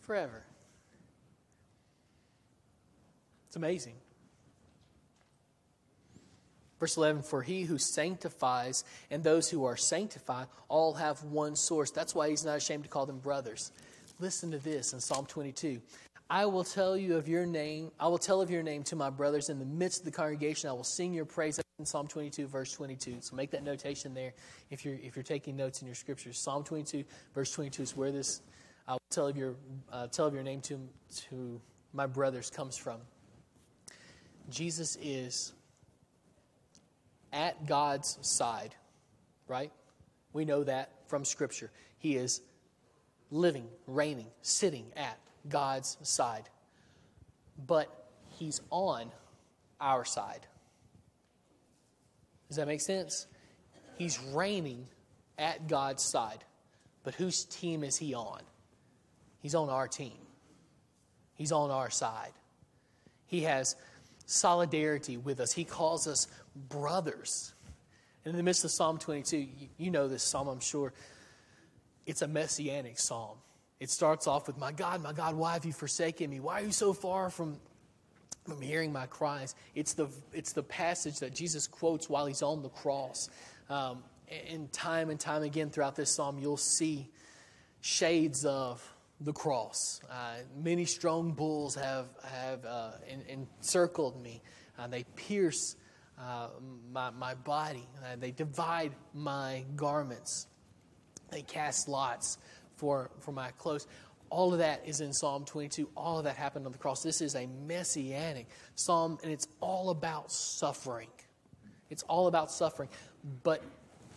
forever. 0.01 0.43
It's 3.47 3.55
amazing. 3.55 3.95
Verse 6.79 6.95
11 6.95 7.23
For 7.23 7.41
he 7.41 7.63
who 7.63 7.77
sanctifies 7.77 8.83
and 9.11 9.23
those 9.23 9.49
who 9.49 9.65
are 9.65 9.77
sanctified 9.77 10.47
all 10.69 10.93
have 10.93 11.23
one 11.23 11.55
source. 11.55 11.91
That's 11.91 12.15
why 12.15 12.29
he's 12.29 12.45
not 12.45 12.57
ashamed 12.57 12.83
to 12.83 12.89
call 12.89 13.05
them 13.05 13.19
brothers. 13.19 13.71
Listen 14.19 14.49
to 14.51 14.57
this 14.57 14.93
in 14.93 14.99
Psalm 14.99 15.25
22. 15.27 15.79
I 16.29 16.45
will 16.45 16.63
tell 16.63 16.97
you 16.97 17.15
of 17.15 17.27
your 17.27 17.45
name. 17.45 17.91
I 17.99 18.07
will 18.07 18.17
tell 18.17 18.41
of 18.41 18.49
your 18.49 18.63
name 18.63 18.83
to 18.83 18.95
my 18.95 19.09
brothers 19.09 19.49
in 19.49 19.59
the 19.59 19.65
midst 19.65 19.99
of 19.99 20.05
the 20.05 20.11
congregation. 20.11 20.69
I 20.69 20.73
will 20.73 20.83
sing 20.83 21.13
your 21.13 21.25
praise 21.25 21.59
in 21.79 21.85
Psalm 21.85 22.07
22, 22.07 22.47
verse 22.47 22.73
22. 22.73 23.17
So 23.21 23.35
make 23.35 23.51
that 23.51 23.63
notation 23.63 24.15
there 24.15 24.33
if 24.71 24.83
you're, 24.83 24.95
if 24.95 25.15
you're 25.15 25.23
taking 25.23 25.55
notes 25.55 25.81
in 25.81 25.87
your 25.87 25.95
scriptures. 25.95 26.39
Psalm 26.39 26.63
22, 26.63 27.03
verse 27.35 27.51
22 27.51 27.83
is 27.83 27.95
where 27.95 28.11
this 28.11 28.41
I 28.87 28.93
will 28.93 28.99
tell 29.11 29.27
of 29.27 29.37
your, 29.37 29.55
uh, 29.91 30.07
tell 30.07 30.25
of 30.25 30.33
your 30.33 30.43
name 30.43 30.61
to, 30.61 30.79
to 31.29 31.61
my 31.93 32.07
brothers 32.07 32.49
comes 32.49 32.75
from. 32.75 32.99
Jesus 34.49 34.97
is 35.01 35.53
at 37.31 37.67
God's 37.67 38.17
side, 38.21 38.73
right? 39.47 39.71
We 40.33 40.45
know 40.45 40.63
that 40.63 40.91
from 41.07 41.23
Scripture. 41.23 41.69
He 41.99 42.15
is 42.15 42.41
living, 43.31 43.67
reigning, 43.85 44.27
sitting 44.41 44.85
at 44.95 45.17
God's 45.47 45.97
side. 46.03 46.49
But 47.65 47.87
He's 48.37 48.61
on 48.69 49.11
our 49.81 50.05
side. 50.05 50.45
Does 52.47 52.57
that 52.57 52.67
make 52.67 52.81
sense? 52.81 53.27
He's 53.97 54.19
reigning 54.33 54.87
at 55.37 55.67
God's 55.67 56.03
side. 56.03 56.43
But 57.03 57.15
whose 57.15 57.45
team 57.45 57.83
is 57.83 57.97
He 57.97 58.13
on? 58.13 58.41
He's 59.41 59.55
on 59.55 59.69
our 59.69 59.87
team, 59.87 60.17
He's 61.35 61.51
on 61.51 61.71
our 61.71 61.89
side. 61.89 62.33
He 63.27 63.41
has 63.41 63.75
solidarity 64.25 65.17
with 65.17 65.39
us. 65.39 65.51
He 65.51 65.65
calls 65.65 66.07
us 66.07 66.27
brothers. 66.69 67.53
And 68.23 68.33
in 68.33 68.37
the 68.37 68.43
midst 68.43 68.63
of 68.63 68.71
Psalm 68.71 68.97
22, 68.97 69.47
you, 69.77 69.91
know 69.91 70.07
this 70.07 70.23
psalm, 70.23 70.47
I'm 70.47 70.59
sure. 70.59 70.93
It's 72.07 72.23
a 72.23 72.27
messianic 72.27 72.97
psalm. 72.97 73.37
It 73.79 73.91
starts 73.91 74.25
off 74.25 74.47
with, 74.47 74.57
My 74.57 74.71
God, 74.71 75.03
my 75.03 75.13
God, 75.13 75.35
why 75.35 75.53
have 75.53 75.65
you 75.65 75.73
forsaken 75.73 76.31
me? 76.31 76.39
Why 76.39 76.61
are 76.61 76.65
you 76.65 76.71
so 76.71 76.93
far 76.93 77.29
from, 77.29 77.59
from 78.45 78.61
hearing 78.61 78.91
my 78.91 79.05
cries? 79.05 79.53
It's 79.75 79.93
the, 79.93 80.07
it's 80.33 80.53
the 80.53 80.63
passage 80.63 81.19
that 81.19 81.35
Jesus 81.35 81.67
quotes 81.67 82.09
while 82.09 82.25
he's 82.25 82.41
on 82.41 82.63
the 82.63 82.69
cross. 82.69 83.29
Um, 83.69 84.03
and 84.51 84.71
time 84.73 85.09
and 85.09 85.19
time 85.19 85.43
again 85.43 85.69
throughout 85.69 85.95
this 85.95 86.09
psalm, 86.09 86.39
you'll 86.39 86.57
see 86.57 87.07
shades 87.81 88.45
of 88.45 88.81
the 89.21 89.33
cross. 89.33 90.01
Uh, 90.09 90.35
many 90.57 90.85
strong 90.85 91.31
bulls 91.33 91.75
have, 91.75 92.07
have 92.23 92.65
uh, 92.65 92.91
encircled 93.27 94.21
me. 94.21 94.41
Uh, 94.79 94.87
they 94.87 95.03
pierce 95.15 95.75
uh, 96.19 96.47
my, 96.91 97.09
my 97.11 97.35
body. 97.35 97.87
Uh, 98.03 98.15
they 98.17 98.31
divide 98.31 98.93
my 99.13 99.63
garments. 99.75 100.47
They 101.29 101.41
cast 101.41 101.87
lots 101.87 102.37
for, 102.75 103.09
for 103.19 103.31
my 103.31 103.51
clothes. 103.51 103.87
All 104.29 104.51
of 104.53 104.59
that 104.59 104.81
is 104.85 105.01
in 105.01 105.13
Psalm 105.13 105.45
22. 105.45 105.89
All 105.95 106.17
of 106.17 106.25
that 106.25 106.35
happened 106.35 106.65
on 106.65 106.71
the 106.71 106.77
cross. 106.77 107.01
This 107.01 107.21
is 107.21 107.35
a 107.35 107.47
messianic 107.65 108.47
psalm, 108.75 109.17
and 109.23 109.31
it's 109.31 109.47
all 109.61 109.89
about 109.89 110.31
suffering. 110.31 111.09
It's 111.89 112.03
all 112.03 112.27
about 112.27 112.51
suffering. 112.51 112.89
But 113.43 113.63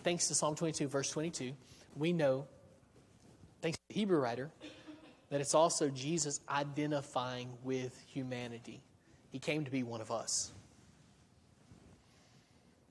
thanks 0.02 0.28
to 0.28 0.34
Psalm 0.34 0.54
22, 0.56 0.88
verse 0.88 1.10
22, 1.10 1.52
we 1.96 2.12
know, 2.12 2.46
thanks 3.62 3.78
to 3.78 3.84
the 3.88 3.94
Hebrew 3.94 4.18
writer, 4.18 4.50
that 5.30 5.40
it's 5.40 5.54
also 5.54 5.88
Jesus 5.88 6.40
identifying 6.48 7.50
with 7.62 7.96
humanity. 8.08 8.82
He 9.30 9.38
came 9.38 9.64
to 9.64 9.70
be 9.70 9.84
one 9.84 10.00
of 10.00 10.10
us. 10.10 10.50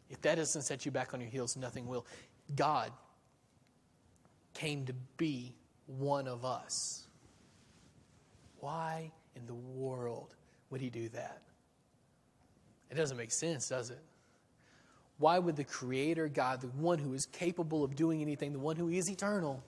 If 0.09 0.21
that 0.21 0.35
doesn't 0.35 0.61
set 0.61 0.85
you 0.85 0.91
back 0.91 1.13
on 1.13 1.19
your 1.19 1.29
heels, 1.29 1.57
nothing 1.57 1.85
will. 1.85 2.05
God 2.55 2.91
came 4.53 4.85
to 4.85 4.93
be 5.17 5.55
one 5.85 6.27
of 6.27 6.45
us. 6.45 7.07
Why 8.59 9.11
in 9.35 9.45
the 9.45 9.53
world 9.53 10.35
would 10.69 10.81
he 10.81 10.89
do 10.89 11.09
that? 11.09 11.41
It 12.89 12.95
doesn't 12.95 13.17
make 13.17 13.31
sense, 13.31 13.69
does 13.69 13.89
it? 13.89 14.01
Why 15.17 15.37
would 15.37 15.55
the 15.55 15.63
Creator 15.63 16.29
God, 16.29 16.61
the 16.61 16.67
one 16.67 16.97
who 16.97 17.13
is 17.13 17.25
capable 17.25 17.83
of 17.83 17.95
doing 17.95 18.21
anything, 18.21 18.53
the 18.53 18.59
one 18.59 18.75
who 18.75 18.89
is 18.89 19.09
eternal, 19.09 19.63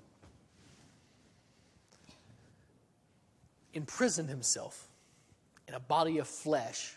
imprison 3.74 4.28
himself 4.28 4.88
in 5.68 5.74
a 5.74 5.80
body 5.80 6.18
of 6.18 6.28
flesh 6.28 6.96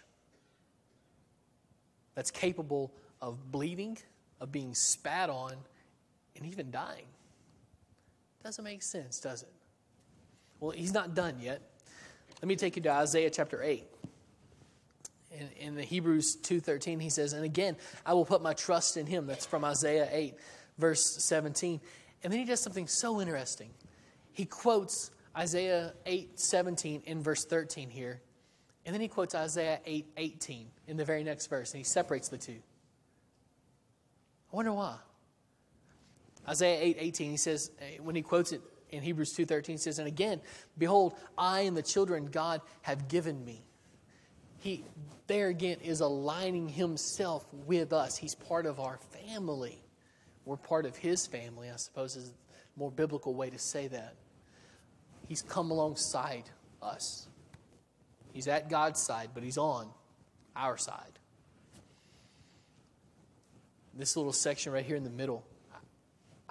that's 2.14 2.30
capable 2.30 2.92
of 3.20 3.50
bleeding, 3.50 3.98
of 4.40 4.52
being 4.52 4.74
spat 4.74 5.30
on, 5.30 5.54
and 6.36 6.46
even 6.46 6.70
dying. 6.70 7.06
Doesn't 8.44 8.62
make 8.62 8.82
sense, 8.82 9.20
does 9.20 9.42
it? 9.42 9.52
Well, 10.60 10.72
he's 10.72 10.92
not 10.92 11.14
done 11.14 11.36
yet. 11.40 11.62
Let 12.42 12.48
me 12.48 12.56
take 12.56 12.76
you 12.76 12.82
to 12.82 12.90
Isaiah 12.90 13.30
chapter 13.30 13.62
8. 13.62 13.82
In, 15.32 15.48
in 15.58 15.74
the 15.74 15.82
Hebrews 15.82 16.36
2.13, 16.36 17.00
he 17.00 17.08
says, 17.08 17.32
And 17.32 17.42
again, 17.42 17.76
I 18.04 18.12
will 18.12 18.26
put 18.26 18.42
my 18.42 18.52
trust 18.52 18.98
in 18.98 19.06
him. 19.06 19.26
That's 19.26 19.46
from 19.46 19.64
Isaiah 19.64 20.06
8, 20.12 20.34
verse 20.76 21.02
17. 21.24 21.80
And 22.22 22.32
then 22.32 22.38
he 22.38 22.44
does 22.44 22.60
something 22.60 22.86
so 22.86 23.20
interesting. 23.20 23.70
He 24.32 24.44
quotes 24.44 25.10
Isaiah 25.36 25.94
8 26.04 26.38
17 26.38 27.02
in 27.06 27.22
verse 27.22 27.46
13 27.46 27.88
here. 27.88 28.20
And 28.84 28.92
then 28.94 29.00
he 29.00 29.08
quotes 29.08 29.34
Isaiah 29.34 29.80
8 29.86 30.06
18 30.18 30.66
in 30.86 30.96
the 30.98 31.04
very 31.04 31.24
next 31.24 31.46
verse, 31.46 31.72
and 31.72 31.78
he 31.78 31.84
separates 31.84 32.28
the 32.28 32.36
two. 32.38 32.60
I 34.52 34.56
wonder 34.56 34.72
why. 34.74 34.98
Isaiah 36.48 36.78
8 36.80 36.96
18, 37.00 37.30
he 37.30 37.36
says, 37.36 37.70
eh, 37.80 37.98
when 38.00 38.14
he 38.14 38.22
quotes 38.22 38.52
it 38.52 38.60
in 38.90 39.02
Hebrews 39.02 39.32
2 39.32 39.46
13, 39.46 39.78
says, 39.78 39.98
And 39.98 40.08
again, 40.08 40.40
behold, 40.78 41.14
I 41.36 41.60
and 41.60 41.76
the 41.76 41.82
children 41.82 42.26
God 42.26 42.60
have 42.82 43.08
given 43.08 43.44
me. 43.44 43.64
He, 44.58 44.84
there 45.26 45.48
again, 45.48 45.78
is 45.82 46.00
aligning 46.00 46.68
himself 46.68 47.46
with 47.66 47.92
us. 47.92 48.16
He's 48.16 48.34
part 48.34 48.66
of 48.66 48.80
our 48.80 48.98
family. 49.26 49.82
We're 50.44 50.56
part 50.56 50.86
of 50.86 50.96
his 50.96 51.26
family, 51.26 51.70
I 51.70 51.76
suppose, 51.76 52.16
is 52.16 52.28
a 52.28 52.78
more 52.78 52.90
biblical 52.90 53.34
way 53.34 53.50
to 53.50 53.58
say 53.58 53.88
that. 53.88 54.14
He's 55.28 55.42
come 55.42 55.70
alongside 55.70 56.44
us. 56.82 57.28
He's 58.32 58.48
at 58.48 58.68
God's 58.68 59.00
side, 59.00 59.30
but 59.32 59.42
He's 59.42 59.56
on 59.58 59.88
our 60.54 60.76
side. 60.76 61.18
This 63.94 64.16
little 64.16 64.32
section 64.32 64.72
right 64.72 64.84
here 64.84 64.96
in 64.96 65.04
the 65.04 65.10
middle, 65.10 65.46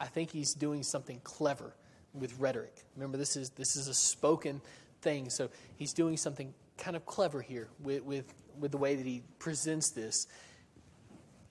I 0.04 0.08
think 0.08 0.32
He's 0.32 0.54
doing 0.54 0.84
something 0.84 1.22
clever 1.24 1.74
with 2.14 2.38
rhetoric. 2.40 2.76
Remember, 2.96 3.18
this 3.18 3.38
is, 3.38 3.52
this 3.52 3.78
is 3.78 3.88
a 3.88 3.94
spoken 3.94 4.62
thing, 5.02 5.30
so 5.30 5.50
He's 5.78 5.94
doing 5.94 6.18
something 6.18 6.54
kind 6.78 6.98
of 6.98 7.06
clever 7.06 7.42
here 7.42 7.70
with, 7.82 8.04
with, 8.04 8.34
with 8.60 8.72
the 8.72 8.78
way 8.78 8.96
that 8.96 9.06
He 9.06 9.24
presents 9.40 9.92
this. 9.92 10.28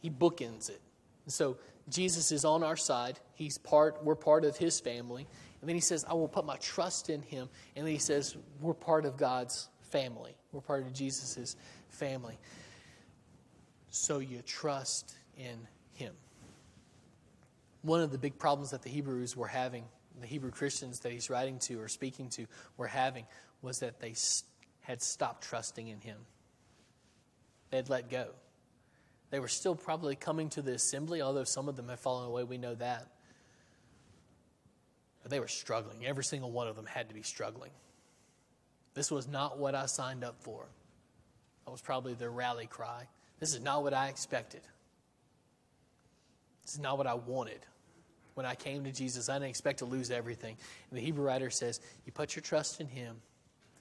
He 0.00 0.11
bookends 0.11 0.68
it. 0.68 0.80
And 1.24 1.32
so 1.32 1.57
Jesus 1.88 2.32
is 2.32 2.44
on 2.44 2.62
our 2.62 2.76
side. 2.76 3.18
He's 3.34 3.57
part, 3.59 4.05
we're 4.05 4.14
part 4.14 4.44
of 4.44 4.57
his 4.57 4.80
family. 4.80 5.26
And 5.61 5.68
then 5.68 5.76
he 5.76 5.80
says, 5.80 6.05
I 6.09 6.14
will 6.14 6.28
put 6.28 6.44
my 6.44 6.57
trust 6.57 7.09
in 7.09 7.22
him. 7.22 7.48
And 7.76 7.86
then 7.86 7.92
he 7.92 8.00
says, 8.00 8.36
we're 8.61 8.74
part 8.74 9.05
of 9.05 9.16
God's 9.16 9.68
family. 9.82 10.36
We're 10.53 10.61
part 10.61 10.82
of 10.82 10.92
Jesus' 10.92 11.57
family. 11.88 12.38
so 13.90 14.18
you 14.18 14.42
trust 14.42 15.14
in 15.36 15.68
him. 15.94 16.14
One 17.83 18.01
of 18.01 18.11
the 18.11 18.18
big 18.18 18.39
problems 18.39 18.70
that 18.70 18.83
the 18.83 18.91
Hebrews 18.91 19.37
were 19.37 19.49
having, 19.49 19.85
the 20.20 20.26
Hebrew 20.26 20.51
Christians 20.51 21.01
that 21.01 21.12
he's 21.12 21.28
writing 21.28 21.59
to 21.61 21.80
or 21.80 21.89
speaking 21.89 22.28
to 22.30 22.47
were 22.76 22.87
having, 22.87 23.26
was 23.61 23.80
that 23.80 24.01
they 24.01 24.14
had 24.80 25.03
stopped 25.03 25.45
trusting 25.45 25.89
in 25.89 26.01
him. 26.01 26.18
They 27.70 27.78
had 27.78 27.89
let 27.89 28.11
go. 28.11 28.28
They 29.30 29.41
were 29.41 29.49
still 29.49 29.74
probably 29.74 30.14
coming 30.14 30.51
to 30.51 30.62
the 30.62 30.74
assembly, 30.74 31.22
although 31.22 31.45
some 31.45 31.68
of 31.68 31.76
them 31.76 31.89
had 31.89 31.99
fallen 31.99 32.28
away. 32.28 32.45
We 32.45 32.59
know 32.59 32.74
that. 32.74 33.07
But 35.22 35.30
they 35.30 35.41
were 35.41 35.49
struggling. 35.49 36.05
Every 36.05 36.24
single 36.24 36.51
one 36.51 36.68
of 36.68 36.76
them 36.76 36.85
had 36.85 37.09
to 37.09 37.14
be 37.14 37.22
struggling. 37.22 37.70
This 38.95 39.11
was 39.11 39.26
not 39.26 39.59
what 39.59 39.74
I 39.74 39.87
signed 39.87 40.22
up 40.22 40.37
for. 40.41 40.66
That 41.64 41.70
was 41.70 41.80
probably 41.80 42.14
their 42.14 42.30
rally 42.30 42.66
cry. 42.66 43.07
This 43.41 43.55
is 43.55 43.61
not 43.61 43.83
what 43.83 43.95
I 43.95 44.09
expected. 44.09 44.62
This 46.62 46.74
is 46.74 46.80
not 46.80 46.99
what 46.99 47.07
I 47.07 47.14
wanted. 47.14 47.61
When 48.35 48.47
I 48.47 48.55
came 48.55 48.85
to 48.85 48.93
Jesus, 48.93 49.28
I 49.28 49.35
didn't 49.35 49.51
expect 49.51 49.80
to 49.80 49.85
lose 49.85 50.11
everything. 50.11 50.57
And 50.91 50.99
the 50.99 51.03
Hebrew 51.03 51.24
writer 51.24 51.51
says, 51.51 51.80
You 52.07 52.12
put 52.12 52.35
your 52.35 52.43
trust 52.43 52.80
in 52.80 52.87
Him 52.87 53.16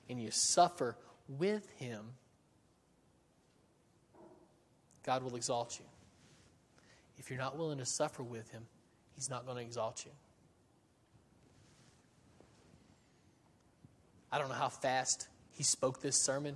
and 0.10 0.22
you 0.22 0.30
suffer 0.32 0.98
with 1.28 1.70
Him, 1.78 2.02
God 5.04 5.24
will 5.24 5.36
exalt 5.36 5.80
you. 5.80 5.86
If 7.18 7.30
you're 7.30 7.40
not 7.40 7.58
willing 7.58 7.78
to 7.78 7.86
suffer 7.86 8.24
with 8.24 8.50
Him, 8.52 8.64
He's 9.16 9.30
not 9.30 9.46
going 9.46 9.58
to 9.58 9.64
exalt 9.64 10.04
you. 10.06 10.12
I 14.32 14.40
don't 14.40 14.50
know 14.50 14.56
how 14.56 14.70
fast 14.70 15.28
he 15.52 15.64
spoke 15.64 16.02
this 16.02 16.16
sermon. 16.16 16.56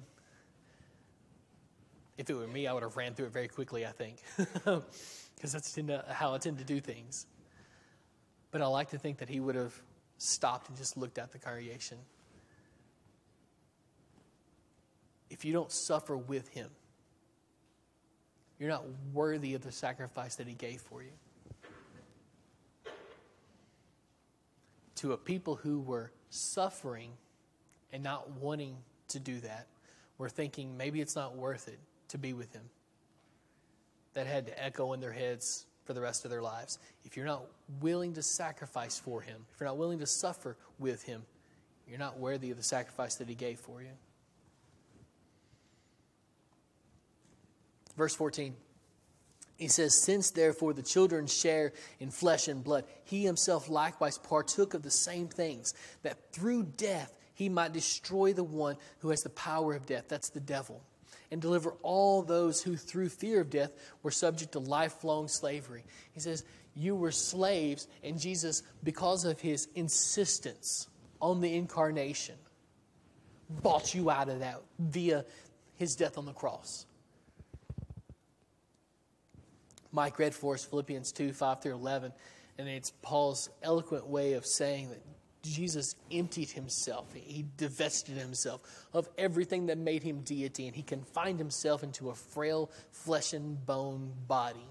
If 2.17 2.29
it 2.29 2.33
were 2.33 2.47
me, 2.47 2.67
I 2.67 2.73
would 2.73 2.83
have 2.83 2.95
ran 2.95 3.13
through 3.13 3.25
it 3.27 3.33
very 3.33 3.49
quickly, 3.49 3.85
I 3.85 3.91
think, 3.91 4.17
because 4.37 5.51
that's 5.51 5.77
how 6.09 6.33
I 6.33 6.37
tend 6.37 6.59
to 6.59 6.63
do 6.63 6.79
things. 6.79 7.25
But 8.55 8.61
I 8.61 8.67
like 8.67 8.91
to 8.91 8.97
think 8.97 9.17
that 9.17 9.27
he 9.27 9.41
would 9.41 9.55
have 9.55 9.73
stopped 10.17 10.69
and 10.69 10.77
just 10.77 10.95
looked 10.95 11.17
at 11.17 11.33
the 11.33 11.37
congregation. 11.37 11.97
If 15.29 15.43
you 15.43 15.51
don't 15.51 15.69
suffer 15.69 16.15
with 16.15 16.47
him, 16.47 16.69
you're 18.57 18.69
not 18.69 18.85
worthy 19.11 19.55
of 19.55 19.61
the 19.61 19.73
sacrifice 19.73 20.37
that 20.37 20.47
he 20.47 20.53
gave 20.53 20.79
for 20.79 21.03
you. 21.03 21.09
To 24.95 25.11
a 25.11 25.17
people 25.17 25.55
who 25.57 25.81
were 25.81 26.13
suffering 26.29 27.11
and 27.91 28.03
not 28.03 28.37
wanting 28.37 28.77
to 29.09 29.19
do 29.19 29.41
that, 29.41 29.67
were 30.17 30.29
thinking 30.29 30.77
maybe 30.77 31.01
it's 31.01 31.17
not 31.17 31.35
worth 31.35 31.67
it 31.67 31.79
to 32.07 32.17
be 32.17 32.31
with 32.31 32.53
him. 32.53 32.63
That 34.13 34.27
had 34.27 34.45
to 34.45 34.63
echo 34.63 34.93
in 34.93 35.01
their 35.01 35.11
heads 35.11 35.65
for 35.83 35.91
the 35.91 35.99
rest 35.99 36.23
of 36.23 36.31
their 36.31 36.41
lives. 36.41 36.79
If 37.03 37.17
you're 37.17 37.25
not 37.25 37.43
willing 37.81 38.13
to 38.13 38.23
sacrifice 38.23 38.97
for 38.97 39.21
him, 39.21 39.45
if 39.53 39.59
you're 39.59 39.67
not 39.67 39.77
willing 39.77 39.99
to 39.99 40.07
suffer 40.07 40.57
with 40.79 41.03
him, 41.03 41.23
you're 41.87 41.99
not 41.99 42.19
worthy 42.19 42.51
of 42.51 42.57
the 42.57 42.63
sacrifice 42.63 43.15
that 43.15 43.29
he 43.29 43.35
gave 43.35 43.59
for 43.59 43.81
you. 43.81 43.89
Verse 47.95 48.15
14. 48.15 48.55
He 49.57 49.67
says, 49.69 49.95
Since 49.95 50.31
therefore 50.31 50.73
the 50.73 50.83
children 50.83 51.27
share 51.27 51.71
in 51.99 52.11
flesh 52.11 52.47
and 52.47 52.63
blood, 52.63 52.83
he 53.05 53.23
himself 53.23 53.69
likewise 53.69 54.17
partook 54.17 54.73
of 54.73 54.83
the 54.83 54.91
same 54.91 55.27
things, 55.27 55.73
that 56.03 56.33
through 56.33 56.63
death 56.63 57.17
he 57.33 57.49
might 57.49 57.73
destroy 57.73 58.33
the 58.33 58.43
one 58.43 58.77
who 58.99 59.09
has 59.09 59.23
the 59.23 59.29
power 59.29 59.73
of 59.73 59.85
death. 59.85 60.05
That's 60.07 60.29
the 60.29 60.39
devil. 60.39 60.81
And 61.31 61.41
deliver 61.41 61.73
all 61.81 62.21
those 62.21 62.61
who, 62.61 62.75
through 62.75 63.09
fear 63.09 63.41
of 63.41 63.49
death, 63.49 63.71
were 64.03 64.11
subject 64.11 64.53
to 64.53 64.59
lifelong 64.59 65.27
slavery. 65.27 65.83
He 66.13 66.19
says, 66.19 66.43
You 66.75 66.95
were 66.95 67.11
slaves, 67.11 67.87
and 68.03 68.19
Jesus, 68.19 68.63
because 68.83 69.23
of 69.23 69.39
his 69.39 69.69
insistence 69.75 70.87
on 71.21 71.39
the 71.39 71.55
incarnation, 71.55 72.35
bought 73.49 73.95
you 73.95 74.09
out 74.09 74.27
of 74.27 74.39
that 74.39 74.61
via 74.77 75.23
his 75.75 75.95
death 75.95 76.17
on 76.17 76.25
the 76.25 76.33
cross. 76.33 76.85
Mike 79.91 80.19
read 80.19 80.35
for 80.35 80.55
us 80.55 80.65
Philippians 80.65 81.13
2 81.13 81.31
5 81.31 81.61
through 81.61 81.73
11, 81.73 82.11
and 82.57 82.67
it's 82.67 82.91
Paul's 83.01 83.49
eloquent 83.63 84.07
way 84.07 84.33
of 84.33 84.45
saying 84.45 84.89
that 84.89 85.01
Jesus 85.43 85.95
emptied 86.11 86.49
himself. 86.49 87.13
He 87.13 87.45
divested 87.55 88.17
himself 88.17 88.87
of 88.91 89.07
everything 89.17 89.67
that 89.67 89.77
made 89.77 90.03
him 90.03 90.21
deity, 90.21 90.67
and 90.67 90.75
he 90.75 90.81
confined 90.81 91.39
himself 91.39 91.83
into 91.83 92.09
a 92.09 92.15
frail 92.15 92.69
flesh 92.91 93.31
and 93.31 93.65
bone 93.65 94.11
body 94.27 94.67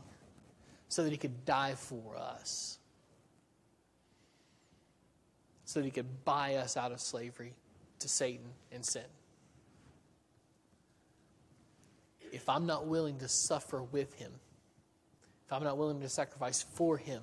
so 0.95 1.03
that 1.03 1.11
he 1.11 1.19
could 1.19 1.45
die 1.45 1.75
for 1.75 2.17
us, 2.17 2.79
so 5.65 5.81
that 5.81 5.85
he 5.85 5.91
could 5.91 6.25
buy 6.25 6.55
us 6.55 6.77
out 6.77 6.93
of 6.93 7.01
slavery 7.01 7.53
to 7.99 8.09
Satan 8.09 8.47
and 8.71 8.87
sin. 8.87 9.03
If 12.31 12.49
I'm 12.49 12.65
not 12.67 12.87
willing 12.87 13.19
to 13.19 13.29
suffer 13.29 13.83
with 13.83 14.15
him, 14.15 14.31
if 15.45 15.53
I'm 15.53 15.65
not 15.65 15.79
willing 15.79 16.01
to 16.01 16.09
sacrifice 16.09 16.63
for 16.63 16.97
him, 16.97 17.23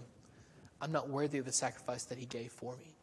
I'm 0.81 0.91
not 0.91 1.07
worthy 1.07 1.37
of 1.37 1.45
the 1.45 1.53
sacrifice 1.53 2.03
that 2.03 2.17
he 2.17 2.25
gave 2.25 2.51
for 2.51 2.75
me. 2.75 2.93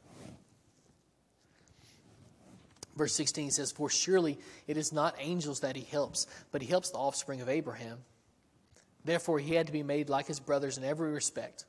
Verse 2.94 3.14
16 3.14 3.52
says, 3.52 3.72
For 3.72 3.88
surely 3.88 4.38
it 4.66 4.76
is 4.76 4.92
not 4.92 5.14
angels 5.18 5.60
that 5.60 5.76
he 5.76 5.84
helps, 5.90 6.26
but 6.52 6.60
he 6.60 6.68
helps 6.68 6.90
the 6.90 6.98
offspring 6.98 7.40
of 7.40 7.48
Abraham. 7.48 8.00
Therefore, 9.04 9.38
he 9.38 9.54
had 9.54 9.66
to 9.66 9.72
be 9.72 9.82
made 9.82 10.08
like 10.08 10.26
his 10.26 10.40
brothers 10.40 10.78
in 10.78 10.84
every 10.84 11.10
respect. 11.10 11.64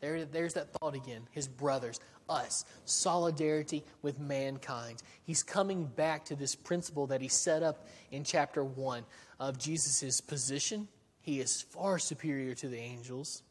There, 0.00 0.24
there's 0.24 0.54
that 0.54 0.72
thought 0.74 0.94
again. 0.94 1.22
His 1.30 1.48
brothers, 1.48 1.98
us, 2.28 2.64
solidarity 2.84 3.84
with 4.02 4.18
mankind. 4.18 5.02
He's 5.24 5.42
coming 5.42 5.84
back 5.86 6.26
to 6.26 6.36
this 6.36 6.54
principle 6.54 7.06
that 7.08 7.20
he 7.20 7.28
set 7.28 7.62
up 7.62 7.86
in 8.10 8.24
chapter 8.24 8.64
1 8.64 9.04
of 9.40 9.58
Jesus' 9.58 10.20
position. 10.20 10.88
He 11.20 11.40
is 11.40 11.62
far 11.62 11.98
superior 11.98 12.54
to 12.56 12.68
the 12.68 12.78
angels. 12.78 13.42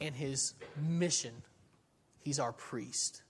And 0.00 0.14
his 0.14 0.54
mission, 0.88 1.32
he's 2.18 2.38
our 2.38 2.52
priest. 2.52 3.22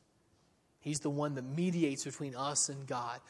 He's 0.80 1.00
the 1.00 1.10
one 1.10 1.34
that 1.34 1.44
mediates 1.44 2.04
between 2.04 2.34
us 2.34 2.68
and 2.68 2.86
God. 2.86 3.20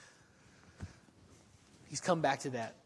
He's 1.89 2.01
come 2.01 2.21
back 2.21 2.41
to 2.41 2.51
that, 2.51 2.77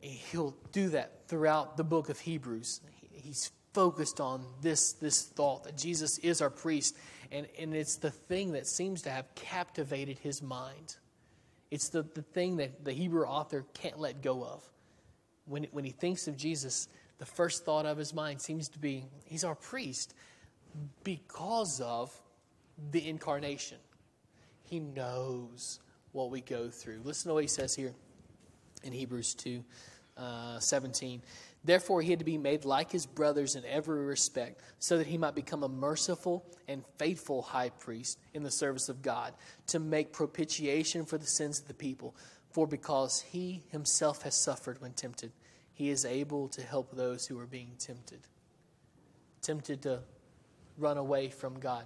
he'll 0.00 0.56
do 0.72 0.90
that 0.90 1.28
throughout 1.28 1.76
the 1.76 1.84
book 1.84 2.08
of 2.08 2.18
Hebrews. 2.18 2.80
He's 3.10 3.50
focused 3.72 4.20
on 4.20 4.44
this, 4.60 4.92
this 4.94 5.22
thought 5.22 5.64
that 5.64 5.76
Jesus 5.76 6.18
is 6.18 6.40
our 6.40 6.50
priest, 6.50 6.96
and, 7.30 7.46
and 7.58 7.74
it's 7.74 7.96
the 7.96 8.10
thing 8.10 8.52
that 8.52 8.66
seems 8.66 9.02
to 9.02 9.10
have 9.10 9.34
captivated 9.34 10.18
his 10.18 10.42
mind. 10.42 10.96
It's 11.70 11.90
the, 11.90 12.02
the 12.02 12.22
thing 12.22 12.56
that 12.56 12.84
the 12.84 12.92
Hebrew 12.92 13.26
author 13.26 13.66
can't 13.74 13.98
let 13.98 14.22
go 14.22 14.42
of. 14.42 14.64
When, 15.44 15.66
when 15.72 15.84
he 15.84 15.90
thinks 15.90 16.28
of 16.28 16.36
Jesus, 16.36 16.88
the 17.18 17.26
first 17.26 17.64
thought 17.64 17.86
of 17.86 17.98
his 17.98 18.14
mind 18.14 18.40
seems 18.40 18.68
to 18.70 18.78
be, 18.78 19.04
he's 19.24 19.44
our 19.44 19.54
priest 19.54 20.14
because 21.04 21.80
of 21.80 22.12
the 22.90 23.06
incarnation. 23.08 23.78
He 24.64 24.80
knows 24.80 25.80
what 26.12 26.30
we 26.30 26.40
go 26.40 26.68
through. 26.68 27.00
Listen 27.04 27.28
to 27.28 27.34
what 27.34 27.44
he 27.44 27.48
says 27.48 27.74
here 27.74 27.94
in 28.88 28.92
Hebrews 28.92 29.34
2 29.34 29.62
uh, 30.16 30.58
17. 30.58 31.22
Therefore, 31.64 32.02
he 32.02 32.10
had 32.10 32.18
to 32.18 32.24
be 32.24 32.38
made 32.38 32.64
like 32.64 32.90
his 32.90 33.06
brothers 33.06 33.54
in 33.54 33.64
every 33.64 34.04
respect, 34.04 34.60
so 34.78 34.98
that 34.98 35.06
he 35.06 35.18
might 35.18 35.34
become 35.34 35.62
a 35.62 35.68
merciful 35.68 36.44
and 36.66 36.84
faithful 36.98 37.42
high 37.42 37.68
priest 37.68 38.18
in 38.34 38.42
the 38.42 38.50
service 38.50 38.88
of 38.88 39.02
God, 39.02 39.34
to 39.68 39.78
make 39.78 40.12
propitiation 40.12 41.04
for 41.04 41.18
the 41.18 41.26
sins 41.26 41.60
of 41.60 41.68
the 41.68 41.74
people. 41.74 42.16
For 42.50 42.66
because 42.66 43.20
he 43.20 43.62
himself 43.70 44.22
has 44.22 44.34
suffered 44.34 44.80
when 44.80 44.92
tempted, 44.92 45.32
he 45.74 45.90
is 45.90 46.04
able 46.04 46.48
to 46.48 46.62
help 46.62 46.96
those 46.96 47.26
who 47.26 47.38
are 47.38 47.46
being 47.46 47.72
tempted. 47.78 48.20
Tempted 49.42 49.82
to 49.82 50.00
run 50.78 50.96
away 50.96 51.28
from 51.28 51.60
God, 51.60 51.84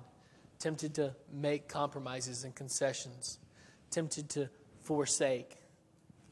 tempted 0.59 0.94
to 0.94 1.14
make 1.32 1.68
compromises 1.68 2.44
and 2.44 2.55
concessions, 2.55 3.38
tempted 3.90 4.28
to 4.30 4.48
forsake, 4.82 5.57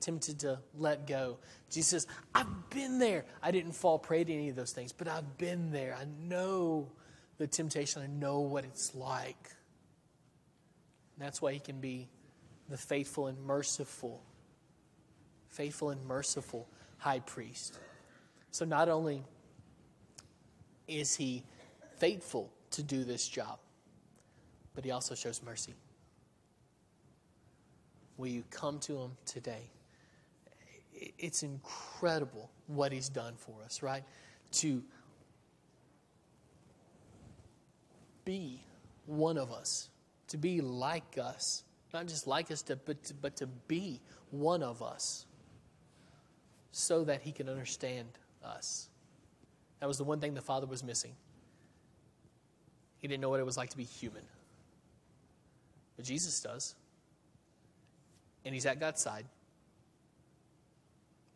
tempted 0.01 0.41
to 0.41 0.59
let 0.77 1.07
go. 1.07 1.39
Jesus 1.71 1.91
says, 1.91 2.07
I've 2.35 2.71
been 2.71 2.99
there. 2.99 3.25
I 3.43 3.51
didn't 3.51 3.73
fall 3.73 3.99
prey 3.99 4.25
to 4.25 4.33
any 4.33 4.49
of 4.49 4.57
those 4.57 4.73
things, 4.73 4.93
but 4.93 5.09
I've 5.09 5.39
been 5.39 5.71
there. 5.71 5.97
I 5.99 6.07
know 6.27 6.91
the 7.39 7.47
temptation, 7.47 8.03
I 8.03 8.07
know 8.07 8.41
what 8.41 8.65
it's 8.65 8.95
like. 8.95 9.51
And 11.17 11.27
that's 11.27 11.41
why 11.41 11.53
he 11.53 11.59
can 11.59 11.81
be 11.81 12.09
the 12.69 12.77
faithful 12.77 13.27
and 13.27 13.39
merciful, 13.45 14.23
faithful 15.49 15.91
and 15.91 16.05
merciful 16.07 16.69
high 16.99 17.21
priest. 17.21 17.79
So 18.51 18.65
not 18.65 18.89
only 18.89 19.25
is 20.87 21.17
he 21.17 21.45
faithful 21.99 22.53
to 22.73 22.83
do 22.83 23.05
this 23.05 23.27
job, 23.27 23.59
but 24.75 24.85
he 24.85 24.91
also 24.91 25.15
shows 25.15 25.43
mercy. 25.43 25.75
Will 28.17 28.29
you 28.29 28.45
come 28.51 28.79
to 28.81 28.99
him 28.99 29.13
today? 29.25 29.71
It's 31.19 31.43
incredible 31.43 32.51
what 32.67 32.93
he's 32.93 33.09
done 33.09 33.35
for 33.37 33.63
us, 33.65 33.83
right? 33.83 34.05
To 34.53 34.83
be 38.25 38.63
one 39.07 39.39
of 39.39 39.51
us, 39.51 39.89
to 40.29 40.37
be 40.37 40.61
like 40.61 41.19
us, 41.21 41.65
not 41.93 42.07
just 42.07 42.27
like 42.27 42.51
us, 42.51 42.63
to, 42.63 42.77
but, 42.77 43.03
to, 43.05 43.15
but 43.15 43.37
to 43.37 43.47
be 43.47 44.01
one 44.31 44.63
of 44.63 44.83
us 44.83 45.27
so 46.73 47.05
that 47.05 47.23
he 47.23 47.33
can 47.33 47.49
understand 47.49 48.09
us. 48.45 48.89
That 49.81 49.87
was 49.87 49.99
the 49.99 50.05
one 50.05 50.21
thing 50.21 50.35
the 50.35 50.41
Father 50.41 50.67
was 50.67 50.85
missing. 50.85 51.13
He 52.99 53.09
didn't 53.09 53.23
know 53.23 53.31
what 53.31 53.41
it 53.41 53.47
was 53.47 53.57
like 53.57 53.71
to 53.71 53.77
be 53.77 53.85
human. 53.85 54.23
But 55.97 56.05
Jesus 56.05 56.41
does. 56.41 56.75
And 58.45 58.55
he's 58.55 58.67
at 58.67 58.79
God's 58.79 59.01
side, 59.01 59.25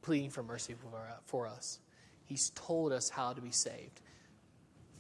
pleading 0.05 0.29
for 0.29 0.43
mercy 0.43 0.75
for, 1.25 1.47
us. 1.47 1.81
He's 2.27 2.51
told 2.51 2.93
us 2.93 3.09
how 3.09 3.33
to 3.33 3.41
be 3.41 3.51
saved. 3.51 4.03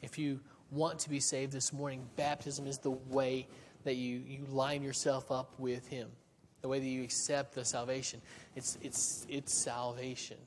If 0.00 0.18
you 0.18 0.40
want 0.70 0.98
to 1.00 1.10
be 1.10 1.20
saved 1.20 1.52
this 1.52 1.72
morning, 1.72 2.06
baptism 2.16 2.66
is 2.66 2.78
the 2.78 2.90
way 2.90 3.46
that 3.84 3.96
you, 3.96 4.22
you 4.26 4.46
line 4.48 4.82
yourself 4.82 5.30
up 5.30 5.52
with 5.58 5.86
Him, 5.88 6.08
the 6.62 6.68
way 6.68 6.78
that 6.78 6.86
you 6.86 7.02
accept 7.02 7.54
the 7.54 7.66
salvation. 7.66 8.22
It's, 8.56 8.78
it's, 8.80 9.26
it's 9.28 9.52
salvation. 9.52 10.38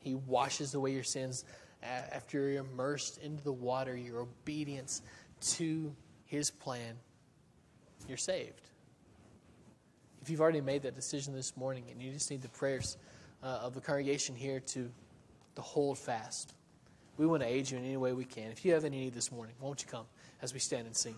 He 0.00 0.14
washes 0.14 0.74
away 0.74 0.92
your 0.92 1.04
sins 1.04 1.44
after 1.82 2.38
you're 2.38 2.64
immersed 2.64 3.18
into 3.18 3.44
the 3.44 3.52
water, 3.52 3.94
your 3.94 4.20
obedience 4.20 5.02
to 5.40 5.94
His 6.24 6.50
plan. 6.50 6.94
You're 8.08 8.16
saved. 8.16 8.62
If 10.22 10.30
you've 10.30 10.40
already 10.40 10.62
made 10.62 10.82
that 10.82 10.94
decision 10.94 11.34
this 11.34 11.54
morning 11.54 11.84
and 11.90 12.00
you 12.00 12.12
just 12.12 12.30
need 12.30 12.40
the 12.40 12.48
prayers 12.48 12.96
uh, 13.44 13.60
of 13.62 13.74
the 13.74 13.80
congregation 13.80 14.34
here 14.34 14.58
to, 14.58 14.90
to 15.54 15.62
hold 15.62 15.98
fast, 15.98 16.54
we 17.18 17.26
want 17.26 17.42
to 17.42 17.48
aid 17.48 17.70
you 17.70 17.76
in 17.76 17.84
any 17.84 17.96
way 17.96 18.12
we 18.12 18.24
can. 18.24 18.50
If 18.50 18.64
you 18.64 18.72
have 18.72 18.84
any 18.84 18.98
need 18.98 19.14
this 19.14 19.30
morning, 19.30 19.54
won't 19.60 19.82
you 19.82 19.88
come 19.88 20.06
as 20.42 20.52
we 20.54 20.58
stand 20.58 20.86
and 20.86 20.96
sing? 20.96 21.14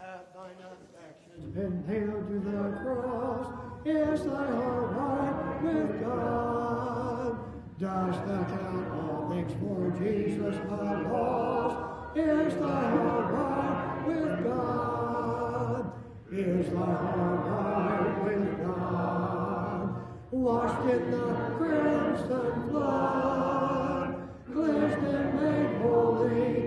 At 0.00 0.34
thine 0.34 0.50
affections 0.66 1.54
been 1.54 1.84
nailed 1.86 2.28
to 2.28 2.38
the 2.40 2.76
cross, 2.82 3.52
is 3.86 4.24
thy 4.24 4.46
heart 4.46 4.90
right 4.96 5.62
with 5.62 6.00
God? 6.00 7.38
Dost 7.78 8.26
thou 8.26 8.44
count 8.44 8.92
all 8.92 9.30
things 9.30 9.52
for 9.60 9.94
Jesus 9.98 10.56
my 10.68 11.02
loss? 11.02 12.16
Is 12.16 12.54
thy 12.54 12.90
heart 12.90 13.32
right 13.32 13.34
with 13.34 13.34
God? 13.34 13.87
Is 16.30 16.68
thy 16.68 16.76
heart 16.76 18.24
with 18.24 18.60
God? 18.60 20.04
Washed 20.30 20.90
in 20.92 21.10
the 21.10 21.54
crimson 21.56 22.68
blood, 22.68 24.28
cleansed 24.52 25.06
and 25.06 25.34
made 25.40 25.80
holy, 25.80 26.57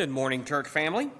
Good 0.00 0.08
morning, 0.08 0.46
church 0.46 0.66
family. 0.66 1.10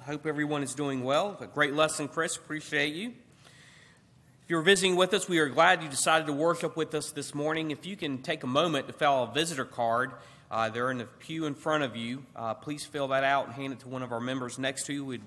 I 0.00 0.04
Hope 0.04 0.24
everyone 0.24 0.62
is 0.62 0.74
doing 0.74 1.02
well. 1.02 1.36
A 1.40 1.48
great 1.48 1.74
lesson, 1.74 2.06
Chris. 2.06 2.36
Appreciate 2.36 2.94
you. 2.94 3.08
If 3.08 4.46
you're 4.46 4.62
visiting 4.62 4.94
with 4.94 5.12
us, 5.12 5.28
we 5.28 5.40
are 5.40 5.48
glad 5.48 5.82
you 5.82 5.88
decided 5.88 6.28
to 6.28 6.32
worship 6.32 6.76
with 6.76 6.94
us 6.94 7.10
this 7.10 7.34
morning. 7.34 7.72
If 7.72 7.86
you 7.86 7.96
can 7.96 8.22
take 8.22 8.44
a 8.44 8.46
moment 8.46 8.86
to 8.86 8.92
fill 8.92 9.10
out 9.10 9.30
a 9.30 9.34
visitor 9.34 9.64
card, 9.64 10.12
uh, 10.52 10.68
they're 10.68 10.92
in 10.92 10.98
the 10.98 11.06
pew 11.06 11.46
in 11.46 11.56
front 11.56 11.82
of 11.82 11.96
you. 11.96 12.24
Uh, 12.36 12.54
please 12.54 12.84
fill 12.84 13.08
that 13.08 13.24
out 13.24 13.46
and 13.46 13.54
hand 13.56 13.72
it 13.72 13.80
to 13.80 13.88
one 13.88 14.04
of 14.04 14.12
our 14.12 14.20
members 14.20 14.56
next 14.56 14.84
to 14.84 14.92
you. 14.92 15.04
We'd 15.04 15.22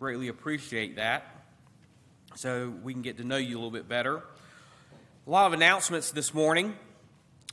greatly 0.00 0.26
appreciate 0.26 0.96
that 0.96 1.22
so 2.34 2.74
we 2.82 2.94
can 2.94 3.02
get 3.02 3.18
to 3.18 3.24
know 3.24 3.36
you 3.36 3.54
a 3.54 3.58
little 3.58 3.70
bit 3.70 3.88
better. 3.88 4.24
A 5.24 5.30
lot 5.30 5.46
of 5.46 5.52
announcements 5.52 6.10
this 6.10 6.34
morning. 6.34 6.74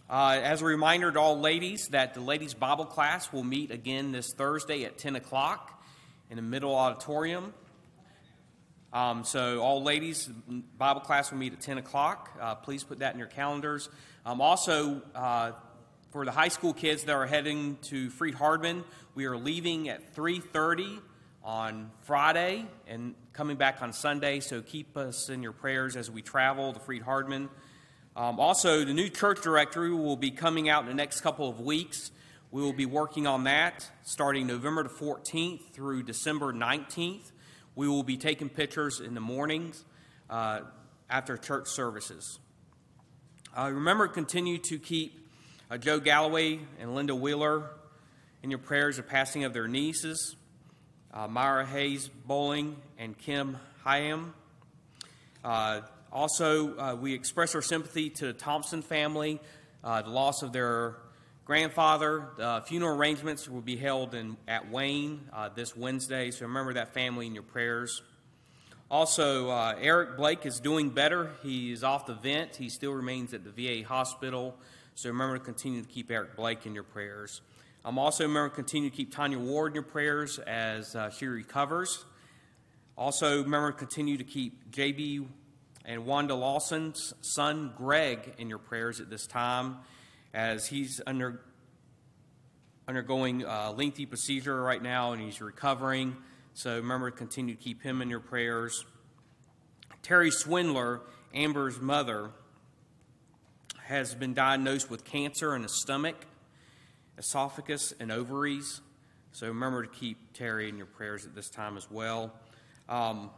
Uh, 0.08 0.40
as 0.44 0.62
a 0.62 0.66
reminder 0.66 1.12
to 1.12 1.20
all 1.20 1.40
ladies 1.40 1.88
that 1.88 2.14
the 2.14 2.20
ladies' 2.20 2.54
Bible 2.54 2.86
class 2.86 3.34
will 3.34 3.44
meet 3.44 3.72
again 3.72 4.12
this 4.12 4.34
Thursday 4.34 4.86
at 4.86 5.00
10 5.00 5.16
o'clock 5.16 5.84
in 6.30 6.36
the 6.36 6.44
middle 6.44 6.76
auditorium. 6.76 7.56
Um, 8.94 9.24
so, 9.24 9.62
all 9.62 9.82
ladies' 9.82 10.30
Bible 10.78 11.02
class 11.02 11.32
will 11.32 11.40
meet 11.40 11.54
at 11.54 11.62
10 11.62 11.80
o'clock. 11.80 12.30
Uh, 12.40 12.54
please 12.54 12.84
put 12.84 13.00
that 13.00 13.14
in 13.14 13.20
your 13.20 13.28
calendars. 13.28 13.90
Um, 14.28 14.42
also, 14.42 15.02
uh, 15.16 15.54
for 16.12 16.24
the 16.24 16.32
high 16.32 16.50
school 16.50 16.76
kids 16.76 17.06
that 17.06 17.16
are 17.16 17.26
heading 17.26 17.80
to 17.86 18.12
Freed-Hardeman, 18.12 18.84
we 19.16 19.26
are 19.26 19.36
leaving 19.36 19.90
at 19.90 20.14
3:30 20.14 21.00
on 21.44 21.90
Friday 22.04 22.68
and 22.86 23.16
coming 23.34 23.58
back 23.58 23.82
on 23.82 23.92
Sunday. 23.92 24.40
So, 24.40 24.62
keep 24.62 24.98
us 24.98 25.30
in 25.30 25.42
your 25.42 25.52
prayers 25.52 25.96
as 25.96 26.12
we 26.12 26.22
travel 26.22 26.74
to 26.74 26.80
Freed-Hardeman. 26.80 27.50
Um, 28.18 28.40
also, 28.40 28.86
the 28.86 28.94
new 28.94 29.10
church 29.10 29.42
directory 29.42 29.94
will 29.94 30.16
be 30.16 30.32
coming 30.32 30.70
out 30.70 30.84
in 30.84 30.88
the 30.88 30.96
next 30.96 31.20
couple 31.20 31.50
of 31.50 31.60
weeks. 31.60 32.12
We 32.50 32.62
will 32.62 32.72
be 32.72 32.86
working 32.86 33.28
on 33.28 33.44
that 33.44 33.90
starting 34.04 34.48
November 34.48 34.84
the 34.84 34.90
14th 34.90 35.74
through 35.74 36.04
December 36.04 36.54
19th. 36.54 37.34
We 37.76 37.90
will 37.90 38.04
be 38.04 38.16
taking 38.16 38.48
pictures 38.48 39.02
in 39.02 39.16
the 39.16 39.20
mornings 39.20 39.84
uh, 40.30 40.62
after 41.10 41.36
church 41.36 41.68
services. 41.68 42.40
Uh, 43.54 43.72
remember, 43.74 44.08
continue 44.08 44.60
to 44.60 44.80
keep 44.80 45.28
uh, 45.70 45.78
Joe 45.78 46.00
Galloway 46.00 46.60
and 46.80 46.96
Linda 46.96 47.14
Wheeler 47.14 47.70
in 48.44 48.50
your 48.50 48.60
prayers 48.60 48.98
of 48.98 49.10
passing 49.10 49.44
of 49.44 49.52
their 49.52 49.68
nieces, 49.68 50.38
uh, 51.14 51.28
Myra 51.28 51.66
Hayes 51.66 52.10
Bowling 52.26 52.78
and 52.98 53.18
Kim 53.18 53.58
Hyam. 53.86 54.32
Also, 56.12 56.78
uh, 56.78 56.96
we 56.96 57.14
express 57.14 57.56
our 57.56 57.62
sympathy 57.62 58.10
to 58.10 58.28
the 58.28 58.34
Thompson 58.34 58.82
family, 58.82 59.40
uh, 59.84 60.02
the 60.02 60.10
loss 60.10 60.44
of 60.44 60.54
their 60.54 60.96
grandfather. 61.46 62.30
The 62.38 62.64
funeral 62.66 62.98
arrangements 62.98 63.50
will 63.50 63.62
be 63.62 63.76
held 63.76 64.16
in, 64.16 64.38
at 64.48 64.72
Wayne 64.72 65.22
uh, 65.34 65.50
this 65.50 65.76
Wednesday, 65.76 66.32
so 66.32 66.46
remember 66.46 66.74
that 66.74 66.94
family 66.94 67.28
in 67.28 67.34
your 67.34 67.44
prayers. 67.44 68.02
Also, 68.90 69.50
uh, 69.50 69.76
Eric 69.82 70.16
Blake 70.16 70.46
is 70.46 70.60
doing 70.60 70.90
better. 70.90 71.32
He 71.42 71.72
is 71.72 71.84
off 71.84 72.06
the 72.06 72.14
vent. 72.14 72.56
He 72.56 72.70
still 72.70 72.94
remains 72.94 73.34
at 73.34 73.44
the 73.44 73.52
VA 73.52 73.88
hospital, 73.88 74.56
so 74.94 75.10
remember 75.10 75.38
to 75.38 75.44
continue 75.44 75.82
to 75.82 75.88
keep 75.88 76.12
Eric 76.12 76.36
Blake 76.36 76.66
in 76.66 76.74
your 76.74 76.84
prayers. 76.84 77.42
I'm 77.84 78.00
um, 78.00 78.00
also, 78.00 78.24
remember 78.24 78.50
to 78.50 78.56
continue 78.56 78.90
to 78.90 78.96
keep 78.96 79.14
Tanya 79.14 79.38
Ward 79.38 79.72
in 79.72 79.76
your 79.76 79.84
prayers 79.84 80.40
as 80.40 80.96
uh, 80.96 81.12
she 81.12 81.28
recovers. 81.28 82.06
Also, 82.98 83.44
remember 83.44 83.72
to 83.72 83.78
continue 83.78 84.18
to 84.18 84.24
keep 84.24 84.72
JB 84.72 85.28
and 85.86 86.06
Wanda 86.06 86.34
Lawson's 86.34 87.14
son, 87.22 87.74
Greg, 87.78 88.34
in 88.38 88.50
your 88.50 88.58
prayers 88.58 89.00
at 89.00 89.10
this 89.10 89.28
time 89.28 89.78
as 90.34 90.68
he's 90.68 91.00
under, 91.06 91.42
undergoing 92.88 93.44
a 93.44 93.72
lengthy 93.72 94.06
procedure 94.06 94.62
right 94.62 94.82
now 94.82 95.14
and 95.14 95.22
he's 95.22 95.42
recovering. 95.42 96.16
So 96.54 96.78
remember 96.78 97.12
to 97.12 97.18
continue 97.18 97.56
to 97.56 97.62
keep 97.62 97.84
him 97.84 98.02
in 98.02 98.10
your 98.10 98.20
prayers. 98.20 98.86
Terry 100.02 100.32
Swindler, 100.32 101.02
Amber's 101.34 101.80
mother, 101.80 102.32
has 103.84 104.16
been 104.16 104.34
diagnosed 104.34 104.90
with 104.90 105.04
cancer 105.04 105.56
in 105.56 105.62
the 105.62 105.70
stomach, 105.70 106.26
esophagus, 107.18 107.94
and 108.00 108.12
ovaries. 108.12 108.82
So 109.32 109.48
remember 109.48 109.86
to 109.86 109.90
keep 109.90 110.34
Terry 110.34 110.70
in 110.70 110.78
your 110.78 110.88
prayers 110.88 111.26
at 111.26 111.36
this 111.36 111.50
time 111.50 111.78
as 111.78 111.90
well. 111.92 112.34
Um, 112.90 113.30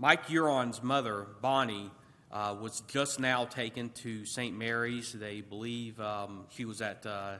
Mike 0.00 0.26
Huron's 0.26 0.80
mother, 0.80 1.26
Bonnie, 1.42 1.90
uh, 2.30 2.54
was 2.60 2.82
just 2.86 3.18
now 3.18 3.44
taken 3.44 3.90
to 3.90 4.24
St. 4.24 4.56
Mary's. 4.56 5.12
They 5.12 5.40
believe 5.40 5.98
um, 5.98 6.44
she 6.50 6.64
was 6.64 6.80
at 6.80 7.04
uh, 7.04 7.38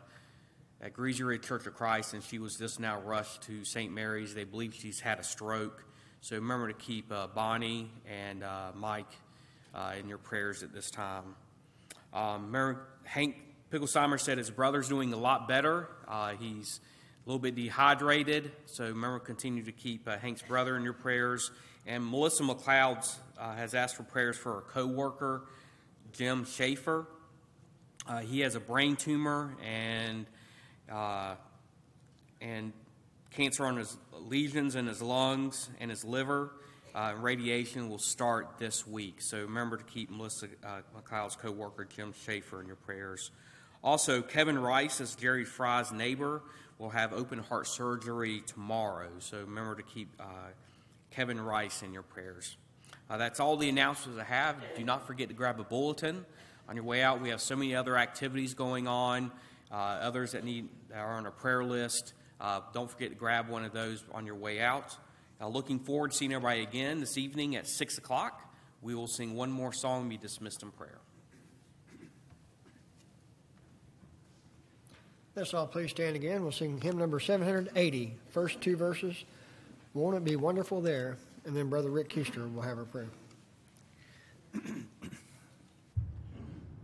at 0.80 0.92
Greasy 0.92 1.22
Ridge 1.22 1.42
Church 1.42 1.68
of 1.68 1.74
Christ, 1.74 2.14
and 2.14 2.22
she 2.22 2.40
was 2.40 2.56
just 2.56 2.80
now 2.80 3.00
rushed 3.00 3.42
to 3.42 3.64
St. 3.64 3.92
Mary's. 3.92 4.34
They 4.34 4.42
believe 4.42 4.74
she's 4.74 4.98
had 4.98 5.20
a 5.20 5.22
stroke. 5.22 5.84
So 6.20 6.34
remember 6.34 6.66
to 6.66 6.74
keep 6.74 7.12
uh, 7.12 7.28
Bonnie 7.28 7.92
and 8.08 8.42
uh, 8.42 8.72
Mike 8.74 9.12
uh, 9.72 9.94
in 9.96 10.08
your 10.08 10.18
prayers 10.18 10.64
at 10.64 10.72
this 10.72 10.90
time. 10.90 11.36
Um, 12.12 12.46
remember, 12.46 12.88
Hank 13.04 13.36
Picklesheimer 13.70 14.18
said 14.18 14.36
his 14.36 14.50
brother's 14.50 14.88
doing 14.88 15.12
a 15.12 15.16
lot 15.16 15.46
better. 15.46 15.88
Uh, 16.08 16.32
he's 16.32 16.80
a 17.24 17.28
little 17.28 17.38
bit 17.38 17.54
dehydrated, 17.54 18.50
so 18.66 18.82
remember 18.82 19.20
continue 19.20 19.62
to 19.62 19.72
keep 19.72 20.08
Hank's 20.08 20.42
brother 20.42 20.76
in 20.76 20.82
your 20.82 20.92
prayers. 20.92 21.52
And 21.88 22.06
Melissa 22.06 22.42
McLeod 22.42 23.16
uh, 23.38 23.54
has 23.54 23.74
asked 23.74 23.96
for 23.96 24.02
prayers 24.02 24.36
for 24.36 24.56
her 24.56 24.60
coworker, 24.60 25.44
Jim 26.12 26.44
Schaefer. 26.44 27.06
Uh, 28.06 28.18
he 28.18 28.40
has 28.40 28.54
a 28.54 28.60
brain 28.60 28.94
tumor 28.94 29.56
and 29.64 30.26
uh, 30.92 31.34
and 32.42 32.74
cancer 33.30 33.64
on 33.64 33.78
his 33.78 33.96
lesions 34.20 34.76
in 34.76 34.86
his 34.86 35.00
lungs 35.00 35.70
and 35.80 35.90
his 35.90 36.04
liver. 36.04 36.52
Uh, 36.94 37.14
radiation 37.18 37.88
will 37.88 37.98
start 37.98 38.58
this 38.58 38.86
week. 38.86 39.22
So 39.22 39.38
remember 39.38 39.78
to 39.78 39.84
keep 39.84 40.10
Melissa 40.10 40.48
uh, 40.62 40.80
McLeod's 40.94 41.36
co-worker 41.36 41.86
Jim 41.86 42.12
Schaefer 42.12 42.60
in 42.60 42.66
your 42.66 42.76
prayers. 42.76 43.30
Also, 43.82 44.20
Kevin 44.20 44.58
Rice, 44.58 45.00
as 45.00 45.14
Jerry 45.14 45.44
Fry's 45.46 45.90
neighbor, 45.90 46.42
will 46.78 46.90
have 46.90 47.14
open 47.14 47.38
heart 47.38 47.66
surgery 47.66 48.42
tomorrow. 48.46 49.08
So 49.20 49.38
remember 49.40 49.74
to 49.76 49.82
keep 49.82 50.08
uh, 50.20 50.24
Kevin 51.10 51.40
Rice 51.40 51.82
in 51.82 51.92
your 51.92 52.02
prayers. 52.02 52.56
Uh, 53.10 53.16
that's 53.16 53.40
all 53.40 53.56
the 53.56 53.68
announcements 53.68 54.20
I 54.20 54.24
have. 54.24 54.56
Do 54.76 54.84
not 54.84 55.06
forget 55.06 55.28
to 55.28 55.34
grab 55.34 55.58
a 55.60 55.64
bulletin. 55.64 56.24
On 56.68 56.76
your 56.76 56.84
way 56.84 57.02
out, 57.02 57.22
we 57.22 57.30
have 57.30 57.40
so 57.40 57.56
many 57.56 57.74
other 57.74 57.96
activities 57.96 58.52
going 58.52 58.86
on, 58.86 59.32
uh, 59.72 59.74
others 59.74 60.32
that 60.32 60.44
need 60.44 60.68
that 60.90 60.98
are 60.98 61.16
on 61.16 61.24
our 61.24 61.32
prayer 61.32 61.64
list. 61.64 62.12
Uh, 62.40 62.60
don't 62.74 62.90
forget 62.90 63.08
to 63.10 63.16
grab 63.16 63.48
one 63.48 63.64
of 63.64 63.72
those 63.72 64.04
on 64.12 64.26
your 64.26 64.34
way 64.34 64.60
out. 64.60 64.96
Uh, 65.40 65.48
looking 65.48 65.78
forward 65.78 66.10
to 66.10 66.16
seeing 66.16 66.32
everybody 66.32 66.62
again 66.62 67.00
this 67.00 67.16
evening 67.16 67.56
at 67.56 67.66
6 67.66 67.98
o'clock. 67.98 68.54
We 68.82 68.94
will 68.94 69.06
sing 69.06 69.34
one 69.34 69.50
more 69.50 69.72
song 69.72 70.02
and 70.02 70.10
be 70.10 70.18
dismissed 70.18 70.62
in 70.62 70.70
prayer. 70.70 70.98
Let's 75.34 75.54
all 75.54 75.68
please 75.68 75.90
stand 75.90 76.16
again. 76.16 76.42
We'll 76.42 76.52
sing 76.52 76.80
hymn 76.80 76.98
number 76.98 77.20
780, 77.20 78.16
first 78.30 78.60
two 78.60 78.76
verses. 78.76 79.24
Won't 79.98 80.14
it 80.16 80.22
be 80.22 80.36
wonderful 80.36 80.80
there? 80.80 81.16
And 81.44 81.56
then 81.56 81.68
Brother 81.68 81.90
Rick 81.90 82.10
Keister 82.10 82.54
will 82.54 82.62
have 82.62 82.78
our 82.78 82.84
prayer. 82.84 83.08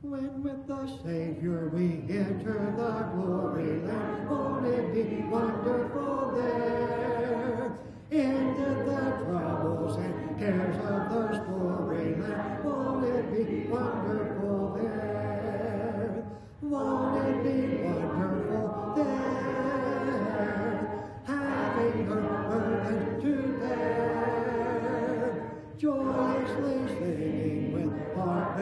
When 0.03 0.43
with 0.43 0.67
the 0.67 0.87
Savior 1.03 1.71
we 1.73 2.03
enter 2.13 2.75
the 2.77 3.17
glory 3.17 3.81
land, 3.81 4.29
won't 4.29 4.67
it 4.67 4.93
be 4.93 5.23
wonderful 5.23 6.33
there? 6.35 7.73
Into 8.11 8.69
the 8.85 9.25
troubles 9.25 9.97
and 9.97 10.39
cares 10.39 10.77
of 10.77 11.09
the 11.09 11.45
story 11.45 12.17
land, 12.17 12.65
won't 12.65 13.05
it 13.07 13.33
be 13.33 13.71
wonderful 13.71 14.79
there? 14.83 16.25
Won't 16.61 17.29
it 17.29 17.45
be 17.45 17.83
wonderful 17.85 18.24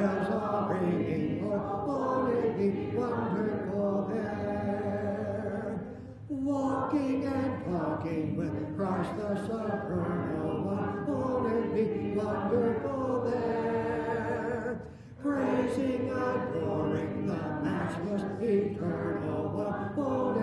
bells 0.03 0.31
all 0.31 0.69
ringing, 0.69 1.49
won't 1.49 2.35
it 2.35 2.59
be 2.59 2.97
wonderful 2.97 4.11
there? 4.13 5.81
Walking 6.29 7.25
and 7.25 7.65
talking 7.65 8.37
with 8.37 8.77
Christ 8.77 9.17
the 9.17 9.37
supernal 9.47 10.65
one, 10.65 11.07
it 11.77 12.03
be 12.03 12.19
wonderful 12.19 13.31
there? 13.31 14.83
Praising, 15.23 16.11
adoring 16.11 17.27
the 17.29 17.37
matchless 17.63 18.23
eternal 18.43 19.51
one, 19.51 19.95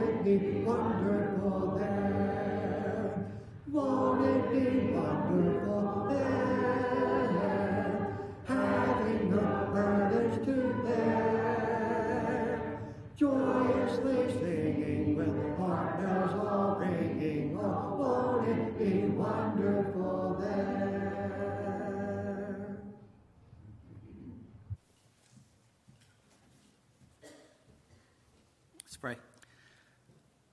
it 0.02 0.24
be 0.24 0.64
wonderful 0.64 1.76
there? 1.78 3.26
Won't 3.68 4.26
it 4.26 4.52
be 4.52 4.89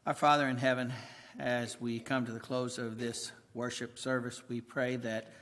Our 0.07 0.15
Father 0.15 0.47
in 0.47 0.57
heaven, 0.57 0.93
as 1.37 1.81
we 1.81 1.99
come 1.99 2.27
to 2.27 2.31
the 2.31 2.39
close 2.39 2.79
of 2.79 2.97
this 2.97 3.33
worship 3.55 3.99
service, 3.99 4.41
we 4.49 4.61
pray 4.61 4.95
that 4.95 5.33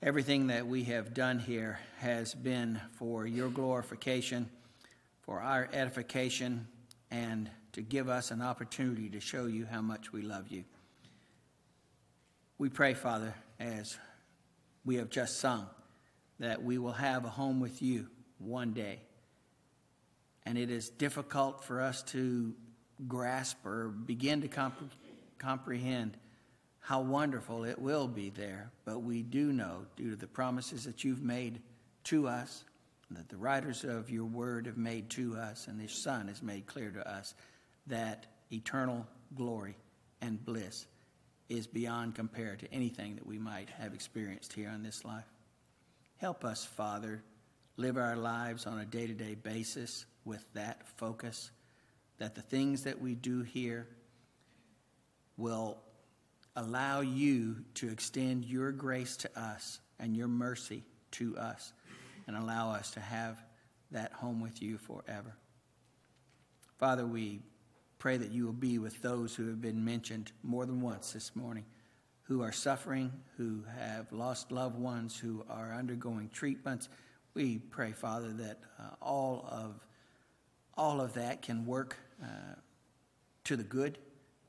everything 0.00 0.46
that 0.46 0.66
we 0.66 0.84
have 0.84 1.12
done 1.12 1.38
here 1.38 1.78
has 1.98 2.32
been 2.32 2.80
for 2.92 3.26
your 3.26 3.50
glorification, 3.50 4.48
for 5.20 5.42
our 5.42 5.68
edification, 5.74 6.66
and 7.10 7.50
to 7.72 7.82
give 7.82 8.08
us 8.08 8.30
an 8.30 8.40
opportunity 8.40 9.10
to 9.10 9.20
show 9.20 9.44
you 9.44 9.66
how 9.66 9.82
much 9.82 10.14
we 10.14 10.22
love 10.22 10.48
you. 10.48 10.64
We 12.56 12.70
pray, 12.70 12.94
Father, 12.94 13.34
as 13.58 13.98
we 14.82 14.96
have 14.96 15.10
just 15.10 15.40
sung, 15.40 15.66
that 16.38 16.62
we 16.62 16.78
will 16.78 16.92
have 16.92 17.26
a 17.26 17.28
home 17.28 17.60
with 17.60 17.82
you 17.82 18.06
one 18.38 18.72
day 18.72 19.00
and 20.46 20.58
it 20.58 20.70
is 20.70 20.88
difficult 20.88 21.62
for 21.62 21.80
us 21.80 22.02
to 22.02 22.54
grasp 23.08 23.64
or 23.64 23.88
begin 23.88 24.40
to 24.42 24.48
comp- 24.48 24.92
comprehend 25.38 26.16
how 26.80 27.00
wonderful 27.00 27.64
it 27.64 27.78
will 27.78 28.08
be 28.08 28.30
there. 28.30 28.70
But 28.84 29.02
we 29.02 29.22
do 29.22 29.52
know, 29.52 29.86
due 29.96 30.10
to 30.10 30.16
the 30.16 30.26
promises 30.26 30.84
that 30.84 31.04
you've 31.04 31.22
made 31.22 31.60
to 32.04 32.26
us, 32.26 32.64
that 33.10 33.28
the 33.28 33.36
writers 33.36 33.84
of 33.84 34.10
your 34.10 34.24
word 34.24 34.66
have 34.66 34.76
made 34.76 35.10
to 35.10 35.36
us, 35.36 35.66
and 35.66 35.80
the 35.80 35.88
Son 35.88 36.28
has 36.28 36.42
made 36.42 36.66
clear 36.66 36.90
to 36.90 37.08
us, 37.08 37.34
that 37.86 38.26
eternal 38.52 39.06
glory 39.34 39.76
and 40.20 40.44
bliss 40.44 40.86
is 41.48 41.66
beyond 41.66 42.14
compare 42.14 42.56
to 42.56 42.72
anything 42.72 43.16
that 43.16 43.26
we 43.26 43.38
might 43.38 43.68
have 43.70 43.92
experienced 43.92 44.52
here 44.52 44.70
on 44.70 44.82
this 44.82 45.04
life. 45.04 45.26
Help 46.18 46.44
us, 46.44 46.64
Father, 46.64 47.22
live 47.76 47.96
our 47.96 48.16
lives 48.16 48.66
on 48.66 48.78
a 48.78 48.84
day 48.84 49.06
to 49.06 49.14
day 49.14 49.34
basis 49.34 50.06
with 50.24 50.44
that 50.54 50.86
focus, 50.96 51.50
that 52.20 52.34
the 52.34 52.42
things 52.42 52.84
that 52.84 53.00
we 53.00 53.14
do 53.14 53.42
here 53.42 53.88
will 55.38 55.78
allow 56.54 57.00
you 57.00 57.56
to 57.74 57.88
extend 57.88 58.44
your 58.44 58.70
grace 58.72 59.16
to 59.16 59.40
us 59.40 59.80
and 59.98 60.14
your 60.14 60.28
mercy 60.28 60.84
to 61.10 61.36
us 61.38 61.72
and 62.26 62.36
allow 62.36 62.70
us 62.70 62.90
to 62.90 63.00
have 63.00 63.42
that 63.90 64.12
home 64.12 64.40
with 64.40 64.60
you 64.60 64.76
forever. 64.76 65.34
Father, 66.78 67.06
we 67.06 67.40
pray 67.98 68.18
that 68.18 68.30
you 68.30 68.44
will 68.44 68.52
be 68.52 68.78
with 68.78 69.00
those 69.00 69.34
who 69.34 69.48
have 69.48 69.62
been 69.62 69.82
mentioned 69.82 70.30
more 70.42 70.66
than 70.66 70.82
once 70.82 71.14
this 71.14 71.34
morning, 71.34 71.64
who 72.24 72.42
are 72.42 72.52
suffering, 72.52 73.10
who 73.38 73.64
have 73.78 74.12
lost 74.12 74.52
loved 74.52 74.78
ones, 74.78 75.18
who 75.18 75.42
are 75.48 75.72
undergoing 75.72 76.28
treatments. 76.28 76.90
We 77.32 77.58
pray, 77.58 77.92
Father, 77.92 78.32
that 78.34 78.58
uh, 78.78 78.82
all 79.00 79.46
of 79.50 79.80
all 80.76 81.00
of 81.00 81.14
that 81.14 81.42
can 81.42 81.66
work 81.66 81.96
uh, 82.22 82.26
to 83.44 83.56
the 83.56 83.62
good, 83.62 83.98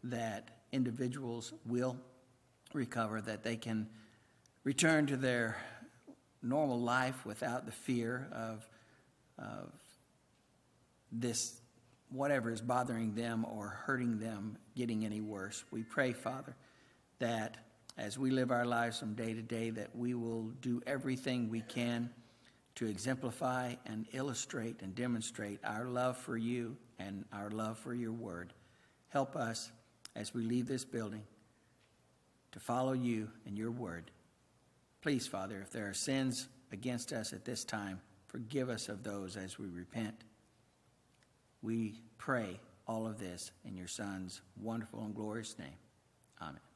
that 0.04 0.62
individuals 0.72 1.54
will 1.66 1.98
recover, 2.74 3.22
that 3.22 3.44
they 3.44 3.56
can 3.56 3.88
return 4.64 5.08
to 5.08 5.18
their 5.18 5.58
normal 6.42 6.80
life 6.80 7.26
without 7.26 7.66
the 7.66 7.72
fear 7.72 8.28
of, 8.32 8.68
of 9.38 9.72
this, 11.12 11.60
whatever 12.10 12.52
is 12.52 12.62
bothering 12.62 13.14
them 13.16 13.46
or 13.46 13.70
hurting 13.86 14.20
them, 14.20 14.58
getting 14.76 15.06
any 15.06 15.22
worse. 15.22 15.64
We 15.72 15.84
pray, 15.84 16.14
Father, 16.14 16.56
that 17.20 17.58
as 17.98 18.18
we 18.18 18.32
live 18.32 18.52
our 18.52 18.66
lives 18.66 19.00
from 19.00 19.14
day 19.14 19.34
to 19.34 19.42
day, 19.42 19.70
that 19.72 19.96
we 19.96 20.14
will 20.14 20.50
do 20.62 20.82
everything 20.88 21.50
we 21.50 21.62
can 21.62 22.10
to 22.76 22.88
exemplify 22.88 23.76
and 23.86 24.08
illustrate 24.14 24.82
and 24.82 24.96
demonstrate 24.96 25.60
our 25.64 25.86
love 25.86 26.18
for 26.18 26.38
you 26.38 26.78
and 27.00 27.26
our 27.34 27.50
love 27.50 27.78
for 27.78 27.94
your 27.94 28.12
word. 28.12 28.54
Help 29.10 29.36
us 29.36 29.72
as 30.16 30.34
we 30.34 30.44
leave 30.44 30.68
this 30.68 30.86
building 30.86 31.24
to 32.52 32.60
follow 32.60 32.94
you 32.94 33.30
and 33.46 33.58
your 33.58 33.72
word. 33.72 34.12
Please, 35.02 35.28
Father, 35.28 35.62
if 35.62 35.72
there 35.72 35.90
are 35.90 35.94
sins 35.94 36.48
against 36.72 37.12
us 37.12 37.34
at 37.34 37.46
this 37.46 37.64
time, 37.64 38.00
forgive 38.28 38.70
us 38.70 38.88
of 38.88 39.04
those 39.04 39.36
as 39.36 39.58
we 39.58 39.68
repent. 39.68 40.24
We 41.62 42.02
pray 42.18 42.60
all 42.88 43.08
of 43.08 43.20
this 43.20 43.52
in 43.66 43.76
your 43.76 43.88
Son's 43.88 44.42
wonderful 44.60 45.04
and 45.04 45.16
glorious 45.16 45.58
name. 45.58 45.78
Amen. 46.42 46.71